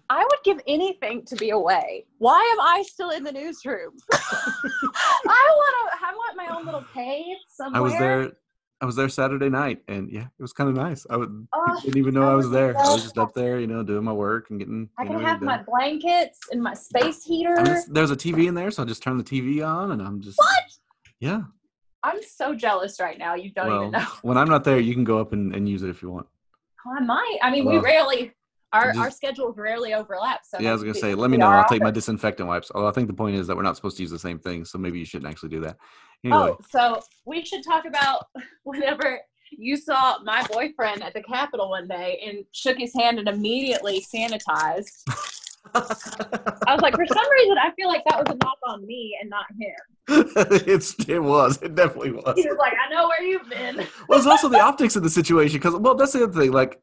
I 0.10 0.20
would 0.24 0.40
give 0.44 0.60
anything 0.68 1.24
to 1.26 1.36
be 1.36 1.50
away. 1.50 2.06
Why 2.20 2.40
am 2.54 2.62
I 2.62 2.84
still 2.88 3.10
in 3.10 3.24
the 3.24 3.32
newsroom? 3.32 3.92
I 4.14 4.18
want 5.28 5.92
to. 5.92 6.06
I 6.06 6.14
want 6.14 6.38
my 6.38 6.56
own 6.56 6.66
little 6.66 6.86
cave 6.94 7.38
somewhere. 7.50 7.80
I 7.80 7.84
was 7.84 7.94
there. 7.94 8.32
I 8.82 8.86
was 8.86 8.96
there 8.96 9.10
Saturday 9.10 9.50
night, 9.50 9.82
and 9.88 10.12
yeah, 10.12 10.26
it 10.26 10.42
was 10.42 10.54
kind 10.54 10.70
of 10.70 10.76
nice. 10.76 11.08
I 11.10 11.18
would 11.18 11.48
Oh, 11.54 11.80
didn't 11.82 11.98
even 11.98 12.14
know 12.14 12.28
I 12.28 12.34
I 12.34 12.36
was 12.36 12.48
would 12.48 12.56
there. 12.56 12.78
I 12.78 12.94
was 12.94 13.04
just 13.04 13.18
up 13.18 13.34
there, 13.34 13.60
you 13.60 13.68
know, 13.68 13.84
doing 13.84 14.04
my 14.04 14.12
work 14.12 14.50
and 14.50 14.60
getting. 14.60 14.90
I 15.00 15.06
can 15.06 15.20
have 15.22 15.42
my 15.42 15.64
blankets 15.64 16.40
and 16.52 16.62
my 16.62 16.74
space 16.74 17.24
heater. 17.24 17.54
It's- 17.54 17.86
there's 17.86 18.12
a 18.12 18.16
TV 18.16 18.48
in 18.48 18.54
there, 18.54 18.70
so 18.72 18.84
I 18.84 18.86
just 18.86 19.02
turn 19.02 19.18
the 19.18 19.24
TV 19.24 19.66
on, 19.66 19.92
and 19.92 20.02
I'm 20.02 20.22
just. 20.22 20.38
What? 20.38 20.64
Yeah. 21.20 21.44
I'm 22.04 22.22
so 22.22 22.54
jealous 22.54 23.00
right 23.00 23.18
now. 23.18 23.34
You 23.34 23.50
don't 23.52 23.68
well, 23.68 23.82
even 23.82 23.92
know. 23.94 24.06
when 24.22 24.38
I'm 24.38 24.50
not 24.50 24.64
there, 24.64 24.80
you 24.80 24.94
can 24.94 25.04
go 25.04 25.18
up 25.20 25.34
and, 25.34 25.56
and 25.56 25.68
use 25.68 25.82
it 25.82 25.90
if 25.90 26.04
you 26.04 26.12
want. 26.12 26.28
Oh, 26.86 26.94
I 26.96 27.00
might. 27.04 27.38
I 27.42 27.50
mean, 27.50 27.66
we 27.66 27.80
rarely. 27.80 28.32
Our, 28.76 28.86
just- 28.88 29.00
our 29.00 29.12
schedules 29.12 29.58
rarely 29.58 29.94
overlap. 29.94 30.42
So 30.46 30.60
yeah, 30.60 30.70
I 30.70 30.74
was 30.74 30.84
gonna 30.84 30.94
say, 30.94 31.16
let 31.16 31.30
me 31.30 31.38
know. 31.38 31.48
I'll 31.48 31.68
take 31.68 31.82
my 31.82 31.92
disinfectant 31.92 32.48
wipes. 32.48 32.72
Although 32.74 32.88
I 32.88 32.92
think 32.92 33.08
the 33.08 33.14
point 33.14 33.36
is 33.36 33.48
that 33.48 33.56
we're 33.56 33.64
not 33.64 33.76
supposed 33.76 33.98
to 33.98 34.04
use 34.04 34.12
the 34.12 34.20
same 34.20 34.40
thing, 34.40 34.66
so 34.66 34.78
maybe 34.78 35.00
you 35.00 35.06
shouldn't 35.06 35.30
actually 35.32 35.50
do 35.50 35.62
that. 35.62 35.78
Anyway, 36.24 36.40
Oh, 36.52 36.58
so 36.70 37.00
we 37.26 37.46
should 37.46 37.64
talk 37.64 37.86
about 37.86 38.26
whenever 38.64 39.20
you 39.52 39.78
saw 39.78 40.18
my 40.24 40.46
boyfriend 40.52 41.04
at 41.04 41.14
the 41.14 41.22
Capitol 41.24 41.70
one 41.70 41.88
day 41.88 42.20
and 42.26 42.44
shook 42.52 42.78
his 42.78 42.94
hand 42.94 43.20
and 43.20 43.28
immediately 43.30 44.02
sanitized. 44.14 45.04
I 45.74 46.74
was 46.74 46.82
like, 46.82 46.96
for 46.96 47.06
some 47.06 47.32
reason, 47.32 47.58
I 47.58 47.72
feel 47.76 47.88
like 47.88 48.04
that 48.10 48.20
was 48.20 48.36
a 48.36 48.38
knock 48.44 48.58
on 48.68 48.86
me 48.86 49.18
and 49.20 49.30
not 49.30 49.46
him. 49.60 49.74
it's 50.68 50.96
it 51.08 51.20
was. 51.20 51.62
It 51.62 51.76
definitely 51.76 52.12
was. 52.12 52.36
He 52.38 52.48
was 52.48 52.58
like, 52.60 52.74
I 52.74 52.94
know 52.94 53.08
where 53.08 53.24
you've 53.24 53.50
been. 53.50 53.88
well, 54.08 54.20
it's 54.20 54.28
also 54.28 54.48
the 54.50 54.60
optics 54.60 54.96
of 54.96 55.04
the 55.04 55.10
situation 55.10 55.58
because 55.58 55.76
well, 55.76 55.96
that's 55.96 56.14
the 56.14 56.24
other 56.24 56.40
thing. 56.40 56.52
Like, 56.52 56.80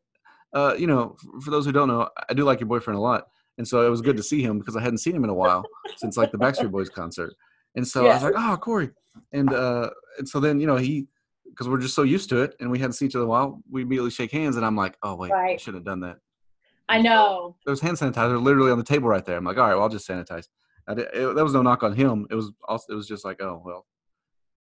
uh, 0.54 0.74
you 0.78 0.86
know, 0.86 1.16
for 1.42 1.50
those 1.50 1.64
who 1.64 1.72
don't 1.72 1.88
know, 1.88 2.08
I 2.28 2.34
do 2.34 2.44
like 2.44 2.60
your 2.60 2.68
boyfriend 2.68 2.98
a 2.98 3.00
lot, 3.00 3.28
and 3.58 3.66
so 3.66 3.86
it 3.86 3.90
was 3.90 4.00
good 4.00 4.16
to 4.16 4.22
see 4.22 4.42
him 4.42 4.58
because 4.58 4.76
I 4.76 4.82
hadn't 4.82 4.98
seen 4.98 5.14
him 5.14 5.24
in 5.24 5.30
a 5.30 5.34
while 5.34 5.64
since 5.96 6.16
like 6.16 6.32
the 6.32 6.38
Backstreet 6.38 6.70
Boys 6.70 6.88
concert, 6.88 7.34
and 7.74 7.86
so 7.86 8.06
I 8.06 8.14
was 8.14 8.22
like, 8.22 8.34
oh, 8.36 8.56
Corey, 8.56 8.90
and 9.32 9.52
uh, 9.52 9.90
and 10.18 10.28
so 10.28 10.40
then 10.40 10.60
you 10.60 10.66
know 10.66 10.76
he. 10.76 11.06
Because 11.44 11.68
we're 11.68 11.80
just 11.80 11.94
so 11.94 12.02
used 12.02 12.30
to 12.30 12.40
it, 12.40 12.56
and 12.60 12.70
we 12.70 12.78
hadn't 12.78 12.94
seen 12.94 13.08
each 13.08 13.14
other 13.14 13.24
in 13.24 13.28
a 13.28 13.30
while, 13.30 13.62
we 13.70 13.82
immediately 13.82 14.10
shake 14.10 14.32
hands, 14.32 14.56
and 14.56 14.64
I'm 14.64 14.74
like, 14.74 14.96
"Oh 15.02 15.16
wait, 15.16 15.32
I 15.32 15.58
should 15.58 15.74
have 15.74 15.84
done 15.84 16.00
that." 16.00 16.16
I 16.88 17.00
know. 17.02 17.56
There 17.66 17.72
was 17.72 17.80
hand 17.80 17.98
sanitizer 17.98 18.42
literally 18.42 18.70
on 18.70 18.78
the 18.78 18.84
table 18.84 19.08
right 19.08 19.22
there. 19.22 19.36
I'm 19.36 19.44
like, 19.44 19.58
"All 19.58 19.66
right, 19.66 19.74
well, 19.74 19.82
I'll 19.82 19.90
just 19.90 20.08
sanitize." 20.08 20.46
I 20.88 20.94
did, 20.94 21.08
it, 21.12 21.34
that 21.34 21.44
was 21.44 21.52
no 21.52 21.60
knock 21.60 21.82
on 21.82 21.92
him. 21.94 22.26
It 22.30 22.34
was 22.34 22.50
also, 22.66 22.92
it 22.92 22.96
was 22.96 23.06
just 23.06 23.24
like, 23.24 23.42
"Oh 23.42 23.62
well." 23.64 23.86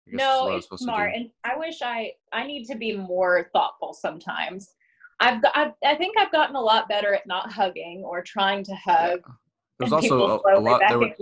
I 0.07 0.11
guess 0.11 0.19
No, 0.19 0.43
what 0.45 0.51
I 0.51 0.55
was 0.55 0.67
it's 0.71 0.81
smart, 0.81 1.13
and 1.13 1.29
I 1.43 1.55
wish 1.57 1.81
I 1.83 2.13
I 2.33 2.45
need 2.47 2.65
to 2.65 2.75
be 2.75 2.97
more 2.97 3.49
thoughtful 3.53 3.93
sometimes. 3.93 4.73
I've 5.19 5.41
got, 5.41 5.51
I, 5.55 5.71
I 5.85 5.95
think 5.95 6.17
I've 6.17 6.31
gotten 6.31 6.55
a 6.55 6.61
lot 6.61 6.87
better 6.87 7.13
at 7.13 7.27
not 7.27 7.51
hugging 7.51 8.03
or 8.05 8.21
trying 8.21 8.63
to 8.65 8.75
hug. 8.75 9.19
There's 9.77 9.91
and 9.91 9.93
also 9.93 10.41
a, 10.43 10.57
a 10.57 10.59
lot. 10.59 10.81
There 10.87 10.99
were, 10.99 11.13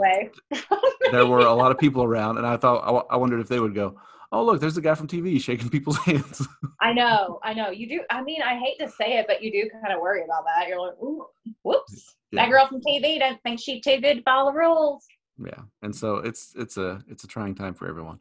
there 1.12 1.26
were 1.26 1.40
a 1.46 1.54
lot 1.54 1.72
of 1.72 1.78
people 1.78 2.04
around, 2.04 2.38
and 2.38 2.46
I 2.46 2.58
thought 2.58 2.84
I, 2.84 3.14
I 3.14 3.18
wondered 3.18 3.40
if 3.40 3.48
they 3.48 3.60
would 3.60 3.76
go, 3.76 4.00
"Oh, 4.32 4.44
look, 4.44 4.60
there's 4.60 4.74
the 4.74 4.82
guy 4.82 4.96
from 4.96 5.08
TV 5.08 5.40
shaking 5.40 5.70
people's 5.76 5.98
hands." 6.00 6.48
I 6.82 6.92
know, 6.92 7.40
I 7.44 7.54
know. 7.54 7.70
You 7.70 7.88
do. 7.88 8.02
I 8.10 8.24
mean, 8.24 8.42
I 8.42 8.58
hate 8.58 8.80
to 8.80 8.90
say 8.90 9.18
it, 9.20 9.26
but 9.28 9.44
you 9.44 9.52
do 9.52 9.70
kind 9.82 9.94
of 9.94 10.02
worry 10.02 10.24
about 10.24 10.44
that. 10.46 10.68
You're 10.68 10.82
like, 10.82 10.98
Ooh, 11.02 11.28
whoops, 11.64 12.16
Yeah. 12.32 12.44
that 12.44 12.52
girl 12.52 12.68
from 12.68 12.82
TV 12.82 13.20
doesn't 13.20 13.42
think 13.44 13.60
she's 13.60 13.84
too 13.84 14.00
good 14.02 14.16
to 14.16 14.22
follow 14.24 14.52
the 14.52 14.58
rules. 14.58 15.06
yeah, 15.38 15.62
and 15.84 15.96
so 15.96 16.18
it's 16.18 16.54
it's 16.56 16.78
a 16.78 17.00
it's 17.08 17.24
a 17.24 17.28
trying 17.28 17.54
time 17.54 17.76
for 17.76 17.88
everyone, 17.88 18.20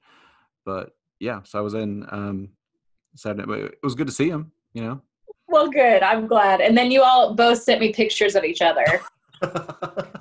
but 0.67 0.91
yeah. 1.19 1.41
So 1.45 1.59
I 1.59 1.63
was 1.63 1.73
in 1.73 2.05
um, 2.11 2.51
Saturday. 3.15 3.47
But 3.47 3.59
it 3.61 3.79
was 3.83 3.95
good 3.95 4.07
to 4.07 4.13
see 4.13 4.29
him. 4.29 4.53
You 4.75 4.83
know. 4.83 5.03
Well, 5.49 5.69
good. 5.69 6.03
I'm 6.03 6.27
glad. 6.27 6.61
And 6.61 6.77
then 6.77 6.91
you 6.91 7.03
all 7.03 7.35
both 7.35 7.63
sent 7.63 7.81
me 7.81 7.93
pictures 7.93 8.35
of 8.35 8.45
each 8.45 8.61
other 8.63 8.85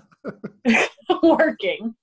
working, 1.23 1.95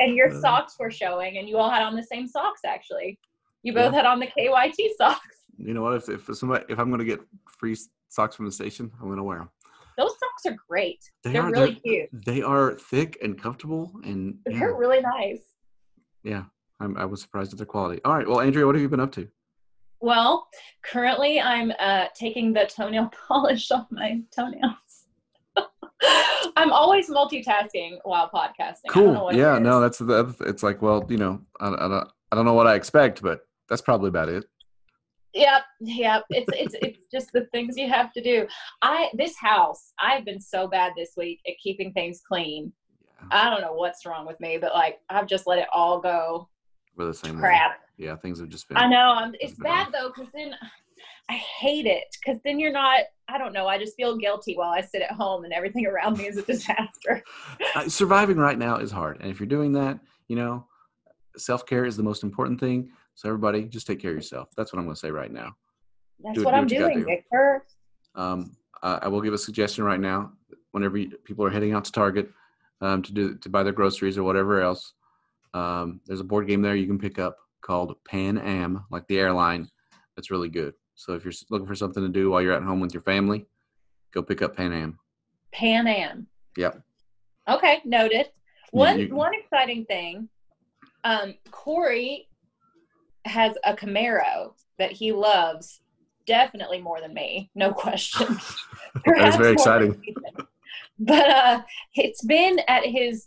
and 0.00 0.14
your 0.14 0.30
Uh. 0.34 0.40
socks 0.40 0.74
were 0.78 0.90
showing, 0.90 1.38
and 1.38 1.48
you 1.48 1.56
all 1.58 1.70
had 1.70 1.82
on 1.82 1.94
the 1.96 2.02
same 2.02 2.26
socks. 2.26 2.60
Actually, 2.64 3.18
you 3.62 3.72
both 3.72 3.92
had 3.92 4.06
on 4.06 4.20
the 4.20 4.26
KYT 4.26 4.90
socks. 4.96 5.44
you 5.58 5.74
know 5.74 5.82
what? 5.82 5.94
If 5.94 6.08
if 6.08 6.36
somebody 6.36 6.64
if 6.68 6.78
I'm 6.78 6.90
gonna 6.90 7.04
get 7.04 7.20
free 7.48 7.76
socks 8.08 8.36
from 8.36 8.46
the 8.46 8.52
station, 8.52 8.90
I'm 9.00 9.08
gonna 9.08 9.24
wear 9.24 9.38
them. 9.38 9.50
Those 9.98 10.12
socks 10.18 10.46
are 10.46 10.56
great. 10.68 10.98
They 11.24 11.32
They're 11.32 11.42
are 11.42 11.50
really 11.50 11.80
they're, 11.84 12.06
cute. 12.08 12.24
they 12.24 12.42
are 12.42 12.74
thick 12.74 13.18
and 13.22 13.40
comfortable, 13.40 13.92
and 14.04 14.38
yeah, 14.48 14.58
They're 14.60 14.74
really 14.76 15.00
nice. 15.00 15.42
yeah. 16.22 16.44
I'm, 16.82 16.96
I 16.96 17.04
was 17.04 17.20
surprised 17.20 17.52
at 17.52 17.58
their 17.58 17.66
quality. 17.66 18.00
All 18.06 18.14
right, 18.16 18.26
well, 18.26 18.40
Andrea, 18.40 18.64
what 18.64 18.74
have 18.74 18.80
you 18.80 18.88
been 18.88 19.00
up 19.00 19.12
to? 19.12 19.28
Well, 20.00 20.46
currently 20.82 21.40
I'm 21.40 21.72
uh, 21.78 22.06
taking 22.14 22.52
the 22.52 22.68
toenail 22.74 23.10
polish 23.28 23.70
off 23.70 23.86
my 23.90 24.20
toenails. 24.34 24.74
I'm 26.56 26.72
always 26.72 27.10
multitasking 27.10 27.98
while 28.04 28.30
podcasting. 28.30 28.90
I 28.90 28.94
don't 28.94 29.12
know 29.12 29.28
Cool. 29.28 29.34
Yeah. 29.34 29.58
No, 29.58 29.80
that's 29.80 29.98
the. 29.98 30.14
other 30.14 30.32
th- 30.32 30.48
It's 30.48 30.62
like, 30.62 30.80
well, 30.80 31.06
you 31.08 31.18
know, 31.18 31.42
I, 31.60 31.68
I 31.68 31.88
don't. 31.88 32.08
I 32.32 32.36
don't 32.36 32.44
know 32.44 32.54
what 32.54 32.68
I 32.68 32.76
expect, 32.76 33.22
but 33.22 33.40
that's 33.68 33.82
probably 33.82 34.08
about 34.08 34.28
it. 34.28 34.44
Yep, 35.34 35.62
yep. 35.80 36.24
It's 36.30 36.50
it's 36.52 36.74
it's 36.82 37.06
just 37.12 37.32
the 37.32 37.46
things 37.52 37.76
you 37.76 37.88
have 37.88 38.12
to 38.12 38.22
do. 38.22 38.46
I 38.82 39.08
this 39.14 39.36
house, 39.36 39.92
I've 39.98 40.24
been 40.24 40.40
so 40.40 40.66
bad 40.66 40.92
this 40.96 41.12
week 41.16 41.40
at 41.46 41.54
keeping 41.62 41.92
things 41.92 42.20
clean. 42.26 42.72
I 43.30 43.50
don't 43.50 43.60
know 43.60 43.74
what's 43.74 44.06
wrong 44.06 44.26
with 44.26 44.40
me, 44.40 44.58
but 44.58 44.72
like 44.72 44.98
I've 45.08 45.26
just 45.26 45.46
let 45.46 45.58
it 45.58 45.68
all 45.72 46.00
go. 46.00 46.48
We're 47.00 47.06
the 47.06 47.14
same 47.14 47.36
way. 47.36 47.40
Crap. 47.40 47.78
Yeah, 47.96 48.14
things 48.16 48.40
have 48.40 48.50
just 48.50 48.68
been. 48.68 48.76
I 48.76 48.86
know. 48.86 49.14
I'm, 49.16 49.32
bad 49.58 49.86
rough. 49.86 49.92
though, 49.92 50.08
because 50.14 50.30
then 50.34 50.52
I 51.30 51.32
hate 51.34 51.86
it. 51.86 52.04
Because 52.22 52.40
then 52.44 52.60
you're 52.60 52.72
not. 52.72 53.04
I 53.26 53.38
don't 53.38 53.54
know. 53.54 53.66
I 53.66 53.78
just 53.78 53.96
feel 53.96 54.18
guilty 54.18 54.54
while 54.54 54.68
I 54.70 54.82
sit 54.82 55.00
at 55.00 55.12
home 55.12 55.44
and 55.44 55.52
everything 55.52 55.86
around 55.86 56.18
me 56.18 56.26
is 56.26 56.36
a 56.36 56.42
disaster. 56.42 57.22
Uh, 57.76 57.88
surviving 57.88 58.36
right 58.36 58.58
now 58.58 58.76
is 58.78 58.90
hard, 58.90 59.18
and 59.20 59.30
if 59.30 59.38
you're 59.38 59.46
doing 59.46 59.72
that, 59.72 59.98
you 60.28 60.34
know, 60.34 60.66
self 61.36 61.64
care 61.64 61.84
is 61.86 61.96
the 61.96 62.02
most 62.02 62.22
important 62.24 62.58
thing. 62.58 62.90
So 63.14 63.28
everybody, 63.28 63.64
just 63.64 63.86
take 63.86 64.00
care 64.00 64.10
of 64.10 64.16
yourself. 64.16 64.48
That's 64.56 64.72
what 64.72 64.78
I'm 64.80 64.86
going 64.86 64.96
to 64.96 65.00
say 65.00 65.10
right 65.10 65.32
now. 65.32 65.54
That's 66.22 66.36
Do- 66.36 66.44
what 66.44 66.50
do 66.50 66.56
I'm 66.56 66.62
what 66.64 66.68
doing, 66.68 66.98
do. 66.98 67.04
Victor. 67.04 67.64
Um, 68.14 68.56
I 68.82 68.98
I 69.02 69.08
will 69.08 69.20
give 69.22 69.32
a 69.32 69.38
suggestion 69.38 69.84
right 69.84 70.00
now. 70.00 70.32
Whenever 70.72 70.98
you, 70.98 71.16
people 71.24 71.44
are 71.46 71.50
heading 71.50 71.72
out 71.72 71.84
to 71.86 71.92
Target 71.92 72.28
um, 72.80 73.02
to 73.02 73.12
do 73.12 73.36
to 73.36 73.48
buy 73.48 73.62
their 73.62 73.72
groceries 73.72 74.18
or 74.18 74.22
whatever 74.24 74.60
else, 74.60 74.92
um, 75.54 76.00
there's 76.06 76.20
a 76.20 76.24
board 76.24 76.46
game 76.46 76.62
there 76.62 76.74
you 76.76 76.86
can 76.86 76.98
pick 76.98 77.18
up 77.18 77.36
called 77.60 77.94
Pan 78.04 78.38
Am, 78.38 78.84
like 78.90 79.06
the 79.08 79.18
airline. 79.18 79.68
That's 80.16 80.30
really 80.30 80.48
good. 80.48 80.74
So 80.94 81.14
if 81.14 81.24
you're 81.24 81.32
looking 81.50 81.66
for 81.66 81.74
something 81.74 82.02
to 82.02 82.08
do 82.08 82.30
while 82.30 82.42
you're 82.42 82.52
at 82.52 82.62
home 82.62 82.80
with 82.80 82.92
your 82.94 83.02
family, 83.02 83.46
go 84.12 84.22
pick 84.22 84.42
up 84.42 84.56
Pan 84.56 84.72
Am. 84.72 84.98
Pan 85.52 85.86
Am. 85.86 86.26
Yep. 86.56 86.82
Okay, 87.48 87.80
noted. 87.84 88.26
One 88.72 89.00
you- 89.00 89.14
one 89.14 89.32
exciting 89.34 89.84
thing, 89.86 90.28
um, 91.04 91.34
Corey 91.50 92.28
has 93.24 93.54
a 93.64 93.74
Camaro 93.74 94.52
that 94.78 94.92
he 94.92 95.12
loves 95.12 95.80
definitely 96.26 96.80
more 96.80 97.00
than 97.00 97.12
me, 97.12 97.50
no 97.54 97.72
question. 97.84 98.38
That 99.04 99.28
is 99.28 99.36
very 99.36 99.52
exciting. 99.52 100.02
But 100.98 101.30
uh, 101.30 101.62
it's 101.94 102.22
been 102.24 102.60
at 102.68 102.84
his 102.84 103.26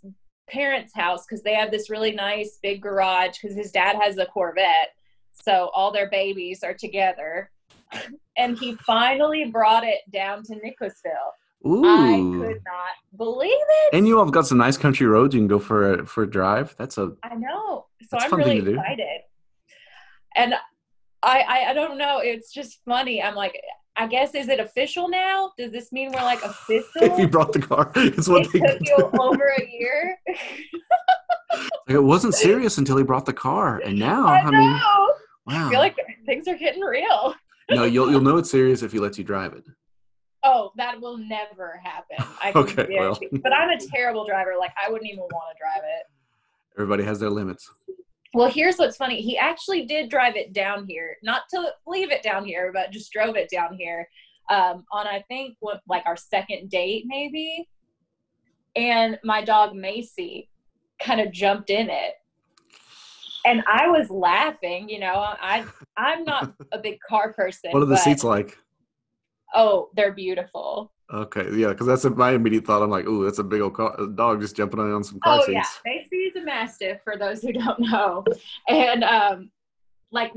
parents' 0.53 0.93
house 0.93 1.25
because 1.25 1.43
they 1.43 1.55
have 1.55 1.71
this 1.71 1.89
really 1.89 2.11
nice 2.11 2.59
big 2.61 2.81
garage 2.81 3.37
because 3.41 3.57
his 3.57 3.71
dad 3.71 3.97
has 3.99 4.17
a 4.17 4.25
Corvette, 4.25 4.89
so 5.31 5.71
all 5.73 5.91
their 5.91 6.09
babies 6.09 6.63
are 6.63 6.73
together. 6.73 7.49
And 8.35 8.57
he 8.57 8.73
finally 8.77 9.45
brought 9.45 9.83
it 9.83 9.99
down 10.11 10.41
to 10.45 10.55
Nicholasville. 10.55 11.11
Ooh. 11.67 11.85
I 11.85 12.17
could 12.17 12.61
not 12.65 12.95
believe 13.15 13.51
it. 13.51 13.95
And 13.95 14.07
you 14.07 14.17
all 14.17 14.25
have 14.25 14.33
got 14.33 14.47
some 14.47 14.57
nice 14.57 14.75
country 14.75 15.05
roads 15.05 15.35
you 15.35 15.39
can 15.39 15.47
go 15.47 15.59
for 15.59 15.93
a 15.93 16.05
for 16.07 16.23
a 16.23 16.29
drive. 16.29 16.75
That's 16.79 16.97
a 16.97 17.11
I 17.21 17.35
know. 17.35 17.85
So 18.09 18.17
I'm 18.19 18.33
really 18.33 18.57
excited. 18.57 19.21
And 20.35 20.55
I, 21.21 21.41
I 21.41 21.65
I 21.69 21.73
don't 21.73 21.99
know. 21.99 22.17
It's 22.23 22.51
just 22.51 22.79
funny. 22.85 23.21
I'm 23.21 23.35
like, 23.35 23.53
I 23.95 24.07
guess 24.07 24.33
is 24.33 24.49
it 24.49 24.59
official 24.59 25.07
now? 25.07 25.51
Does 25.57 25.71
this 25.71 25.91
mean 25.91 26.11
we're 26.11 26.23
like 26.23 26.41
official? 26.43 26.89
if 26.95 27.17
you 27.19 27.27
brought 27.27 27.53
the 27.53 27.59
car, 27.59 27.91
it's 27.95 28.27
what 28.27 28.45
it 28.47 28.51
they 28.53 28.59
took 28.59 28.79
you 28.81 29.09
over 29.19 29.53
a 29.57 29.69
year. 29.71 30.17
It 31.87 32.01
wasn't 32.01 32.33
serious 32.33 32.79
until 32.79 32.97
he 32.97 33.03
brought 33.03 33.27
the 33.27 33.33
car, 33.33 33.79
and 33.85 33.99
now 33.99 34.25
I 34.25 34.39
I, 34.39 34.43
know. 34.49 34.57
mean, 34.57 34.71
I 34.71 35.07
wow. 35.45 35.69
feel 35.69 35.79
like 35.79 35.95
things 36.25 36.47
are 36.47 36.57
getting 36.57 36.81
real. 36.81 37.35
no, 37.69 37.83
you'll 37.83 38.09
you'll 38.09 38.21
know 38.21 38.37
it's 38.37 38.49
serious 38.49 38.81
if 38.81 38.91
he 38.91 38.97
lets 38.97 39.19
you 39.19 39.23
drive 39.23 39.53
it. 39.53 39.63
Oh, 40.43 40.71
that 40.77 40.99
will 40.99 41.17
never 41.17 41.79
happen. 41.83 42.17
I 42.41 42.51
can 42.51 42.61
Okay, 42.61 42.87
well. 42.97 43.19
But 43.43 43.53
I'm 43.53 43.69
a 43.69 43.77
terrible 43.79 44.25
driver. 44.25 44.53
Like 44.59 44.71
I 44.83 44.89
wouldn't 44.89 45.07
even 45.11 45.19
want 45.19 45.55
to 45.55 45.59
drive 45.59 45.83
it. 45.83 46.05
Everybody 46.75 47.03
has 47.03 47.19
their 47.19 47.29
limits. 47.29 47.69
Well, 48.33 48.49
here's 48.49 48.77
what's 48.77 48.97
funny. 48.97 49.21
He 49.21 49.37
actually 49.37 49.85
did 49.85 50.09
drive 50.09 50.35
it 50.35 50.53
down 50.53 50.87
here, 50.87 51.17
not 51.21 51.43
to 51.51 51.71
leave 51.85 52.11
it 52.11 52.23
down 52.23 52.45
here, 52.45 52.71
but 52.73 52.91
just 52.91 53.11
drove 53.11 53.35
it 53.35 53.49
down 53.49 53.75
here 53.75 54.07
um, 54.49 54.85
on, 54.91 55.05
I 55.07 55.23
think, 55.27 55.55
what, 55.59 55.81
like 55.87 56.03
our 56.05 56.17
second 56.17 56.69
date, 56.69 57.03
maybe. 57.05 57.69
And 58.75 59.19
my 59.23 59.43
dog 59.43 59.75
Macy 59.75 60.49
kind 60.99 61.21
of 61.21 61.31
jumped 61.31 61.69
in 61.69 61.89
it. 61.91 62.13
And 63.45 63.61
I 63.67 63.87
was 63.89 64.09
laughing, 64.09 64.87
you 64.89 64.99
know. 64.99 65.13
I 65.15 65.65
I'm 65.97 66.23
not 66.23 66.53
a 66.71 66.79
big 66.79 66.97
car 67.07 67.33
person. 67.33 67.71
What 67.71 67.83
are 67.83 67.87
the 67.87 67.97
seats 67.97 68.23
like? 68.23 68.57
Oh, 69.53 69.89
they're 69.95 70.13
beautiful. 70.13 70.92
Okay, 71.13 71.47
yeah, 71.55 71.67
because 71.67 71.85
that's 71.85 72.03
my 72.15 72.31
immediate 72.31 72.65
thought. 72.65 72.81
I'm 72.81 72.89
like, 72.89 73.05
ooh, 73.05 73.23
that's 73.23 73.37
a 73.37 73.43
big 73.43 73.61
old 73.61 73.75
car, 73.75 73.95
dog 74.15 74.41
just 74.41 74.55
jumping 74.55 74.79
on 74.79 75.03
some 75.03 75.19
car 75.19 75.37
Oh 75.37 75.45
seats. 75.45 75.51
yeah, 75.51 75.63
Macy 75.85 76.15
is 76.15 76.35
a 76.35 76.41
mastiff 76.43 77.01
for 77.03 77.17
those 77.17 77.41
who 77.43 77.53
don't 77.53 77.79
know, 77.79 78.23
and 78.67 79.03
um, 79.03 79.51
like 80.11 80.31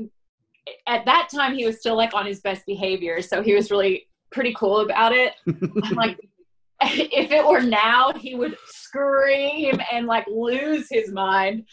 at 0.87 1.03
that 1.05 1.29
time 1.33 1.55
he 1.55 1.65
was 1.65 1.79
still 1.79 1.95
like 1.95 2.13
on 2.13 2.27
his 2.27 2.41
best 2.41 2.63
behavior, 2.67 3.23
so 3.23 3.41
he 3.41 3.55
was 3.55 3.71
really 3.71 4.07
pretty 4.31 4.53
cool 4.55 4.81
about 4.81 5.13
it. 5.13 5.33
I'm 5.47 5.95
like, 5.95 6.19
if 6.81 7.31
it 7.31 7.43
were 7.47 7.61
now, 7.61 8.11
he 8.13 8.35
would 8.35 8.55
scream 8.67 9.81
and 9.91 10.05
like 10.05 10.27
lose 10.27 10.87
his 10.91 11.11
mind. 11.11 11.65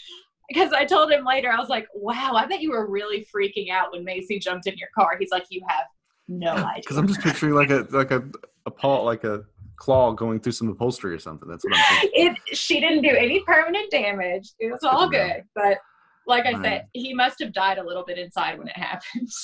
Because 0.48 0.72
I 0.72 0.84
told 0.84 1.11
him 1.11 1.24
later, 1.24 1.50
I 1.50 1.59
was 1.59 1.68
like, 1.68 1.88
"Wow, 1.94 2.34
I 2.34 2.46
bet 2.46 2.61
you 2.61 2.70
were 2.70 2.86
really 2.86 3.26
freaking 3.34 3.70
out 3.70 3.92
when 3.92 4.05
Macy 4.05 4.38
jumped 4.38 4.66
in 4.66 4.76
your 4.78 4.88
car." 4.94 5.16
He's 5.18 5.30
like, 5.30 5.44
"You 5.50 5.62
have 5.68 5.86
no 6.28 6.52
idea." 6.55 6.72
Because 6.76 6.96
I'm 6.96 7.09
just 7.09 7.20
picturing 7.20 7.55
like 7.55 7.70
a 7.70 7.86
like 7.90 8.11
a 8.11 8.24
a 8.66 8.70
paw 8.70 9.02
like 9.02 9.24
a 9.24 9.44
claw 9.76 10.12
going 10.12 10.40
through 10.40 10.52
some 10.52 10.68
upholstery 10.68 11.14
or 11.14 11.18
something. 11.18 11.48
That's 11.48 11.64
what 11.64 11.74
I'm 11.74 11.98
thinking. 11.98 12.10
it 12.50 12.56
she 12.56 12.80
didn't 12.80 13.02
do 13.02 13.10
any 13.10 13.40
permanent 13.40 13.90
damage. 13.90 14.50
It 14.58 14.70
was 14.72 14.82
all 14.84 15.08
Good 15.08 15.12
to 15.12 15.18
know. 15.18 15.34
good. 15.34 15.42
But 15.54 15.78
like 16.26 16.46
I 16.46 16.52
Right. 16.52 16.62
said, 16.64 16.86
he 16.92 17.12
must 17.14 17.38
have 17.40 17.52
died 17.52 17.78
a 17.78 17.84
little 17.84 18.04
bit 18.04 18.18
inside 18.18 18.58
when 18.58 18.68
it 18.68 18.76
happened. 18.76 19.28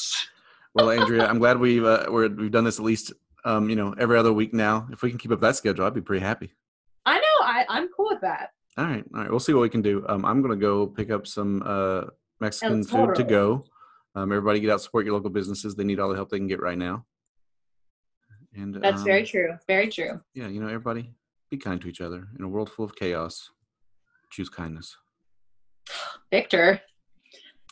Well, 0.72 0.88
Andrea, 0.92 1.26
I'm 1.26 1.40
glad 1.40 1.58
we've 1.58 1.84
uh, 1.84 2.06
we're, 2.08 2.28
we've 2.28 2.52
done 2.52 2.62
this 2.62 2.78
at 2.78 2.84
least 2.84 3.12
um, 3.44 3.68
you 3.68 3.74
know 3.74 3.92
every 3.98 4.16
other 4.16 4.32
week 4.32 4.54
now. 4.54 4.86
If 4.92 5.02
we 5.02 5.10
can 5.10 5.18
keep 5.18 5.32
up 5.32 5.40
that 5.40 5.56
schedule, 5.56 5.84
I'd 5.84 5.94
be 5.94 6.00
pretty 6.00 6.24
happy. 6.24 6.52
I 7.04 7.16
know, 7.16 7.44
I, 7.44 7.64
I'm 7.68 7.88
cool 7.88 8.06
with 8.08 8.20
that. 8.20 8.50
All 8.78 8.84
right, 8.84 9.04
all 9.12 9.20
right. 9.20 9.28
We'll 9.30 9.40
see 9.40 9.52
what 9.52 9.62
we 9.62 9.68
can 9.68 9.82
do. 9.82 10.04
Um, 10.08 10.24
I'm 10.24 10.40
gonna 10.42 10.54
go 10.54 10.86
pick 10.86 11.10
up 11.10 11.26
some 11.26 11.64
uh, 11.66 12.02
Mexican 12.40 12.84
food 12.84 13.16
to 13.16 13.24
go. 13.24 13.64
Um, 14.14 14.30
everybody, 14.30 14.60
get 14.60 14.70
out 14.70 14.80
support 14.80 15.04
your 15.04 15.14
local 15.14 15.30
businesses. 15.30 15.74
They 15.74 15.82
need 15.82 15.98
all 15.98 16.08
the 16.08 16.14
help 16.14 16.28
they 16.30 16.38
can 16.38 16.46
get 16.46 16.60
right 16.60 16.78
now. 16.78 17.04
And 18.54 18.74
That's 18.74 19.00
um, 19.00 19.04
very 19.04 19.24
true. 19.24 19.56
Very 19.66 19.88
true. 19.88 20.20
Yeah, 20.34 20.48
you 20.48 20.60
know, 20.60 20.66
everybody, 20.66 21.12
be 21.50 21.56
kind 21.56 21.80
to 21.80 21.88
each 21.88 22.00
other. 22.00 22.26
In 22.38 22.44
a 22.44 22.48
world 22.48 22.70
full 22.70 22.84
of 22.84 22.96
chaos, 22.96 23.50
choose 24.30 24.48
kindness. 24.48 24.96
Victor. 26.30 26.80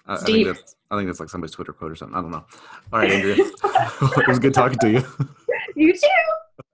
I, 0.06 0.12
I 0.12 0.14
It's 0.14 0.24
think 0.24 0.46
that's 0.46 0.76
I 0.90 0.96
think 0.96 1.08
that's 1.08 1.20
like 1.20 1.28
somebody's 1.28 1.54
Twitter 1.54 1.72
quote 1.72 1.92
or 1.92 1.96
something. 1.96 2.16
I 2.16 2.22
don't 2.22 2.30
know. 2.30 2.44
All 2.92 3.00
right, 3.00 3.10
Andrea, 3.10 3.36
it 3.62 4.28
was 4.28 4.38
good 4.38 4.54
talking 4.54 4.78
to 4.78 4.90
you. 4.90 5.04
you 5.76 5.92
too. 5.92 6.08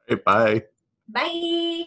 Hey, 0.07 0.17
bye. 0.17 0.63
Bye. 1.09 1.85